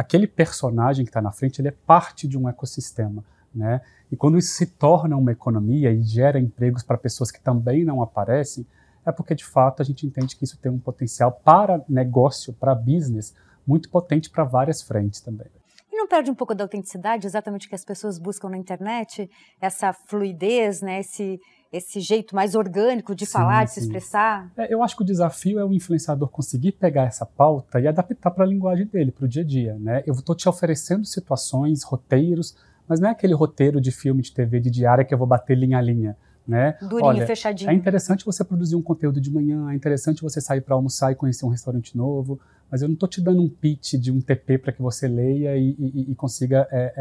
aquele 0.01 0.27
personagem 0.27 1.05
que 1.05 1.09
está 1.09 1.21
na 1.21 1.31
frente 1.31 1.61
ele 1.61 1.69
é 1.69 1.75
parte 1.85 2.27
de 2.27 2.37
um 2.37 2.49
ecossistema. 2.49 3.23
Né? 3.53 3.81
E 4.11 4.15
quando 4.15 4.37
isso 4.37 4.53
se 4.53 4.65
torna 4.65 5.15
uma 5.15 5.31
economia 5.31 5.91
e 5.91 6.01
gera 6.01 6.39
empregos 6.39 6.83
para 6.83 6.97
pessoas 6.97 7.31
que 7.31 7.41
também 7.41 7.85
não 7.85 8.01
aparecem, 8.01 8.65
é 9.05 9.11
porque 9.11 9.35
de 9.35 9.45
fato 9.45 9.81
a 9.81 9.85
gente 9.85 10.05
entende 10.05 10.35
que 10.35 10.43
isso 10.43 10.57
tem 10.57 10.71
um 10.71 10.79
potencial 10.79 11.31
para 11.31 11.83
negócio, 11.87 12.53
para 12.53 12.73
business, 12.73 13.35
muito 13.65 13.89
potente 13.89 14.29
para 14.29 14.43
várias 14.43 14.81
frentes 14.81 15.21
também. 15.21 15.47
E 15.91 15.95
não 15.95 16.07
perde 16.07 16.31
um 16.31 16.35
pouco 16.35 16.55
da 16.55 16.63
autenticidade, 16.63 17.27
exatamente 17.27 17.67
o 17.67 17.69
que 17.69 17.75
as 17.75 17.85
pessoas 17.85 18.17
buscam 18.17 18.49
na 18.49 18.57
internet, 18.57 19.29
essa 19.59 19.91
fluidez, 19.91 20.81
né? 20.81 20.99
esse, 20.99 21.39
esse 21.71 22.01
jeito 22.01 22.35
mais 22.35 22.53
orgânico 22.53 23.15
de 23.15 23.25
sim, 23.25 23.31
falar, 23.31 23.63
de 23.63 23.71
sim. 23.71 23.79
se 23.79 23.85
expressar? 23.85 24.51
É, 24.57 24.73
eu 24.73 24.83
acho 24.83 24.95
que 24.95 25.03
o 25.03 25.05
desafio 25.05 25.57
é 25.57 25.63
o 25.63 25.73
influenciador 25.73 26.27
conseguir 26.27 26.73
pegar 26.73 27.05
essa 27.05 27.25
pauta 27.25 27.79
e 27.79 27.87
adaptar 27.87 28.31
para 28.31 28.43
a 28.43 28.47
linguagem 28.47 28.85
dele, 28.85 29.11
para 29.11 29.25
o 29.25 29.27
dia 29.27 29.41
a 29.41 29.45
dia. 29.45 29.77
Né? 29.79 30.03
Eu 30.05 30.13
estou 30.13 30.35
te 30.35 30.49
oferecendo 30.49 31.05
situações, 31.05 31.83
roteiros, 31.83 32.55
mas 32.87 32.99
não 32.99 33.07
é 33.07 33.11
aquele 33.11 33.33
roteiro 33.33 33.79
de 33.79 33.91
filme 33.91 34.21
de 34.21 34.33
TV 34.33 34.59
de 34.59 34.69
diária 34.69 35.05
que 35.05 35.13
eu 35.13 35.17
vou 35.17 35.27
bater 35.27 35.57
linha 35.57 35.77
a 35.77 35.81
linha. 35.81 36.17
Né? 36.45 36.75
Durinho, 36.81 37.05
Olha, 37.05 37.25
fechadinho. 37.25 37.69
É 37.69 37.73
interessante 37.73 38.25
você 38.25 38.43
produzir 38.43 38.75
um 38.75 38.81
conteúdo 38.81 39.21
de 39.21 39.31
manhã, 39.31 39.71
é 39.71 39.75
interessante 39.75 40.21
você 40.21 40.41
sair 40.41 40.59
para 40.59 40.75
almoçar 40.75 41.11
e 41.11 41.15
conhecer 41.15 41.45
um 41.45 41.49
restaurante 41.49 41.95
novo, 41.95 42.39
mas 42.71 42.81
eu 42.81 42.87
não 42.87 42.93
estou 42.93 43.09
te 43.09 43.19
dando 43.19 43.41
um 43.41 43.49
pitch 43.49 43.95
de 43.95 44.09
um 44.13 44.21
TP 44.21 44.57
para 44.57 44.71
que 44.71 44.81
você 44.81 45.05
leia 45.05 45.57
e, 45.57 45.75
e, 45.77 46.11
e 46.11 46.15
consiga 46.15 46.65
é, 46.71 46.93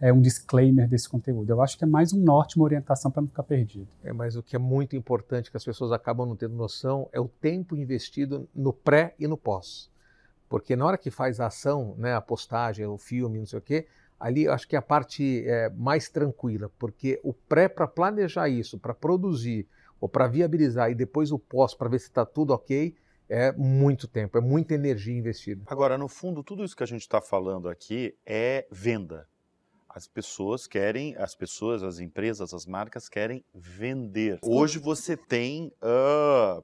é, 0.00 0.08
é, 0.08 0.12
um 0.12 0.20
disclaimer 0.20 0.86
desse 0.86 1.08
conteúdo. 1.08 1.48
Eu 1.48 1.62
acho 1.62 1.78
que 1.78 1.84
é 1.84 1.86
mais 1.86 2.12
um 2.12 2.20
norte, 2.20 2.56
uma 2.56 2.66
orientação 2.66 3.10
para 3.10 3.22
não 3.22 3.28
ficar 3.28 3.44
perdido. 3.44 3.88
É, 4.04 4.12
mas 4.12 4.36
o 4.36 4.42
que 4.42 4.54
é 4.54 4.58
muito 4.58 4.94
importante 4.94 5.50
que 5.50 5.56
as 5.56 5.64
pessoas 5.64 5.90
acabam 5.90 6.28
não 6.28 6.36
tendo 6.36 6.54
noção 6.54 7.08
é 7.12 7.18
o 7.18 7.28
tempo 7.28 7.74
investido 7.74 8.46
no 8.54 8.74
pré 8.74 9.14
e 9.18 9.26
no 9.26 9.38
pós. 9.38 9.90
Porque 10.50 10.76
na 10.76 10.84
hora 10.84 10.98
que 10.98 11.10
faz 11.10 11.40
a 11.40 11.46
ação, 11.46 11.94
né, 11.96 12.14
a 12.14 12.20
postagem, 12.20 12.84
o 12.84 12.98
filme, 12.98 13.38
não 13.38 13.46
sei 13.46 13.58
o 13.58 13.62
quê, 13.62 13.86
ali 14.20 14.44
eu 14.44 14.52
acho 14.52 14.68
que 14.68 14.76
é 14.76 14.78
a 14.78 14.82
parte 14.82 15.44
é, 15.46 15.70
mais 15.70 16.10
tranquila, 16.10 16.70
porque 16.78 17.18
o 17.24 17.32
pré 17.32 17.68
para 17.68 17.86
planejar 17.86 18.50
isso, 18.50 18.78
para 18.78 18.92
produzir 18.92 19.66
ou 19.98 20.10
para 20.10 20.28
viabilizar 20.28 20.90
e 20.90 20.94
depois 20.94 21.32
o 21.32 21.38
pós 21.38 21.74
para 21.74 21.88
ver 21.88 22.00
se 22.00 22.08
está 22.08 22.26
tudo 22.26 22.52
ok, 22.52 22.94
é 23.28 23.52
muito 23.52 24.06
tempo, 24.06 24.38
é 24.38 24.40
muita 24.40 24.74
energia 24.74 25.16
investida. 25.16 25.62
Agora, 25.66 25.98
no 25.98 26.08
fundo, 26.08 26.42
tudo 26.42 26.64
isso 26.64 26.76
que 26.76 26.82
a 26.82 26.86
gente 26.86 27.02
está 27.02 27.20
falando 27.20 27.68
aqui 27.68 28.14
é 28.24 28.66
venda. 28.70 29.26
As 29.88 30.06
pessoas 30.06 30.66
querem, 30.66 31.16
as 31.16 31.34
pessoas, 31.34 31.82
as 31.82 31.98
empresas, 32.00 32.52
as 32.52 32.66
marcas 32.66 33.08
querem 33.08 33.44
vender. 33.54 34.38
Hoje 34.42 34.78
você 34.78 35.16
tem 35.16 35.72
uh, 35.82 36.62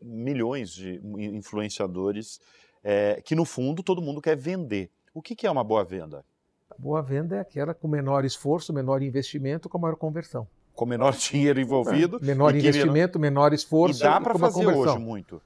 milhões 0.00 0.70
de 0.70 1.00
influenciadores 1.14 2.40
é, 2.82 3.20
que, 3.22 3.34
no 3.34 3.44
fundo, 3.44 3.82
todo 3.82 4.02
mundo 4.02 4.20
quer 4.20 4.36
vender. 4.36 4.90
O 5.14 5.20
que, 5.20 5.36
que 5.36 5.46
é 5.46 5.50
uma 5.50 5.62
boa 5.62 5.84
venda? 5.84 6.24
A 6.70 6.74
boa 6.78 7.02
venda 7.02 7.36
é 7.36 7.40
aquela 7.40 7.74
com 7.74 7.86
menor 7.86 8.24
esforço, 8.24 8.72
menor 8.72 9.02
investimento, 9.02 9.68
com 9.68 9.78
maior 9.78 9.96
conversão. 9.96 10.48
Com 10.74 10.86
menor 10.86 11.12
dinheiro 11.14 11.60
envolvido. 11.60 12.18
É, 12.22 12.24
menor 12.24 12.56
investimento, 12.56 13.18
menor 13.18 13.52
esforço. 13.52 14.00
E 14.00 14.02
dá 14.02 14.20
para 14.20 14.38
fazer 14.38 14.66
hoje 14.66 14.98
muito. 14.98 15.42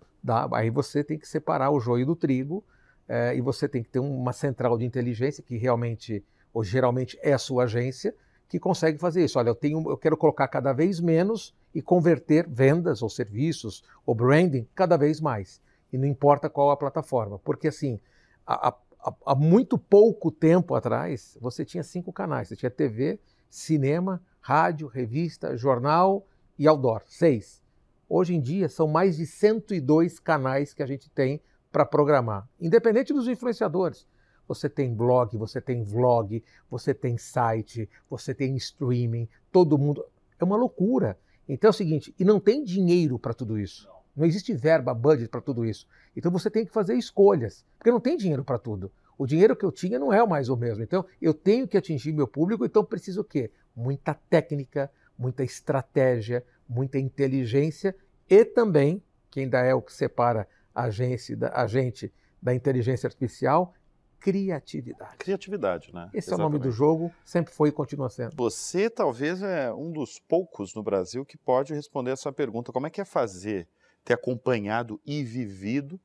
Aí 0.52 0.70
você 0.70 1.04
tem 1.04 1.18
que 1.18 1.28
separar 1.28 1.70
o 1.70 1.80
joio 1.80 2.06
do 2.06 2.16
trigo 2.16 2.64
é, 3.08 3.36
e 3.36 3.40
você 3.40 3.68
tem 3.68 3.82
que 3.82 3.88
ter 3.88 3.98
uma 3.98 4.32
central 4.32 4.76
de 4.76 4.84
inteligência 4.84 5.42
que 5.42 5.56
realmente, 5.56 6.24
ou 6.52 6.64
geralmente 6.64 7.18
é 7.22 7.32
a 7.32 7.38
sua 7.38 7.64
agência, 7.64 8.14
que 8.48 8.58
consegue 8.58 8.98
fazer 8.98 9.24
isso. 9.24 9.38
Olha, 9.38 9.50
eu, 9.50 9.54
tenho, 9.54 9.88
eu 9.90 9.96
quero 9.96 10.16
colocar 10.16 10.48
cada 10.48 10.72
vez 10.72 11.00
menos 11.00 11.54
e 11.74 11.82
converter 11.82 12.48
vendas 12.48 13.02
ou 13.02 13.08
serviços 13.08 13.82
ou 14.04 14.14
branding 14.14 14.66
cada 14.74 14.96
vez 14.96 15.20
mais. 15.20 15.60
E 15.92 15.98
não 15.98 16.06
importa 16.06 16.48
qual 16.48 16.70
a 16.70 16.76
plataforma. 16.76 17.38
Porque 17.38 17.68
assim, 17.68 18.00
há, 18.46 18.68
há, 18.68 19.14
há 19.26 19.34
muito 19.34 19.78
pouco 19.78 20.30
tempo 20.30 20.74
atrás, 20.74 21.36
você 21.40 21.64
tinha 21.64 21.82
cinco 21.82 22.12
canais. 22.12 22.48
Você 22.48 22.56
tinha 22.56 22.70
TV, 22.70 23.18
cinema, 23.50 24.22
rádio, 24.40 24.86
revista, 24.86 25.56
jornal 25.56 26.26
e 26.58 26.66
outdoor. 26.68 27.02
Seis. 27.06 27.65
Hoje 28.08 28.34
em 28.34 28.40
dia, 28.40 28.68
são 28.68 28.86
mais 28.86 29.16
de 29.16 29.26
102 29.26 30.20
canais 30.20 30.72
que 30.72 30.82
a 30.82 30.86
gente 30.86 31.10
tem 31.10 31.40
para 31.72 31.84
programar, 31.84 32.48
independente 32.60 33.12
dos 33.12 33.26
influenciadores. 33.26 34.06
Você 34.46 34.68
tem 34.68 34.94
blog, 34.94 35.36
você 35.36 35.60
tem 35.60 35.82
vlog, 35.82 36.42
você 36.70 36.94
tem 36.94 37.18
site, 37.18 37.90
você 38.08 38.32
tem 38.32 38.54
streaming, 38.54 39.28
todo 39.50 39.76
mundo. 39.76 40.04
É 40.38 40.44
uma 40.44 40.56
loucura. 40.56 41.18
Então 41.48 41.68
é 41.68 41.70
o 41.70 41.74
seguinte, 41.74 42.14
e 42.18 42.24
não 42.24 42.38
tem 42.38 42.62
dinheiro 42.62 43.18
para 43.18 43.34
tudo 43.34 43.58
isso. 43.58 43.88
Não 44.14 44.24
existe 44.24 44.54
verba, 44.54 44.94
budget 44.94 45.28
para 45.28 45.40
tudo 45.40 45.64
isso. 45.64 45.86
Então 46.16 46.30
você 46.30 46.48
tem 46.48 46.64
que 46.64 46.72
fazer 46.72 46.94
escolhas, 46.94 47.64
porque 47.76 47.90
não 47.90 48.00
tem 48.00 48.16
dinheiro 48.16 48.44
para 48.44 48.58
tudo. 48.58 48.90
O 49.18 49.26
dinheiro 49.26 49.56
que 49.56 49.64
eu 49.64 49.72
tinha 49.72 49.98
não 49.98 50.12
é 50.12 50.24
mais 50.24 50.48
o 50.48 50.56
mesmo. 50.56 50.82
Então 50.84 51.04
eu 51.20 51.34
tenho 51.34 51.66
que 51.66 51.76
atingir 51.76 52.12
meu 52.12 52.28
público, 52.28 52.64
então 52.64 52.84
preciso 52.84 53.22
o 53.22 53.24
quê? 53.24 53.50
Muita 53.74 54.14
técnica, 54.14 54.90
muita 55.18 55.42
estratégia, 55.42 56.44
muita 56.68 56.98
inteligência 56.98 57.94
e 58.28 58.44
também, 58.44 59.02
que 59.30 59.40
ainda 59.40 59.60
é 59.60 59.74
o 59.74 59.82
que 59.82 59.92
separa 59.92 60.48
a, 60.74 60.84
agência, 60.84 61.36
da, 61.36 61.52
a 61.54 61.66
gente 61.66 62.12
da 62.40 62.54
inteligência 62.54 63.06
artificial, 63.06 63.74
criatividade. 64.18 65.16
Criatividade, 65.18 65.94
né? 65.94 66.10
Esse 66.12 66.28
Exatamente. 66.28 66.32
é 66.32 66.34
o 66.34 66.50
nome 66.50 66.58
do 66.58 66.70
jogo, 66.70 67.12
sempre 67.24 67.52
foi 67.52 67.68
e 67.68 67.72
continua 67.72 68.08
sendo. 68.08 68.34
Você 68.36 68.90
talvez 68.90 69.42
é 69.42 69.72
um 69.72 69.92
dos 69.92 70.18
poucos 70.18 70.74
no 70.74 70.82
Brasil 70.82 71.24
que 71.24 71.36
pode 71.36 71.72
responder 71.74 72.10
essa 72.10 72.32
pergunta. 72.32 72.72
Como 72.72 72.86
é 72.86 72.90
que 72.90 73.00
é 73.00 73.04
fazer, 73.04 73.68
ter 74.04 74.14
acompanhado 74.14 75.00
e 75.06 75.22
vivido 75.22 76.00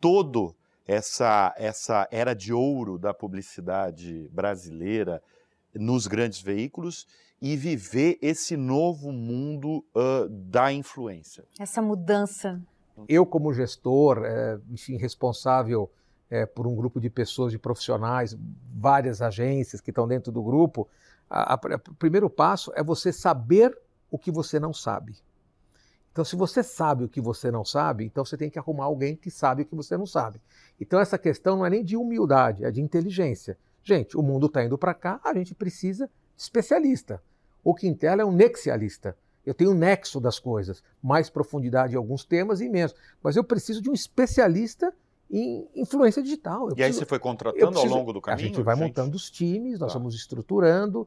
todo 0.00 0.56
essa, 0.86 1.54
essa 1.58 2.08
era 2.10 2.32
de 2.32 2.52
ouro 2.52 2.98
da 2.98 3.12
publicidade 3.12 4.28
brasileira 4.32 5.22
nos 5.74 6.06
grandes 6.06 6.40
veículos 6.40 7.06
e 7.40 7.56
viver 7.56 8.18
esse 8.22 8.56
novo 8.56 9.12
mundo 9.12 9.84
uh, 9.94 10.28
da 10.28 10.72
influência. 10.72 11.44
Essa 11.58 11.82
mudança. 11.82 12.60
Eu, 13.08 13.26
como 13.26 13.52
gestor, 13.52 14.24
é, 14.24 14.58
enfim, 14.70 14.96
responsável 14.96 15.90
é, 16.30 16.46
por 16.46 16.66
um 16.66 16.74
grupo 16.74 16.98
de 16.98 17.10
pessoas, 17.10 17.52
de 17.52 17.58
profissionais, 17.58 18.36
várias 18.74 19.20
agências 19.20 19.80
que 19.80 19.90
estão 19.90 20.08
dentro 20.08 20.32
do 20.32 20.42
grupo, 20.42 20.88
o 21.90 21.94
primeiro 21.94 22.30
passo 22.30 22.72
é 22.74 22.82
você 22.82 23.12
saber 23.12 23.76
o 24.10 24.18
que 24.18 24.30
você 24.30 24.58
não 24.58 24.72
sabe. 24.72 25.16
Então, 26.10 26.24
se 26.24 26.34
você 26.34 26.62
sabe 26.62 27.04
o 27.04 27.08
que 27.08 27.20
você 27.20 27.50
não 27.50 27.64
sabe, 27.64 28.04
então 28.04 28.24
você 28.24 28.38
tem 28.38 28.48
que 28.48 28.58
arrumar 28.58 28.84
alguém 28.84 29.14
que 29.14 29.30
sabe 29.30 29.62
o 29.62 29.66
que 29.66 29.74
você 29.74 29.98
não 29.98 30.06
sabe. 30.06 30.40
Então, 30.80 30.98
essa 30.98 31.18
questão 31.18 31.58
não 31.58 31.66
é 31.66 31.70
nem 31.70 31.84
de 31.84 31.96
humildade, 31.96 32.64
é 32.64 32.70
de 32.70 32.80
inteligência. 32.80 33.58
Gente, 33.84 34.16
o 34.16 34.22
mundo 34.22 34.46
está 34.46 34.64
indo 34.64 34.78
para 34.78 34.94
cá, 34.94 35.20
a 35.22 35.34
gente 35.34 35.54
precisa 35.54 36.10
especialista. 36.36 37.22
O 37.64 37.74
Quintela 37.74 38.22
é 38.22 38.24
um 38.24 38.32
nexialista. 38.32 39.16
Eu 39.44 39.54
tenho 39.54 39.70
um 39.70 39.74
nexo 39.74 40.20
das 40.20 40.38
coisas, 40.38 40.82
mais 41.02 41.30
profundidade 41.30 41.94
em 41.94 41.96
alguns 41.96 42.24
temas 42.24 42.60
e 42.60 42.68
menos. 42.68 42.94
Mas 43.22 43.36
eu 43.36 43.44
preciso 43.44 43.80
de 43.80 43.88
um 43.88 43.92
especialista 43.92 44.92
em 45.30 45.68
influência 45.74 46.22
digital. 46.22 46.68
Eu 46.68 46.72
e 46.72 46.74
preciso, 46.74 46.86
aí 46.86 46.92
você 46.92 47.04
foi 47.04 47.18
contratando 47.18 47.72
preciso, 47.72 47.92
ao 47.92 47.98
longo 47.98 48.12
do 48.12 48.20
caminho? 48.20 48.46
A 48.46 48.48
gente 48.48 48.62
vai 48.62 48.74
gente? 48.74 48.86
montando 48.86 49.16
os 49.16 49.30
times, 49.30 49.78
nós 49.78 49.92
tá. 49.92 49.98
vamos 49.98 50.14
estruturando. 50.14 51.06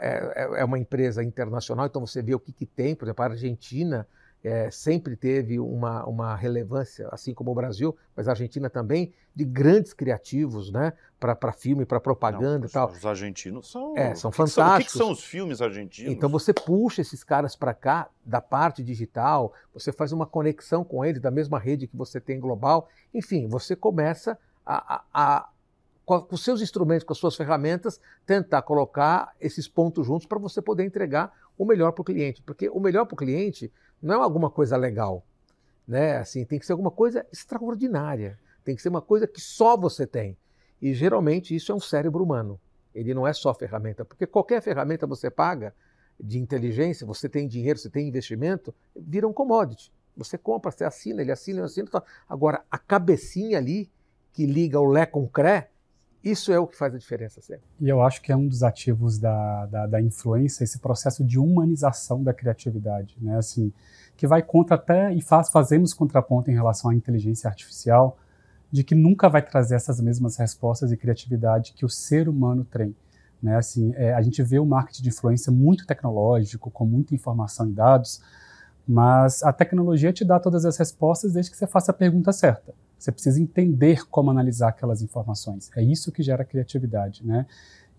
É, 0.00 0.34
é, 0.36 0.60
é, 0.60 0.64
uma 0.64 0.78
empresa 0.78 1.24
internacional, 1.24 1.86
então 1.86 2.06
você 2.06 2.22
vê 2.22 2.34
o 2.34 2.38
que, 2.38 2.52
que 2.52 2.66
tem. 2.66 2.94
Por 2.94 3.06
exemplo, 3.06 3.24
a 3.24 3.28
Argentina 3.28 4.06
é, 4.44 4.70
sempre 4.70 5.16
teve 5.16 5.58
uma, 5.58 6.04
uma 6.04 6.36
relevância, 6.36 7.08
assim 7.10 7.32
como 7.32 7.50
o 7.50 7.54
Brasil, 7.54 7.96
mas 8.14 8.28
a 8.28 8.32
Argentina 8.32 8.68
também, 8.68 9.10
de 9.34 9.42
grandes 9.42 9.94
criativos, 9.94 10.70
né? 10.70 10.92
Para 11.18 11.50
filme, 11.50 11.86
para 11.86 11.98
propaganda 11.98 12.58
Não, 12.58 12.66
e 12.66 12.70
tal. 12.70 12.90
Os 12.90 13.06
argentinos 13.06 13.70
são. 13.70 13.96
É, 13.96 14.14
são 14.14 14.30
fantásticos. 14.30 14.74
o 14.74 14.78
que, 14.78 14.84
que 14.84 14.98
são 14.98 15.10
os 15.10 15.24
filmes 15.24 15.62
argentinos? 15.62 16.12
Então 16.12 16.28
você 16.28 16.52
puxa 16.52 17.00
esses 17.00 17.24
caras 17.24 17.56
para 17.56 17.72
cá 17.72 18.10
da 18.22 18.42
parte 18.42 18.84
digital, 18.84 19.54
você 19.72 19.90
faz 19.90 20.12
uma 20.12 20.26
conexão 20.26 20.84
com 20.84 21.02
eles 21.02 21.22
da 21.22 21.30
mesma 21.30 21.58
rede 21.58 21.86
que 21.86 21.96
você 21.96 22.20
tem 22.20 22.38
global, 22.38 22.90
enfim, 23.14 23.48
você 23.48 23.74
começa 23.74 24.38
a, 24.66 24.96
a, 24.96 25.04
a 25.14 25.48
com 26.04 26.26
os 26.30 26.44
seus 26.44 26.60
instrumentos, 26.60 27.02
com 27.02 27.14
as 27.14 27.18
suas 27.18 27.34
ferramentas, 27.34 27.98
tentar 28.26 28.60
colocar 28.60 29.34
esses 29.40 29.66
pontos 29.66 30.06
juntos 30.06 30.26
para 30.26 30.38
você 30.38 30.60
poder 30.60 30.84
entregar 30.84 31.32
o 31.56 31.64
melhor 31.64 31.92
para 31.92 32.02
o 32.02 32.04
cliente, 32.04 32.42
porque 32.42 32.68
o 32.68 32.78
melhor 32.78 33.06
para 33.06 33.14
o 33.14 33.16
cliente 33.16 33.72
não 34.02 34.20
é 34.20 34.24
alguma 34.24 34.50
coisa 34.50 34.76
legal, 34.76 35.24
né? 35.86 36.18
Assim, 36.18 36.44
tem 36.44 36.58
que 36.58 36.66
ser 36.66 36.72
alguma 36.72 36.90
coisa 36.90 37.26
extraordinária, 37.32 38.38
tem 38.64 38.74
que 38.74 38.82
ser 38.82 38.88
uma 38.88 39.02
coisa 39.02 39.26
que 39.26 39.40
só 39.40 39.76
você 39.76 40.06
tem. 40.06 40.36
E 40.80 40.92
geralmente 40.92 41.54
isso 41.54 41.72
é 41.72 41.74
um 41.74 41.80
cérebro 41.80 42.22
humano. 42.22 42.60
Ele 42.94 43.12
não 43.14 43.26
é 43.26 43.32
só 43.32 43.52
ferramenta, 43.52 44.04
porque 44.04 44.26
qualquer 44.26 44.62
ferramenta 44.62 45.06
você 45.06 45.30
paga 45.30 45.74
de 46.18 46.38
inteligência, 46.38 47.06
você 47.06 47.28
tem 47.28 47.48
dinheiro, 47.48 47.78
você 47.78 47.90
tem 47.90 48.08
investimento, 48.08 48.74
vira 48.94 49.26
um 49.26 49.32
commodity. 49.32 49.92
Você 50.16 50.38
compra, 50.38 50.70
você 50.70 50.84
assina, 50.84 51.22
ele 51.22 51.32
assina, 51.32 51.58
ele 51.58 51.66
assina. 51.66 51.88
Agora, 52.28 52.64
a 52.70 52.78
cabecinha 52.78 53.58
ali 53.58 53.90
que 54.32 54.46
liga 54.46 54.78
o 54.78 54.86
Lé 54.86 55.06
com 55.06 55.24
o 55.24 55.28
CRE, 55.28 55.64
isso 56.24 56.52
é 56.52 56.58
o 56.58 56.66
que 56.66 56.76
faz 56.76 56.94
a 56.94 56.98
diferença 56.98 57.40
sempre. 57.42 57.64
E 57.80 57.88
eu 57.88 58.00
acho 58.00 58.22
que 58.22 58.32
é 58.32 58.36
um 58.36 58.48
dos 58.48 58.62
ativos 58.62 59.18
da, 59.18 59.66
da, 59.66 59.86
da 59.86 60.00
influência 60.00 60.64
esse 60.64 60.78
processo 60.78 61.22
de 61.22 61.38
humanização 61.38 62.22
da 62.22 62.32
criatividade, 62.32 63.16
né? 63.20 63.36
Assim, 63.36 63.72
que 64.16 64.26
vai 64.26 64.42
contra 64.42 64.76
até 64.76 65.12
e 65.12 65.20
faz, 65.20 65.50
fazemos 65.50 65.92
contraponto 65.92 66.50
em 66.50 66.54
relação 66.54 66.90
à 66.90 66.94
inteligência 66.94 67.48
artificial, 67.48 68.16
de 68.72 68.82
que 68.82 68.94
nunca 68.94 69.28
vai 69.28 69.42
trazer 69.42 69.74
essas 69.74 70.00
mesmas 70.00 70.36
respostas 70.36 70.90
e 70.90 70.96
criatividade 70.96 71.74
que 71.74 71.84
o 71.84 71.88
ser 71.88 72.28
humano 72.28 72.64
tem. 72.64 72.96
Né? 73.42 73.56
Assim, 73.56 73.92
é, 73.94 74.14
a 74.14 74.22
gente 74.22 74.42
vê 74.42 74.58
o 74.58 74.64
marketing 74.64 75.02
de 75.02 75.08
influência 75.10 75.52
muito 75.52 75.86
tecnológico, 75.86 76.70
com 76.70 76.86
muita 76.86 77.14
informação 77.14 77.68
e 77.68 77.72
dados, 77.72 78.22
mas 78.88 79.42
a 79.42 79.52
tecnologia 79.52 80.12
te 80.12 80.24
dá 80.24 80.40
todas 80.40 80.64
as 80.64 80.76
respostas 80.76 81.34
desde 81.34 81.50
que 81.50 81.56
você 81.56 81.66
faça 81.66 81.90
a 81.90 81.94
pergunta 81.94 82.32
certa. 82.32 82.74
Você 83.04 83.12
precisa 83.12 83.38
entender 83.38 84.06
como 84.08 84.30
analisar 84.30 84.68
aquelas 84.68 85.02
informações. 85.02 85.70
É 85.76 85.82
isso 85.82 86.10
que 86.10 86.22
gera 86.22 86.42
criatividade, 86.42 87.24
né? 87.24 87.44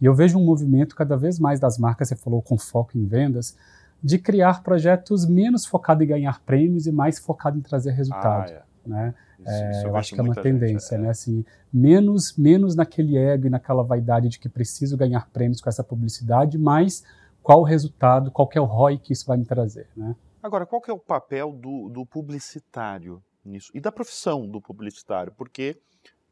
E 0.02 0.06
eu 0.06 0.16
vejo 0.16 0.40
um 0.40 0.44
movimento 0.44 0.96
cada 0.96 1.16
vez 1.16 1.40
mais 1.40 1.60
das 1.60 1.78
marcas, 1.78 2.08
você 2.08 2.16
falou 2.16 2.42
com 2.42 2.58
foco 2.58 2.98
em 2.98 3.06
vendas, 3.06 3.56
de 4.02 4.18
criar 4.18 4.64
projetos 4.64 5.24
menos 5.24 5.64
focados 5.64 6.04
em 6.04 6.08
ganhar 6.08 6.42
prêmios 6.42 6.88
e 6.88 6.92
mais 6.92 7.20
focado 7.20 7.56
em 7.56 7.62
trazer 7.62 7.92
resultado, 7.92 8.52
ah, 8.52 8.54
é. 8.54 8.90
né? 8.90 9.14
Isso, 9.40 9.50
é, 9.50 9.72
isso 9.72 9.82
eu, 9.82 9.90
eu 9.90 9.96
acho 9.96 10.16
que 10.16 10.20
é 10.20 10.24
uma 10.24 10.36
tendência, 10.36 10.98
gente, 10.98 11.02
é. 11.02 11.04
né? 11.04 11.10
Assim, 11.10 11.46
menos, 11.72 12.36
menos 12.36 12.76
naquele 12.76 13.16
ego 13.16 13.46
e 13.46 13.50
naquela 13.52 13.84
vaidade 13.84 14.28
de 14.28 14.40
que 14.40 14.50
preciso 14.50 14.98
ganhar 14.98 15.30
prêmios 15.30 15.62
com 15.62 15.70
essa 15.70 15.84
publicidade, 15.84 16.58
mas 16.58 17.04
qual 17.44 17.60
o 17.60 17.64
resultado, 17.64 18.32
qual 18.32 18.50
é 18.56 18.60
o 18.60 18.66
ROI 18.66 18.98
que 18.98 19.14
isso 19.14 19.28
vai 19.28 19.38
me 19.38 19.46
trazer, 19.46 19.88
né? 19.96 20.16
Agora, 20.42 20.66
qual 20.66 20.82
que 20.82 20.90
é 20.90 20.94
o 20.94 21.00
papel 21.00 21.52
do, 21.52 21.90
do 21.90 22.06
publicitário 22.08 23.22
nisso. 23.50 23.72
E 23.74 23.80
da 23.80 23.92
profissão 23.92 24.48
do 24.48 24.62
publicitário, 24.62 25.32
porque 25.34 25.78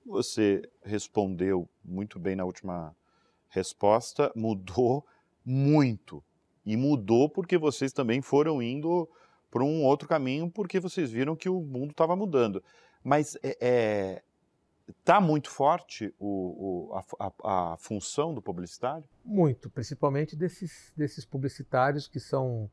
você 0.05 0.61
respondeu 0.83 1.69
muito 1.83 2.19
bem 2.19 2.35
na 2.35 2.45
última 2.45 2.95
resposta, 3.49 4.31
mudou 4.35 5.05
muito. 5.45 6.23
E 6.65 6.75
mudou 6.77 7.29
porque 7.29 7.57
vocês 7.57 7.91
também 7.91 8.21
foram 8.21 8.61
indo 8.61 9.09
para 9.51 9.63
um 9.63 9.83
outro 9.83 10.07
caminho, 10.07 10.49
porque 10.49 10.79
vocês 10.79 11.11
viram 11.11 11.35
que 11.35 11.49
o 11.49 11.61
mundo 11.61 11.91
estava 11.91 12.15
mudando. 12.15 12.63
Mas 13.03 13.37
é, 13.43 13.57
é, 13.61 14.23
tá 15.03 15.21
muito 15.21 15.49
forte 15.49 16.13
o, 16.17 16.89
o, 16.89 16.95
a, 16.95 17.03
a, 17.19 17.73
a, 17.73 17.77
função 17.77 18.33
do 18.33 18.41
publicitário? 18.41 19.07
Muito, 19.23 19.69
principalmente 19.69 20.35
desses, 20.35 20.91
desses 20.95 21.25
publicitários 21.25 22.07
que 22.07 22.19
são 22.19 22.69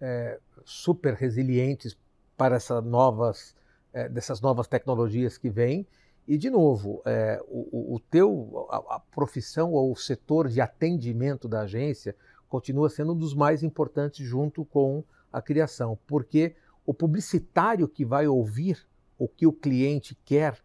é, 0.00 0.40
super 0.64 1.14
resilientes 1.14 1.96
para 2.36 2.56
essas 2.56 2.82
novas 2.84 3.54
é, 3.94 4.08
dessas 4.08 4.40
novas 4.40 4.66
tecnologias 4.66 5.38
que 5.38 5.48
vêm. 5.48 5.86
E, 6.26 6.36
de 6.36 6.50
novo, 6.50 7.00
é, 7.06 7.40
o, 7.46 7.94
o, 7.94 8.00
teu, 8.00 8.66
a, 8.70 8.96
a, 8.96 9.00
profissão 9.00 9.72
ou 9.72 9.92
o 9.92 9.96
setor 9.96 10.48
de 10.48 10.60
atendimento 10.60 11.46
da 11.46 11.60
agência 11.60 12.16
continua 12.48 12.90
sendo 12.90 13.12
um 13.12 13.16
dos 13.16 13.34
mais 13.34 13.62
importantes 13.62 14.26
junto 14.26 14.64
com 14.64 15.04
a 15.32 15.40
criação, 15.40 15.98
porque 16.06 16.54
o 16.86 16.92
publicitário 16.92 17.88
que 17.88 18.04
vai 18.04 18.26
ouvir 18.26 18.86
o 19.18 19.28
que 19.28 19.46
o 19.46 19.52
cliente 19.52 20.16
quer, 20.24 20.58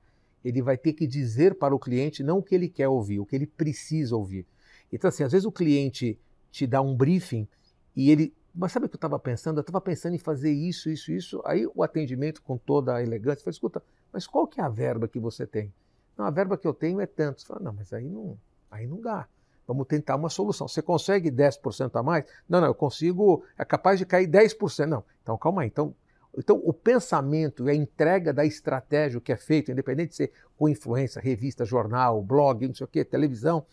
ele 0.44 0.62
vai 0.62 0.78
ter 0.78 0.94
que 0.94 1.06
dizer 1.06 1.56
para 1.56 1.76
o 1.76 1.80
cliente 1.80 2.24
não 2.24 2.40
o 2.40 2.44
que 2.44 2.56
ele 2.56 2.70
quer 2.70 2.88
ouvir, 2.88 3.20
o 3.20 3.26
que 3.26 3.36
ele 3.36 3.48
precisa 3.48 4.16
ouvir. 4.16 4.46
Então, 4.92 5.08
assim, 5.08 5.24
às 5.24 5.32
vezes 5.32 5.46
o 5.46 5.52
cliente 5.52 6.20
te 6.52 6.66
dá 6.66 6.82
um 6.82 6.96
briefing 6.96 7.48
e 7.96 8.10
ele 8.10 8.34
mas 8.54 8.72
sabe 8.72 8.86
o 8.86 8.90
que 8.90 8.96
eu 8.96 8.98
estava 8.98 9.20
pensando? 9.20 9.58
Eu 9.58 9.62
estava 9.62 9.82
pensando 9.82 10.16
em 10.16 10.20
fazer 10.20 10.52
isso, 10.52 10.90
isso, 10.90 11.12
isso. 11.12 11.42
Aí 11.46 11.68
o 11.74 11.84
atendimento 11.84 12.42
com 12.42 12.58
toda 12.58 12.96
a 12.96 13.04
elegância 13.04 13.44
falou, 13.44 13.52
escuta, 13.52 13.84
mas 14.12 14.26
qual 14.28 14.48
que 14.48 14.60
é 14.60 14.64
a 14.64 14.70
verba 14.70 15.08
que 15.08 15.20
você 15.20 15.46
tem? 15.46 15.74
Não, 16.18 16.26
a 16.26 16.32
verba 16.32 16.58
que 16.58 16.68
eu 16.68 16.74
tenho 16.74 17.00
é 17.00 17.06
tanto. 17.06 17.42
Você 17.42 17.48
fala, 17.48 17.62
não, 17.62 17.74
mas 17.74 17.94
aí 17.94 18.10
não, 18.10 18.38
aí 18.70 18.88
não 18.88 19.00
dá. 19.00 19.28
Vamos 19.68 19.86
tentar 19.86 20.16
uma 20.16 20.30
solução. 20.30 20.68
Você 20.68 20.82
consegue 20.82 21.32
10% 21.32 21.92
a 21.94 22.02
mais? 22.02 22.26
Não, 22.48 22.60
não, 22.60 22.68
eu 22.68 22.74
consigo, 22.74 23.44
é 23.58 23.64
capaz 23.64 24.00
de 24.00 24.06
cair 24.06 24.28
10%. 24.28 24.86
Não, 24.88 25.04
então 25.22 25.38
calma 25.38 25.62
aí. 25.62 25.68
Então, 25.68 25.94
então 26.36 26.60
o 26.66 26.74
pensamento 26.74 27.68
e 27.68 27.72
a 27.72 27.76
entrega 27.76 28.34
da 28.34 28.44
estratégia 28.44 29.22
que 29.22 29.32
é 29.32 29.38
feito, 29.38 29.72
independente 29.72 30.10
de 30.10 30.16
ser 30.16 30.32
com 30.58 30.68
influência, 30.68 31.22
revista, 31.22 31.64
jornal, 31.66 32.22
blog, 32.22 32.68
não 32.68 32.74
sei 32.74 32.86
o 32.86 32.88
quê, 32.88 33.06
televisão, 33.06 33.66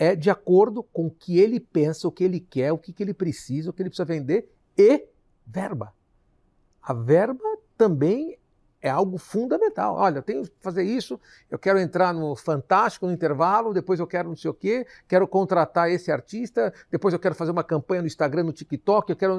é 0.00 0.16
de 0.16 0.30
acordo 0.30 0.82
com 0.82 1.08
o 1.08 1.10
que 1.10 1.38
ele 1.38 1.60
pensa, 1.60 2.08
o 2.08 2.10
que 2.10 2.24
ele 2.24 2.40
quer, 2.40 2.72
o 2.72 2.78
que, 2.78 2.90
que 2.90 3.02
ele 3.02 3.12
precisa, 3.12 3.68
o 3.68 3.72
que 3.72 3.82
ele 3.82 3.90
precisa 3.90 4.06
vender 4.06 4.50
e 4.74 5.06
verba. 5.46 5.92
A 6.80 6.94
verba 6.94 7.44
também 7.76 8.38
é 8.80 8.88
algo 8.88 9.18
fundamental. 9.18 9.96
Olha, 9.96 10.20
eu 10.20 10.22
tenho 10.22 10.44
que 10.44 10.52
fazer 10.58 10.84
isso, 10.84 11.20
eu 11.50 11.58
quero 11.58 11.78
entrar 11.78 12.14
no 12.14 12.34
Fantástico 12.34 13.06
no 13.06 13.12
intervalo, 13.12 13.74
depois 13.74 14.00
eu 14.00 14.06
quero 14.06 14.30
não 14.30 14.36
sei 14.36 14.50
o 14.50 14.54
quê, 14.54 14.86
quero 15.06 15.28
contratar 15.28 15.90
esse 15.90 16.10
artista, 16.10 16.72
depois 16.90 17.12
eu 17.12 17.20
quero 17.20 17.34
fazer 17.34 17.50
uma 17.50 17.62
campanha 17.62 18.00
no 18.00 18.08
Instagram, 18.08 18.44
no 18.44 18.54
TikTok, 18.54 19.10
eu 19.10 19.16
quero. 19.16 19.38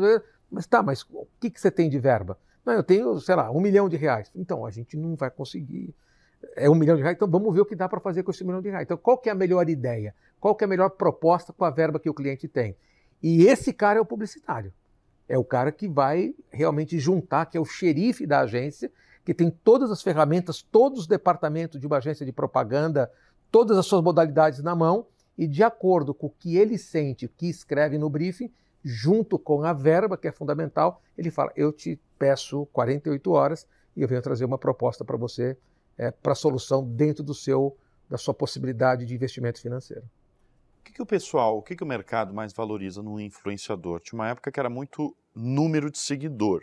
Mas 0.52 0.68
tá, 0.68 0.84
mas 0.84 1.02
o 1.10 1.26
que, 1.40 1.50
que 1.50 1.60
você 1.60 1.72
tem 1.72 1.90
de 1.90 1.98
verba? 1.98 2.38
Não, 2.64 2.74
eu 2.74 2.84
tenho, 2.84 3.20
sei 3.20 3.34
lá, 3.34 3.50
um 3.50 3.60
milhão 3.60 3.90
de 3.90 3.98
reais. 3.98 4.30
Então, 4.36 4.64
a 4.64 4.70
gente 4.70 4.96
não 4.96 5.16
vai 5.16 5.32
conseguir. 5.32 5.96
É 6.56 6.70
um 6.70 6.76
milhão 6.76 6.96
de 6.96 7.02
reais, 7.02 7.16
então 7.16 7.30
vamos 7.30 7.54
ver 7.54 7.62
o 7.62 7.66
que 7.66 7.76
dá 7.76 7.88
para 7.88 8.00
fazer 8.00 8.24
com 8.24 8.32
esse 8.32 8.44
milhão 8.44 8.62
de 8.62 8.70
reais. 8.70 8.84
Então, 8.84 8.98
qual 8.98 9.18
que 9.18 9.30
é 9.30 9.32
a 9.32 9.36
melhor 9.36 9.70
ideia? 9.70 10.14
Qual 10.40 10.56
que 10.56 10.64
é 10.64 10.66
a 10.66 10.68
melhor 10.68 10.90
proposta 10.90 11.54
com 11.54 11.64
a 11.64 11.70
verba 11.70 12.00
que 12.00 12.10
o 12.10 12.14
cliente 12.14 12.48
tem? 12.48 12.76
E 13.22 13.46
esse 13.46 13.72
cara 13.72 14.00
é 14.00 14.02
o 14.02 14.06
publicitário. 14.06 14.74
É 15.30 15.38
o 15.38 15.44
cara 15.44 15.72
que 15.72 15.88
vai 15.88 16.34
realmente 16.50 17.00
juntar, 17.00 17.46
que 17.46 17.58
é 17.58 17.62
o 17.62 17.66
xerife 17.66 18.26
da 18.26 18.42
agência, 18.42 18.92
que 19.24 19.34
tem 19.34 19.50
todas 19.50 19.92
as 19.92 20.02
ferramentas, 20.02 20.62
todos 20.62 21.02
os 21.02 21.08
departamentos 21.08 21.80
de 21.80 21.88
uma 21.88 21.98
agência 21.98 22.26
de 22.26 22.32
propaganda, 22.32 23.10
todas 23.52 23.78
as 23.78 23.86
suas 23.86 24.04
modalidades 24.04 24.62
na 24.62 24.76
mão, 24.76 25.06
e 25.38 25.48
de 25.48 25.64
acordo 25.64 26.14
com 26.14 26.28
o 26.28 26.30
que 26.30 26.58
ele 26.58 26.78
sente, 26.78 27.26
o 27.26 27.30
que 27.30 27.48
escreve 27.48 27.98
no 27.98 28.10
briefing, 28.10 28.52
junto 28.84 29.38
com 29.38 29.64
a 29.64 29.74
verba, 29.74 30.18
que 30.18 30.28
é 30.28 30.32
fundamental, 30.32 31.02
ele 31.18 31.32
fala: 31.32 31.52
Eu 31.56 31.72
te 31.72 32.00
peço 32.18 32.66
48 32.74 33.32
horas 33.32 33.68
e 33.96 34.02
eu 34.02 34.08
venho 34.08 34.22
trazer 34.22 34.46
uma 34.46 34.58
proposta 34.58 35.06
para 35.06 35.18
você, 35.18 35.58
é, 35.98 36.12
para 36.12 36.36
solução 36.36 36.84
dentro 36.84 37.24
do 37.24 37.34
seu, 37.34 37.78
da 38.10 38.18
sua 38.18 38.34
possibilidade 38.34 39.06
de 39.06 39.14
investimento 39.14 39.62
financeiro. 39.62 40.04
O 40.80 40.84
que, 40.84 40.94
que 40.94 41.02
o 41.02 41.06
pessoal, 41.06 41.58
o 41.58 41.62
que, 41.62 41.76
que 41.76 41.84
o 41.84 41.88
mercado 41.88 42.34
mais 42.34 42.54
valoriza 42.54 43.04
no 43.04 43.20
influenciador? 43.20 44.00
Tinha 44.00 44.20
uma 44.20 44.30
época 44.30 44.52
que 44.52 44.60
era 44.60 44.70
muito 44.70 45.16
número 45.36 45.92
de 45.92 46.00
seguidor. 46.00 46.62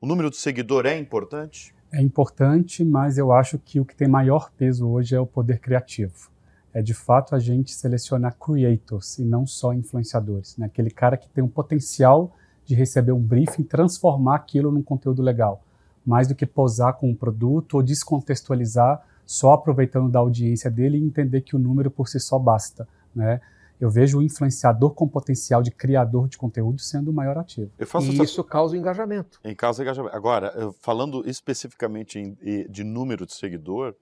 O 0.00 0.06
número 0.06 0.30
de 0.30 0.36
seguidor 0.36 0.86
é 0.86 0.98
importante? 0.98 1.74
É 1.90 2.02
importante, 2.02 2.84
mas 2.84 3.16
eu 3.16 3.32
acho 3.32 3.58
que 3.58 3.80
o 3.80 3.84
que 3.84 3.96
tem 3.96 4.06
maior 4.06 4.50
peso 4.52 4.86
hoje 4.88 5.14
é 5.14 5.20
o 5.20 5.26
poder 5.26 5.58
criativo. 5.58 6.30
É 6.72 6.82
de 6.82 6.92
fato 6.92 7.34
a 7.34 7.38
gente 7.38 7.72
selecionar 7.72 8.36
creators 8.36 9.18
e 9.18 9.24
não 9.24 9.46
só 9.46 9.72
influenciadores. 9.72 10.56
Né? 10.58 10.66
Aquele 10.66 10.90
cara 10.90 11.16
que 11.16 11.28
tem 11.28 11.42
um 11.42 11.48
potencial 11.48 12.36
de 12.64 12.74
receber 12.74 13.12
um 13.12 13.20
briefing, 13.20 13.62
transformar 13.62 14.36
aquilo 14.36 14.70
num 14.70 14.82
conteúdo 14.82 15.22
legal, 15.22 15.64
mais 16.08 16.26
do 16.26 16.34
que 16.34 16.46
posar 16.46 16.94
com 16.94 17.10
um 17.10 17.14
produto 17.14 17.74
ou 17.74 17.82
descontextualizar 17.82 19.06
só 19.26 19.52
aproveitando 19.52 20.10
da 20.10 20.18
audiência 20.18 20.70
dele 20.70 20.96
e 20.96 21.02
entender 21.02 21.42
que 21.42 21.54
o 21.54 21.58
número 21.58 21.90
por 21.90 22.08
si 22.08 22.18
só 22.18 22.38
basta 22.38 22.88
né? 23.14 23.40
Eu 23.80 23.90
vejo 23.90 24.18
o 24.18 24.22
influenciador 24.22 24.92
com 24.92 25.06
potencial 25.06 25.62
de 25.62 25.70
criador 25.70 26.28
de 26.28 26.36
conteúdo 26.36 26.80
sendo 26.80 27.10
o 27.10 27.14
maior 27.14 27.38
ativo. 27.38 27.70
e 27.78 27.84
essa... 28.14 28.24
isso 28.24 28.42
causa 28.42 28.76
engajamento. 28.76 29.38
Em 29.44 29.54
causa 29.54 29.82
engajamento. 29.82 30.16
Agora, 30.16 30.52
falando 30.80 31.22
especificamente 31.28 32.36
de 32.68 32.82
número 32.82 33.24
de 33.24 33.34
seguidor, 33.34 33.94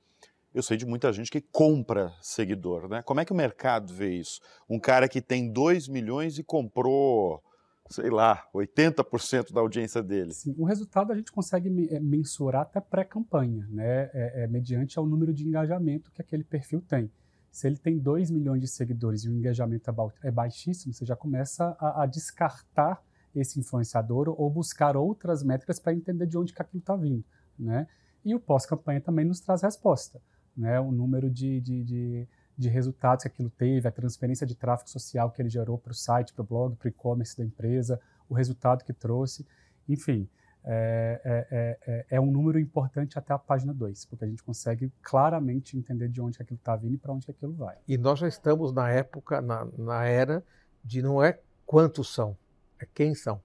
eu 0.54 0.62
sei 0.62 0.78
de 0.78 0.86
muita 0.86 1.12
gente 1.12 1.30
que 1.30 1.42
compra 1.42 2.10
seguidor, 2.22 2.88
né? 2.88 3.02
Como 3.02 3.20
é 3.20 3.24
que 3.26 3.32
o 3.32 3.36
mercado 3.36 3.92
vê 3.92 4.14
isso? 4.14 4.40
Um 4.66 4.80
cara 4.80 5.08
que 5.08 5.20
tem 5.20 5.52
2 5.52 5.88
milhões 5.88 6.38
e 6.38 6.42
comprou 6.42 7.42
sei 7.90 8.10
lá, 8.10 8.46
80% 8.54 9.52
da 9.52 9.60
audiência 9.60 10.02
dele. 10.02 10.32
Sim, 10.32 10.54
o 10.58 10.64
resultado 10.64 11.12
a 11.12 11.16
gente 11.16 11.30
consegue 11.30 11.88
eh, 11.90 12.00
mensurar 12.00 12.62
até 12.62 12.80
pré-campanha, 12.80 13.66
né? 13.70 14.10
É, 14.12 14.44
é, 14.44 14.46
mediante 14.46 14.98
ao 14.98 15.06
número 15.06 15.32
de 15.32 15.46
engajamento 15.46 16.10
que 16.10 16.20
aquele 16.20 16.44
perfil 16.44 16.80
tem. 16.80 17.10
Se 17.50 17.66
ele 17.66 17.76
tem 17.76 17.98
2 17.98 18.30
milhões 18.30 18.60
de 18.60 18.68
seguidores 18.68 19.24
e 19.24 19.30
o 19.30 19.32
engajamento 19.32 19.88
é, 19.88 20.28
é 20.28 20.30
baixíssimo, 20.30 20.92
você 20.92 21.04
já 21.04 21.16
começa 21.16 21.76
a, 21.80 22.02
a 22.02 22.06
descartar 22.06 23.02
esse 23.34 23.60
influenciador 23.60 24.28
ou 24.28 24.50
buscar 24.50 24.96
outras 24.96 25.42
métricas 25.42 25.78
para 25.78 25.94
entender 25.94 26.26
de 26.26 26.36
onde 26.36 26.52
que 26.52 26.60
aquilo 26.60 26.80
está 26.80 26.96
vindo, 26.96 27.24
né? 27.58 27.86
E 28.24 28.34
o 28.34 28.40
pós-campanha 28.40 29.00
também 29.00 29.24
nos 29.24 29.40
traz 29.40 29.62
resposta, 29.62 30.20
né? 30.56 30.80
O 30.80 30.90
número 30.90 31.30
de, 31.30 31.60
de, 31.60 31.84
de 31.84 32.28
de 32.56 32.68
resultados 32.68 33.22
que 33.22 33.28
aquilo 33.28 33.50
teve, 33.50 33.86
a 33.86 33.90
transferência 33.90 34.46
de 34.46 34.54
tráfego 34.54 34.88
social 34.88 35.30
que 35.30 35.42
ele 35.42 35.48
gerou 35.48 35.76
para 35.78 35.92
o 35.92 35.94
site, 35.94 36.32
para 36.32 36.42
o 36.42 36.46
blog, 36.46 36.76
para 36.76 36.86
o 36.86 36.88
e-commerce 36.88 37.36
da 37.36 37.44
empresa, 37.44 38.00
o 38.28 38.34
resultado 38.34 38.84
que 38.84 38.92
trouxe. 38.92 39.46
Enfim, 39.88 40.28
é, 40.64 41.20
é, 41.24 41.78
é, 41.86 42.06
é 42.16 42.20
um 42.20 42.30
número 42.30 42.58
importante 42.58 43.16
até 43.16 43.32
a 43.32 43.38
página 43.38 43.72
2, 43.72 44.06
porque 44.06 44.24
a 44.24 44.28
gente 44.28 44.42
consegue 44.42 44.92
claramente 45.00 45.76
entender 45.76 46.08
de 46.08 46.20
onde 46.20 46.42
aquilo 46.42 46.58
está 46.58 46.74
vindo 46.74 46.94
e 46.94 46.98
para 46.98 47.12
onde 47.12 47.30
aquilo 47.30 47.52
vai. 47.52 47.76
E 47.86 47.96
nós 47.96 48.18
já 48.18 48.26
estamos 48.26 48.72
na 48.72 48.90
época, 48.90 49.40
na, 49.40 49.64
na 49.78 50.04
era 50.04 50.42
de 50.82 51.02
não 51.02 51.22
é 51.22 51.38
quantos 51.64 52.12
são, 52.12 52.36
é 52.80 52.86
quem 52.92 53.14
são. 53.14 53.40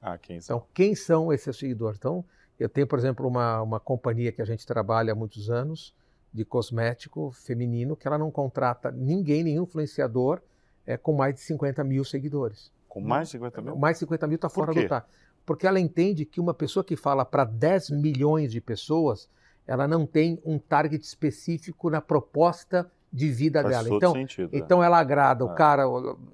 Ah, 0.00 0.16
quem 0.16 0.40
são. 0.40 0.56
Então, 0.56 0.68
quem 0.72 0.94
são 0.94 1.32
esses 1.32 1.56
seguidores? 1.56 1.98
Então, 1.98 2.24
eu 2.58 2.68
tenho, 2.68 2.86
por 2.86 2.98
exemplo, 2.98 3.26
uma, 3.28 3.60
uma 3.60 3.80
companhia 3.80 4.32
que 4.32 4.40
a 4.40 4.44
gente 4.44 4.66
trabalha 4.66 5.12
há 5.12 5.14
muitos 5.14 5.50
anos, 5.50 5.94
de 6.34 6.44
cosmético 6.44 7.30
feminino 7.30 7.94
que 7.94 8.08
ela 8.08 8.18
não 8.18 8.28
contrata 8.28 8.90
ninguém, 8.90 9.44
nenhum 9.44 9.62
influenciador 9.62 10.42
é, 10.84 10.96
com 10.96 11.12
mais 11.12 11.36
de 11.36 11.40
50 11.42 11.84
mil 11.84 12.04
seguidores. 12.04 12.72
Com 12.88 13.00
mais 13.00 13.28
de 13.28 13.32
50 13.32 13.62
mil? 13.62 13.76
Mais 13.76 13.96
de 13.96 14.00
50 14.00 14.26
mil 14.26 14.34
está 14.34 14.48
fora 14.48 14.74
do 14.74 14.88
tá. 14.88 15.06
Porque 15.46 15.66
ela 15.66 15.78
entende 15.78 16.24
que 16.24 16.40
uma 16.40 16.52
pessoa 16.52 16.82
que 16.82 16.96
fala 16.96 17.24
para 17.24 17.44
10 17.44 17.90
milhões 17.90 18.50
de 18.50 18.60
pessoas, 18.60 19.28
ela 19.66 19.86
não 19.86 20.04
tem 20.04 20.40
um 20.44 20.58
target 20.58 21.04
específico 21.04 21.88
na 21.88 22.00
proposta 22.00 22.90
de 23.12 23.30
vida 23.30 23.62
Faz 23.62 23.76
dela. 23.76 23.96
Então, 23.96 24.12
sentido, 24.12 24.50
é. 24.52 24.58
então 24.58 24.82
ela 24.82 24.98
agrada 24.98 25.44
é. 25.44 25.46
o 25.46 25.54
cara. 25.54 25.84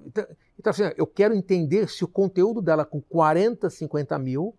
Então, 0.07 0.25
então, 0.57 0.71
assim, 0.71 0.83
eu 0.97 1.05
quero 1.05 1.33
entender 1.35 1.89
se 1.89 2.03
o 2.03 2.07
conteúdo 2.07 2.61
dela 2.61 2.85
com 2.85 3.01
40, 3.01 3.69
50 3.69 4.17
mil 4.17 4.55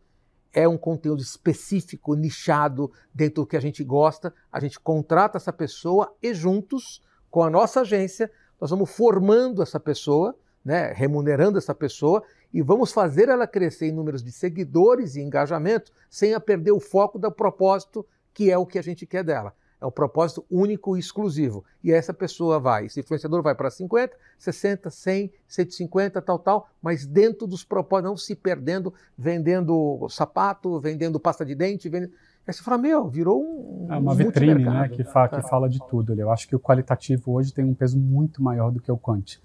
é 0.53 0.69
um 0.69 0.77
conteúdo 0.77 1.23
específico, 1.23 2.15
nichado, 2.15 2.93
dentro 3.13 3.43
do 3.43 3.47
que 3.47 3.57
a 3.57 3.61
gente 3.61 3.83
gosta, 3.83 4.35
a 4.51 4.61
gente 4.61 4.79
contrata 4.79 5.39
essa 5.39 5.53
pessoa 5.53 6.15
e 6.23 6.35
juntos, 6.35 7.03
com 7.31 7.43
a 7.43 7.51
nossa 7.51 7.81
agência, 7.81 8.31
nós 8.61 8.71
vamos 8.71 8.91
formando 8.91 9.63
essa 9.63 9.81
pessoa, 9.81 10.37
né, 10.65 10.93
remunerando 10.93 11.59
essa 11.59 11.75
pessoa 11.75 12.23
e 12.53 12.61
vamos 12.63 12.93
fazer 12.93 13.29
ela 13.29 13.47
crescer 13.47 13.87
em 13.87 13.93
números 13.93 14.23
de 14.23 14.31
seguidores 14.31 15.17
e 15.17 15.23
engajamento 15.23 15.91
sem 16.11 16.35
a 16.35 16.41
perder 16.41 16.73
o 16.73 16.79
foco 16.79 17.19
do 17.19 17.33
propósito 17.33 18.07
que 18.35 18.51
é 18.51 18.59
o 18.59 18.67
que 18.67 18.79
a 18.79 18.83
gente 18.83 19.07
quer 19.07 19.25
dela. 19.25 19.55
É 19.83 19.87
um 19.87 19.91
propósito 19.91 20.45
único 20.49 20.97
e 20.97 21.01
exclusivo. 21.01 21.65
E 21.83 21.91
essa 21.91 22.15
pessoa 22.15 22.61
vai, 22.61 22.87
esse 22.87 23.01
influenciador 23.01 23.43
vai 23.43 23.53
para 23.53 23.69
50, 23.69 24.17
60, 24.39 24.89
100, 24.89 25.33
150, 25.49 26.23
tal, 26.23 26.39
tal, 26.39 26.71
mas 26.81 27.05
dentro 27.05 27.49
dos 27.49 27.65
propósitos, 27.65 28.09
não 28.09 28.17
se 28.17 28.37
perdendo, 28.37 28.95
vendendo 29.19 30.07
sapato, 30.09 30.79
vendendo 30.79 31.19
pasta 31.19 31.45
de 31.45 31.57
dente, 31.57 31.89
vendendo... 31.89 32.13
Aí 32.47 32.55
você 32.55 32.63
fala, 32.63 32.79
meu, 32.79 33.09
virou 33.09 33.43
um. 33.43 33.93
É 33.93 33.97
uma 33.97 34.15
vitrine, 34.15 34.65
né? 34.65 34.89
Que, 34.89 35.03
fa 35.03 35.29
que 35.29 35.43
fala 35.43 35.69
de 35.69 35.79
tudo. 35.89 36.13
Eu 36.15 36.31
acho 36.31 36.49
que 36.49 36.55
o 36.55 36.61
qualitativo 36.61 37.33
hoje 37.33 37.53
tem 37.53 37.65
um 37.65 37.75
peso 37.75 37.99
muito 37.99 38.43
maior 38.43 38.71
do 38.71 38.81
que 38.81 38.91
o 38.91 38.97
quant, 38.97 39.39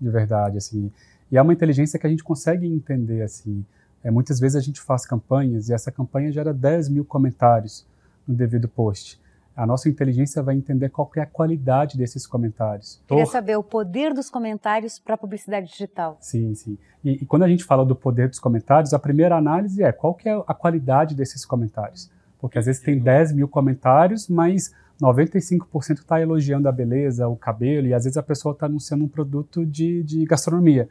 de 0.00 0.10
verdade, 0.10 0.56
assim. 0.56 0.90
E 1.30 1.36
é 1.36 1.42
uma 1.42 1.52
inteligência 1.52 1.98
que 1.98 2.06
a 2.06 2.10
gente 2.10 2.24
consegue 2.24 2.66
entender, 2.66 3.22
assim. 3.22 3.64
É, 4.02 4.10
muitas 4.10 4.40
vezes 4.40 4.56
a 4.56 4.60
gente 4.60 4.80
faz 4.80 5.04
campanhas 5.04 5.68
e 5.68 5.72
essa 5.72 5.92
campanha 5.92 6.32
gera 6.32 6.52
10 6.52 6.88
mil 6.88 7.04
comentários 7.04 7.86
no 8.26 8.34
devido 8.34 8.68
post 8.68 9.20
a 9.56 9.66
nossa 9.66 9.88
inteligência 9.88 10.42
vai 10.42 10.54
entender 10.54 10.88
qual 10.88 11.10
é 11.16 11.20
a 11.20 11.26
qualidade 11.26 11.98
desses 11.98 12.26
comentários. 12.26 13.02
Queria 13.06 13.26
saber 13.26 13.56
o 13.56 13.62
poder 13.62 14.14
dos 14.14 14.30
comentários 14.30 14.98
para 14.98 15.14
a 15.14 15.18
publicidade 15.18 15.68
digital. 15.68 16.16
Sim, 16.20 16.54
sim. 16.54 16.78
E, 17.04 17.22
e, 17.22 17.26
quando 17.26 17.42
a 17.42 17.48
gente 17.48 17.64
fala 17.64 17.84
do 17.84 17.94
poder 17.94 18.28
dos 18.28 18.38
comentários, 18.38 18.94
a 18.94 18.98
primeira 18.98 19.36
análise 19.36 19.82
é 19.82 19.92
qual 19.92 20.14
que 20.14 20.28
é 20.28 20.42
a 20.46 20.54
qualidade 20.54 21.14
desses 21.14 21.44
comentários. 21.44 22.10
Porque 22.38 22.58
às 22.58 22.66
vezes 22.66 22.80
tem 22.80 22.98
10 22.98 23.32
mil 23.32 23.48
comentários, 23.48 24.28
mas 24.28 24.72
95% 25.02 25.98
está 25.98 26.20
elogiando 26.20 26.68
a 26.68 26.72
beleza, 26.72 27.26
o 27.28 27.36
cabelo, 27.36 27.86
e 27.86 27.94
às 27.94 28.04
vezes 28.04 28.16
a 28.16 28.22
pessoa 28.22 28.52
está 28.52 28.66
anunciando 28.66 29.04
um 29.04 29.08
produto 29.08 29.66
de, 29.66 30.02
de 30.02 30.24
gastronomia. 30.24 30.88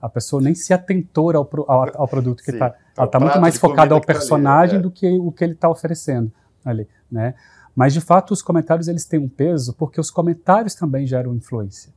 A 0.00 0.08
pessoa 0.08 0.40
nem 0.40 0.54
se 0.54 0.72
atentou 0.72 1.30
ao, 1.36 1.48
ao, 1.68 2.02
ao 2.02 2.08
produto 2.08 2.42
que 2.42 2.50
está. 2.50 2.74
Ela 2.96 3.06
está 3.06 3.20
muito 3.20 3.40
mais 3.40 3.58
focada 3.58 3.94
ao 3.94 4.00
personagem 4.00 4.70
tá 4.70 4.76
ali, 4.76 4.80
é. 4.80 4.82
do 4.82 4.90
que 4.90 5.18
o 5.18 5.30
que 5.30 5.44
ele 5.44 5.52
está 5.52 5.68
oferecendo 5.68 6.32
ali, 6.64 6.88
né? 7.10 7.34
Mas 7.74 7.92
de 7.92 8.00
fato 8.00 8.32
os 8.32 8.42
comentários 8.42 8.88
eles 8.88 9.04
têm 9.04 9.20
um 9.20 9.28
peso 9.28 9.72
porque 9.74 10.00
os 10.00 10.10
comentários 10.10 10.74
também 10.74 11.06
geram 11.06 11.34
influência. 11.34 11.92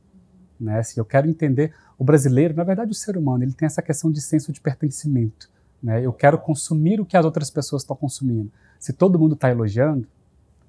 Né? 0.58 0.80
Eu 0.96 1.04
quero 1.04 1.28
entender 1.28 1.74
o 1.98 2.04
brasileiro, 2.04 2.54
na 2.54 2.64
verdade 2.64 2.90
o 2.90 2.94
ser 2.94 3.16
humano, 3.16 3.44
ele 3.44 3.52
tem 3.52 3.66
essa 3.66 3.82
questão 3.82 4.10
de 4.10 4.20
senso 4.20 4.52
de 4.52 4.60
pertencimento. 4.60 5.50
Né? 5.82 6.04
Eu 6.04 6.12
quero 6.12 6.38
consumir 6.38 7.00
o 7.00 7.04
que 7.04 7.16
as 7.16 7.24
outras 7.24 7.50
pessoas 7.50 7.82
estão 7.82 7.96
consumindo. 7.96 8.50
Se 8.78 8.92
todo 8.92 9.18
mundo 9.18 9.34
está 9.34 9.50
elogiando, 9.50 10.06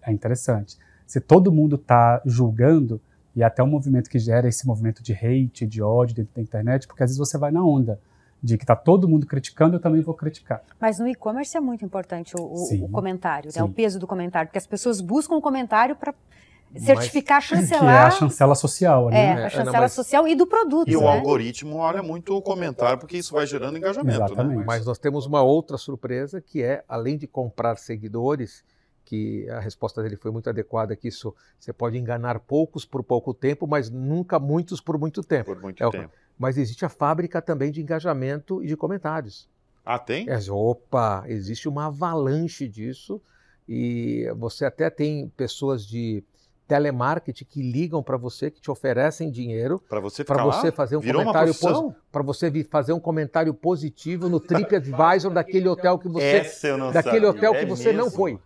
é 0.01 0.11
interessante. 0.11 0.77
Se 1.05 1.19
todo 1.19 1.51
mundo 1.51 1.75
está 1.75 2.21
julgando, 2.25 2.99
e 3.35 3.43
até 3.43 3.61
um 3.61 3.67
movimento 3.67 4.09
que 4.09 4.17
gera 4.17 4.47
esse 4.47 4.65
movimento 4.65 5.03
de 5.03 5.13
hate, 5.13 5.67
de 5.67 5.81
ódio 5.81 6.15
dentro 6.15 6.33
da 6.35 6.41
internet, 6.41 6.87
porque 6.87 7.03
às 7.03 7.09
vezes 7.09 7.17
você 7.17 7.37
vai 7.37 7.51
na 7.51 7.63
onda 7.63 7.99
de 8.45 8.57
que 8.57 8.63
está 8.63 8.75
todo 8.75 9.07
mundo 9.09 9.25
criticando, 9.25 9.77
eu 9.77 9.79
também 9.79 10.01
vou 10.01 10.13
criticar. 10.13 10.61
Mas 10.79 10.99
no 10.99 11.07
e-commerce 11.07 11.57
é 11.57 11.59
muito 11.59 11.83
importante 11.83 12.35
o, 12.37 12.43
o, 12.43 12.85
o 12.85 12.89
comentário, 12.89 13.49
né? 13.53 13.63
o 13.63 13.69
peso 13.69 13.99
do 13.99 14.05
comentário, 14.05 14.49
porque 14.49 14.59
as 14.59 14.67
pessoas 14.67 15.01
buscam 15.01 15.35
o 15.35 15.41
comentário 15.41 15.95
para 15.95 16.13
certificar, 16.77 17.37
mas, 17.37 17.45
chancelar. 17.45 17.81
Que 17.81 17.89
é 17.89 18.07
a 18.07 18.11
chancela 18.11 18.53
social, 18.53 19.09
né? 19.09 19.17
É, 19.17 19.33
a 19.33 19.39
é, 19.39 19.49
chancela 19.49 19.71
não, 19.71 19.81
mas... 19.81 19.93
social 19.93 20.27
e 20.27 20.35
do 20.35 20.45
produto. 20.45 20.87
E 20.87 20.91
né? 20.91 20.97
o 20.97 21.07
algoritmo 21.07 21.77
olha 21.77 22.03
muito 22.03 22.37
o 22.37 22.41
comentário, 22.41 22.99
porque 22.99 23.17
isso 23.17 23.33
vai 23.33 23.47
gerando 23.47 23.79
engajamento. 23.79 24.19
Né? 24.19 24.25
Exatamente. 24.25 24.59
Né? 24.59 24.63
Mas 24.67 24.85
nós 24.85 24.99
temos 24.99 25.25
uma 25.25 25.41
outra 25.41 25.77
surpresa, 25.77 26.39
que 26.39 26.61
é, 26.61 26.83
além 26.87 27.17
de 27.17 27.25
comprar 27.25 27.77
seguidores, 27.77 28.63
que 29.03 29.49
a 29.49 29.59
resposta 29.59 30.03
dele 30.03 30.17
foi 30.17 30.29
muito 30.29 30.49
adequada, 30.49 30.95
que 30.95 31.07
isso 31.07 31.33
você 31.59 31.73
pode 31.73 31.97
enganar 31.97 32.39
poucos 32.39 32.85
por 32.85 33.03
pouco 33.03 33.33
tempo, 33.33 33.65
mas 33.65 33.89
nunca 33.89 34.37
muitos 34.37 34.79
por 34.79 34.99
muito 34.99 35.23
tempo. 35.23 35.45
Por 35.45 35.61
muito 35.61 35.83
é, 35.83 35.89
tempo. 35.89 36.13
Mas 36.38 36.57
existe 36.57 36.83
a 36.86 36.89
fábrica 36.89 37.41
também 37.41 37.71
de 37.71 37.81
engajamento 37.81 38.63
e 38.63 38.67
de 38.67 38.75
comentários. 38.75 39.49
Ah, 39.86 39.99
tem? 39.99 40.27
É, 40.29 40.38
opa, 40.49 41.23
existe 41.27 41.69
uma 41.69 41.86
avalanche 41.88 42.67
disso 42.67 43.21
e 43.69 44.27
você 44.36 44.65
até 44.65 44.89
tem 44.89 45.29
pessoas 45.38 45.86
de 45.86 46.23
telemarketing 46.67 47.45
que 47.45 47.61
ligam 47.61 48.01
para 48.01 48.17
você, 48.17 48.49
que 48.49 48.59
te 48.59 48.71
oferecem 48.71 49.29
dinheiro 49.29 49.79
para 49.88 49.99
você, 49.99 50.23
para 50.23 50.43
você 50.43 50.71
fazer 50.71 50.97
um 50.97 50.99
Virou 50.99 51.21
comentário 51.21 51.53
para 52.11 52.23
você 52.23 52.51
fazer 52.63 52.93
um 52.93 52.99
comentário 52.99 53.53
positivo 53.53 54.27
no 54.27 54.39
TripAdvisor 54.39 55.29
daquele 55.33 55.67
hotel 55.67 55.99
que 55.99 56.09
você 56.09 56.43
daquele 56.91 57.25
hotel 57.27 57.53
que 57.53 57.59
é 57.59 57.65
você 57.65 57.93
mesmo? 57.93 58.03
não 58.03 58.11
foi. 58.11 58.39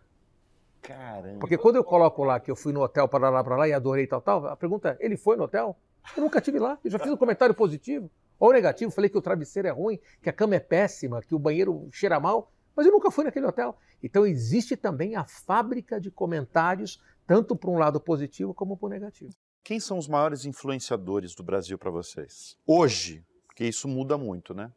Caramba. 0.82 1.40
Porque 1.40 1.58
quando 1.58 1.76
eu 1.76 1.84
coloco 1.84 2.24
lá 2.24 2.40
que 2.40 2.52
eu 2.52 2.56
fui 2.56 2.74
no 2.74 2.82
hotel 2.82 3.08
para 3.08 3.30
lá 3.30 3.44
para 3.44 3.56
lá 3.56 3.68
e 3.68 3.74
adorei 3.74 4.08
tal 4.08 4.22
tal, 4.22 4.46
a 4.48 4.56
pergunta 4.56 4.98
é, 5.00 5.06
ele 5.06 5.16
foi 5.16 5.38
no 5.38 5.44
hotel? 5.44 5.78
Eu 6.16 6.24
nunca 6.24 6.42
tive 6.42 6.60
lá. 6.60 6.78
Eu 6.84 6.92
já 6.92 7.00
fiz 7.00 7.12
um 7.12 7.18
comentário 7.18 7.54
positivo 7.54 8.10
ou 8.40 8.54
negativo. 8.54 8.92
Falei 8.92 9.10
que 9.10 9.18
o 9.18 9.22
travesseiro 9.22 9.68
é 9.68 9.72
ruim, 9.72 10.00
que 10.22 10.30
a 10.30 10.34
cama 10.34 10.56
é 10.56 10.60
péssima, 10.60 11.22
que 11.22 11.36
o 11.36 11.40
banheiro 11.40 11.88
cheira 11.92 12.20
mal. 12.20 12.52
Mas 12.76 12.86
eu 12.86 12.92
nunca 12.92 13.12
fui 13.12 13.26
naquele 13.26 13.46
hotel. 13.46 13.78
Então 14.02 14.26
existe 14.26 14.78
também 14.78 15.16
a 15.16 15.26
fábrica 15.26 16.00
de 16.00 16.10
comentários, 16.10 17.02
tanto 17.28 17.56
para 17.56 17.70
um 17.70 17.78
lado 17.78 18.00
positivo 18.00 18.54
como 18.54 18.78
para 18.78 18.88
o 18.88 18.90
negativo. 18.90 19.32
Quem 19.64 19.80
são 19.80 19.98
os 19.98 20.08
maiores 20.08 20.46
influenciadores 20.46 21.36
do 21.36 21.44
Brasil 21.44 21.78
para 21.78 21.92
vocês? 21.92 22.58
Hoje, 22.66 23.24
porque 23.46 23.66
isso 23.66 23.88
muda 23.88 24.18
muito, 24.18 24.54
né? 24.54 24.72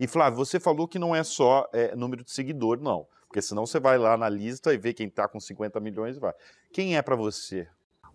E 0.00 0.06
Flávio, 0.06 0.38
você 0.38 0.58
falou 0.58 0.88
que 0.88 0.98
não 0.98 1.14
é 1.14 1.22
só 1.22 1.68
é, 1.72 1.94
número 1.94 2.24
de 2.24 2.30
seguidor, 2.30 2.80
não. 2.80 3.06
Porque 3.28 3.42
senão 3.42 3.66
você 3.66 3.78
vai 3.78 3.98
lá 3.98 4.16
na 4.16 4.28
lista 4.28 4.72
e 4.72 4.78
vê 4.78 4.92
quem 4.92 5.08
está 5.08 5.28
com 5.28 5.38
50 5.38 5.78
milhões 5.80 6.16
e 6.16 6.20
vai. 6.20 6.32
Quem 6.72 6.96
é 6.96 7.02
para 7.02 7.16
você 7.16 7.68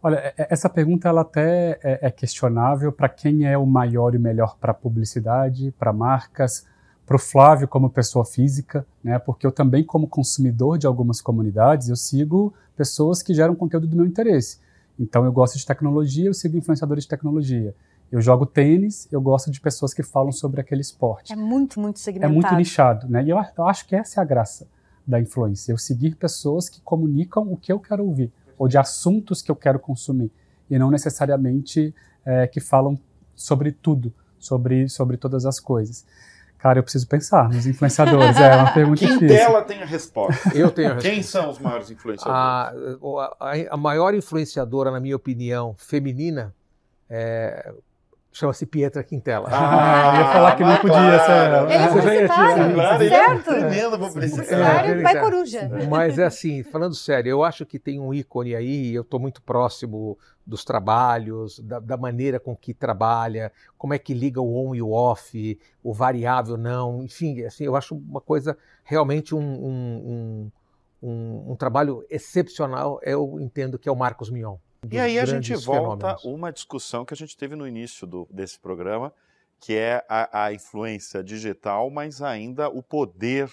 Olha, 0.03 0.15
é, 0.15 0.33
é, 0.37 0.47
essa 0.49 0.67
pergunta 0.69 1.07
ela 1.07 1.21
até 1.21 1.79
é, 1.83 2.07
é 2.07 2.11
questionável 2.11 2.91
para 2.91 3.07
quem 3.07 3.45
é 3.45 3.57
o 3.57 3.65
maior 3.65 4.15
e 4.15 4.19
melhor 4.19 4.57
para 4.59 4.73
publicidade, 4.73 5.73
para 5.77 5.93
marcas, 5.93 6.65
para 7.05 7.15
o 7.15 7.19
Flávio 7.19 7.67
como 7.67 7.89
pessoa 7.89 8.25
física, 8.25 8.85
né? 9.03 9.19
Porque 9.19 9.45
eu 9.45 9.51
também 9.51 9.83
como 9.83 10.07
consumidor 10.07 10.77
de 10.77 10.87
algumas 10.87 11.21
comunidades 11.21 11.89
eu 11.89 11.95
sigo 11.95 12.53
pessoas 12.75 13.21
que 13.21 13.33
geram 13.33 13.53
conteúdo 13.53 13.85
do 13.85 13.95
meu 13.95 14.05
interesse. 14.05 14.59
Então 14.99 15.23
eu 15.23 15.31
gosto 15.31 15.57
de 15.57 15.65
tecnologia, 15.65 16.27
eu 16.27 16.33
sigo 16.33 16.57
influenciadores 16.57 17.03
de 17.03 17.09
tecnologia. 17.09 17.75
Eu 18.11 18.21
jogo 18.21 18.45
tênis, 18.45 19.07
eu 19.11 19.21
gosto 19.21 19.51
de 19.51 19.61
pessoas 19.61 19.93
que 19.93 20.03
falam 20.03 20.31
sobre 20.31 20.59
aquele 20.59 20.81
esporte. 20.81 21.31
É 21.31 21.35
muito, 21.35 21.79
muito 21.79 21.99
segmentado. 21.99 22.31
É 22.31 22.35
muito 22.35 22.55
nichado, 22.55 23.07
né? 23.07 23.23
E 23.23 23.29
eu, 23.29 23.37
eu 23.57 23.67
acho 23.67 23.87
que 23.87 23.95
essa 23.95 24.19
é 24.19 24.21
a 24.21 24.25
graça 24.25 24.67
da 25.05 25.19
influência, 25.19 25.71
eu 25.71 25.77
seguir 25.77 26.15
pessoas 26.15 26.69
que 26.69 26.79
comunicam 26.81 27.51
o 27.51 27.57
que 27.57 27.71
eu 27.71 27.79
quero 27.79 28.05
ouvir 28.05 28.31
ou 28.61 28.67
de 28.67 28.77
assuntos 28.77 29.41
que 29.41 29.49
eu 29.49 29.55
quero 29.55 29.79
consumir, 29.79 30.31
e 30.69 30.77
não 30.77 30.91
necessariamente 30.91 31.95
é, 32.23 32.45
que 32.45 32.59
falam 32.59 32.95
sobre 33.33 33.71
tudo, 33.71 34.13
sobre, 34.37 34.87
sobre 34.87 35.17
todas 35.17 35.47
as 35.47 35.59
coisas. 35.59 36.05
Cara, 36.59 36.77
eu 36.77 36.83
preciso 36.83 37.07
pensar 37.07 37.49
nos 37.49 37.65
influenciadores. 37.65 38.37
É 38.37 38.55
uma 38.55 38.71
pergunta 38.71 38.99
Quem 38.99 39.13
difícil. 39.13 39.35
dela 39.35 39.63
tem 39.63 39.81
a 39.81 39.85
resposta. 39.85 40.55
Eu 40.55 40.69
tenho 40.69 40.91
a 40.91 40.93
resposta. 40.93 41.09
Quem 41.09 41.23
são 41.23 41.49
os 41.49 41.57
maiores 41.57 41.89
influenciadores? 41.89 42.99
A, 43.01 43.35
a, 43.39 43.53
a 43.71 43.77
maior 43.77 44.13
influenciadora, 44.13 44.91
na 44.91 44.99
minha 44.99 45.15
opinião, 45.15 45.73
feminina, 45.75 46.53
é, 47.09 47.73
chama-se 48.31 48.65
Pietra 48.65 49.03
Quintela. 49.03 49.49
Ah, 49.51 50.13
eu 50.15 50.21
ia 50.21 50.31
falar 50.33 50.55
que 50.55 50.61
não 50.63 50.69
mas 50.69 50.79
podia 50.79 50.95
claro. 50.97 51.25
ser 51.25 51.31
ela. 51.31 51.73
Ele 51.73 51.83
é 51.83 51.87
Você 51.89 52.01
já 52.01 52.13
ia 52.15 52.21
tirar 52.21 52.55
publicitário, 52.55 53.01
ele 53.03 53.13
é 53.13 53.17
certo. 53.25 53.43
tremendo 53.43 53.99
publicitário. 53.99 54.31
Publicitário, 54.31 54.99
É, 54.99 55.03
vai 55.03 55.17
é. 55.17 55.19
coruja. 55.21 55.71
Mas 55.89 56.17
é 56.19 56.25
assim, 56.25 56.63
falando 56.63 56.95
sério, 56.95 57.29
eu 57.29 57.43
acho 57.43 57.65
que 57.65 57.77
tem 57.77 57.99
um 57.99 58.13
ícone 58.13 58.55
aí, 58.55 58.93
eu 58.93 59.01
estou 59.01 59.19
muito 59.19 59.41
próximo 59.41 60.17
dos 60.45 60.63
trabalhos, 60.63 61.59
da, 61.59 61.79
da 61.79 61.97
maneira 61.97 62.39
com 62.39 62.55
que 62.55 62.73
trabalha, 62.73 63.51
como 63.77 63.93
é 63.93 63.99
que 63.99 64.13
liga 64.13 64.41
o 64.41 64.55
on 64.69 64.73
e 64.75 64.81
o 64.81 64.91
off, 64.91 65.59
o 65.83 65.93
variável 65.93 66.57
não, 66.57 67.03
enfim, 67.03 67.43
assim, 67.43 67.63
eu 67.65 67.75
acho 67.75 67.95
uma 67.95 68.19
coisa 68.21 68.57
realmente 68.83 69.35
um, 69.35 69.39
um, 69.39 70.51
um, 71.03 71.07
um- 71.09 71.51
um 71.51 71.55
trabalho 71.55 72.03
excepcional, 72.09 72.99
eu 73.03 73.39
entendo 73.39 73.77
que 73.77 73.87
é 73.87 73.91
o 73.91 73.95
Marcos 73.95 74.29
Mion. 74.29 74.55
E 74.89 74.97
aí 74.99 75.19
a 75.19 75.25
gente 75.25 75.53
volta 75.55 76.15
fenômenos. 76.17 76.23
uma 76.25 76.51
discussão 76.51 77.05
que 77.05 77.13
a 77.13 77.17
gente 77.17 77.37
teve 77.37 77.55
no 77.55 77.67
início 77.67 78.07
do- 78.07 78.27
desse 78.31 78.59
programa, 78.59 79.13
que 79.59 79.75
é 79.75 80.03
a, 80.09 80.45
a 80.45 80.53
influência 80.53 81.23
digital, 81.23 81.89
mas 81.91 82.21
ainda 82.21 82.67
o 82.67 82.81
poder 82.81 83.49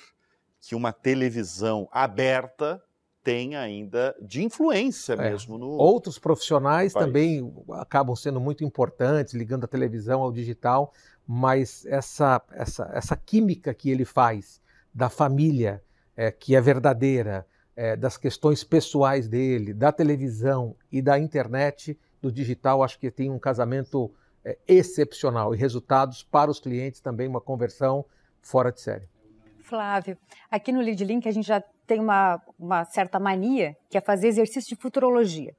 que 0.61 0.75
uma 0.75 0.91
televisão 0.93 1.87
aberta 1.93 2.83
tem 3.23 3.57
ainda 3.57 4.17
de 4.23 4.43
influência 4.43 5.13
É. 5.13 5.31
mesmo 5.31 5.59
no. 5.59 5.67
Outros 5.69 6.19
profissionais 6.19 6.95
país. 6.95 7.07
também 7.07 7.55
acabam 7.73 8.17
sendo 8.17 8.41
muito 8.41 8.65
importantes, 8.65 9.35
ligando 9.35 9.65
a 9.65 9.69
televisão 9.69 10.23
ao 10.23 10.33
digital, 10.33 10.95
mas 11.27 11.85
essa, 11.85 12.41
essa, 12.53 12.91
essa 12.95 13.15
química 13.17 13.75
que 13.75 13.91
ele 13.91 14.07
faz 14.07 14.63
da 14.95 15.11
família, 15.11 15.83
é, 16.17 16.31
que 16.33 16.57
é 16.57 16.61
verdadeira, 16.61 17.47
é, 17.79 17.95
das 17.95 18.17
questões 18.17 18.65
pessoais 18.65 19.29
dele, 19.29 19.73
da 19.73 19.93
televisão 19.93 20.75
e 20.91 21.01
da 21.01 21.17
internet, 21.17 21.97
do 22.21 22.33
digital, 22.33 22.83
acho 22.83 22.99
que 22.99 23.09
tem 23.09 23.31
um 23.31 23.39
casamento 23.39 24.13
é, 24.45 24.59
excepcional 24.67 25.55
e 25.55 25.57
resultados 25.57 26.25
para 26.25 26.51
os 26.51 26.59
clientes 26.59 27.01
também, 27.01 27.29
uma 27.29 27.41
conversão 27.41 28.05
fora 28.43 28.73
de 28.73 28.81
série. 28.81 29.09
Flávio, 29.61 30.19
aqui 30.51 30.73
no 30.73 30.81
Lead 30.81 31.05
Link 31.05 31.29
a 31.29 31.31
gente 31.31 31.47
já 31.47 31.63
tem 31.87 32.01
uma, 32.01 32.43
uma 32.59 32.85
certa 32.85 33.21
mania, 33.21 33.77
que 33.89 33.97
é 33.97 34.01
fazer 34.01 34.27
exercício 34.27 34.75
de 34.75 34.83
futurologia. 34.83 35.55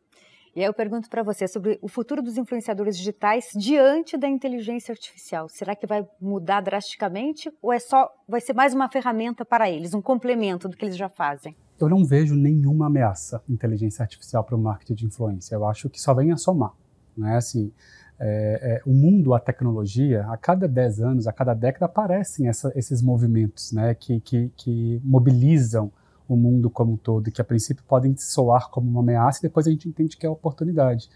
E 0.53 0.59
aí 0.59 0.65
eu 0.65 0.73
pergunto 0.73 1.09
para 1.09 1.23
você 1.23 1.47
sobre 1.47 1.79
o 1.81 1.87
futuro 1.87 2.21
dos 2.21 2.37
influenciadores 2.37 2.97
digitais 2.97 3.45
diante 3.55 4.17
da 4.17 4.27
inteligência 4.27 4.91
artificial. 4.91 5.47
Será 5.47 5.73
que 5.73 5.87
vai 5.87 6.05
mudar 6.19 6.59
drasticamente 6.59 7.49
ou 7.61 7.71
é 7.71 7.79
só 7.79 8.09
vai 8.27 8.41
ser 8.41 8.53
mais 8.53 8.73
uma 8.73 8.89
ferramenta 8.89 9.45
para 9.45 9.69
eles, 9.69 9.93
um 9.93 10.01
complemento 10.01 10.67
do 10.67 10.75
que 10.75 10.83
eles 10.83 10.97
já 10.97 11.07
fazem? 11.07 11.55
Eu 11.85 11.89
não 11.89 12.03
vejo 12.03 12.35
nenhuma 12.35 12.87
ameaça 12.87 13.41
inteligência 13.47 14.03
artificial 14.03 14.43
para 14.43 14.55
o 14.55 14.59
marketing 14.59 14.95
de 14.95 15.05
influência. 15.05 15.55
Eu 15.55 15.65
acho 15.65 15.89
que 15.89 16.01
só 16.01 16.13
vem 16.13 16.31
a 16.31 16.37
somar. 16.37 16.73
Né? 17.17 17.35
Assim, 17.35 17.71
é, 18.19 18.59
é, 18.61 18.89
o 18.89 18.93
mundo, 18.93 19.33
a 19.33 19.39
tecnologia, 19.39 20.25
a 20.27 20.37
cada 20.37 20.67
10 20.67 21.01
anos, 21.01 21.27
a 21.27 21.33
cada 21.33 21.53
década 21.53 21.85
aparecem 21.85 22.47
essa, 22.47 22.71
esses 22.75 23.01
movimentos 23.01 23.71
né? 23.71 23.93
que, 23.93 24.19
que, 24.19 24.51
que 24.55 25.01
mobilizam 25.03 25.91
o 26.27 26.35
mundo 26.35 26.69
como 26.69 26.93
um 26.93 26.97
todo, 26.97 27.31
que 27.31 27.41
a 27.41 27.45
princípio 27.45 27.83
podem 27.87 28.15
soar 28.15 28.69
como 28.69 28.89
uma 28.89 29.01
ameaça 29.01 29.39
e 29.39 29.41
depois 29.43 29.65
a 29.65 29.71
gente 29.71 29.89
entende 29.89 30.15
que 30.15 30.25
é 30.25 30.29
oportunidade. 30.29 31.09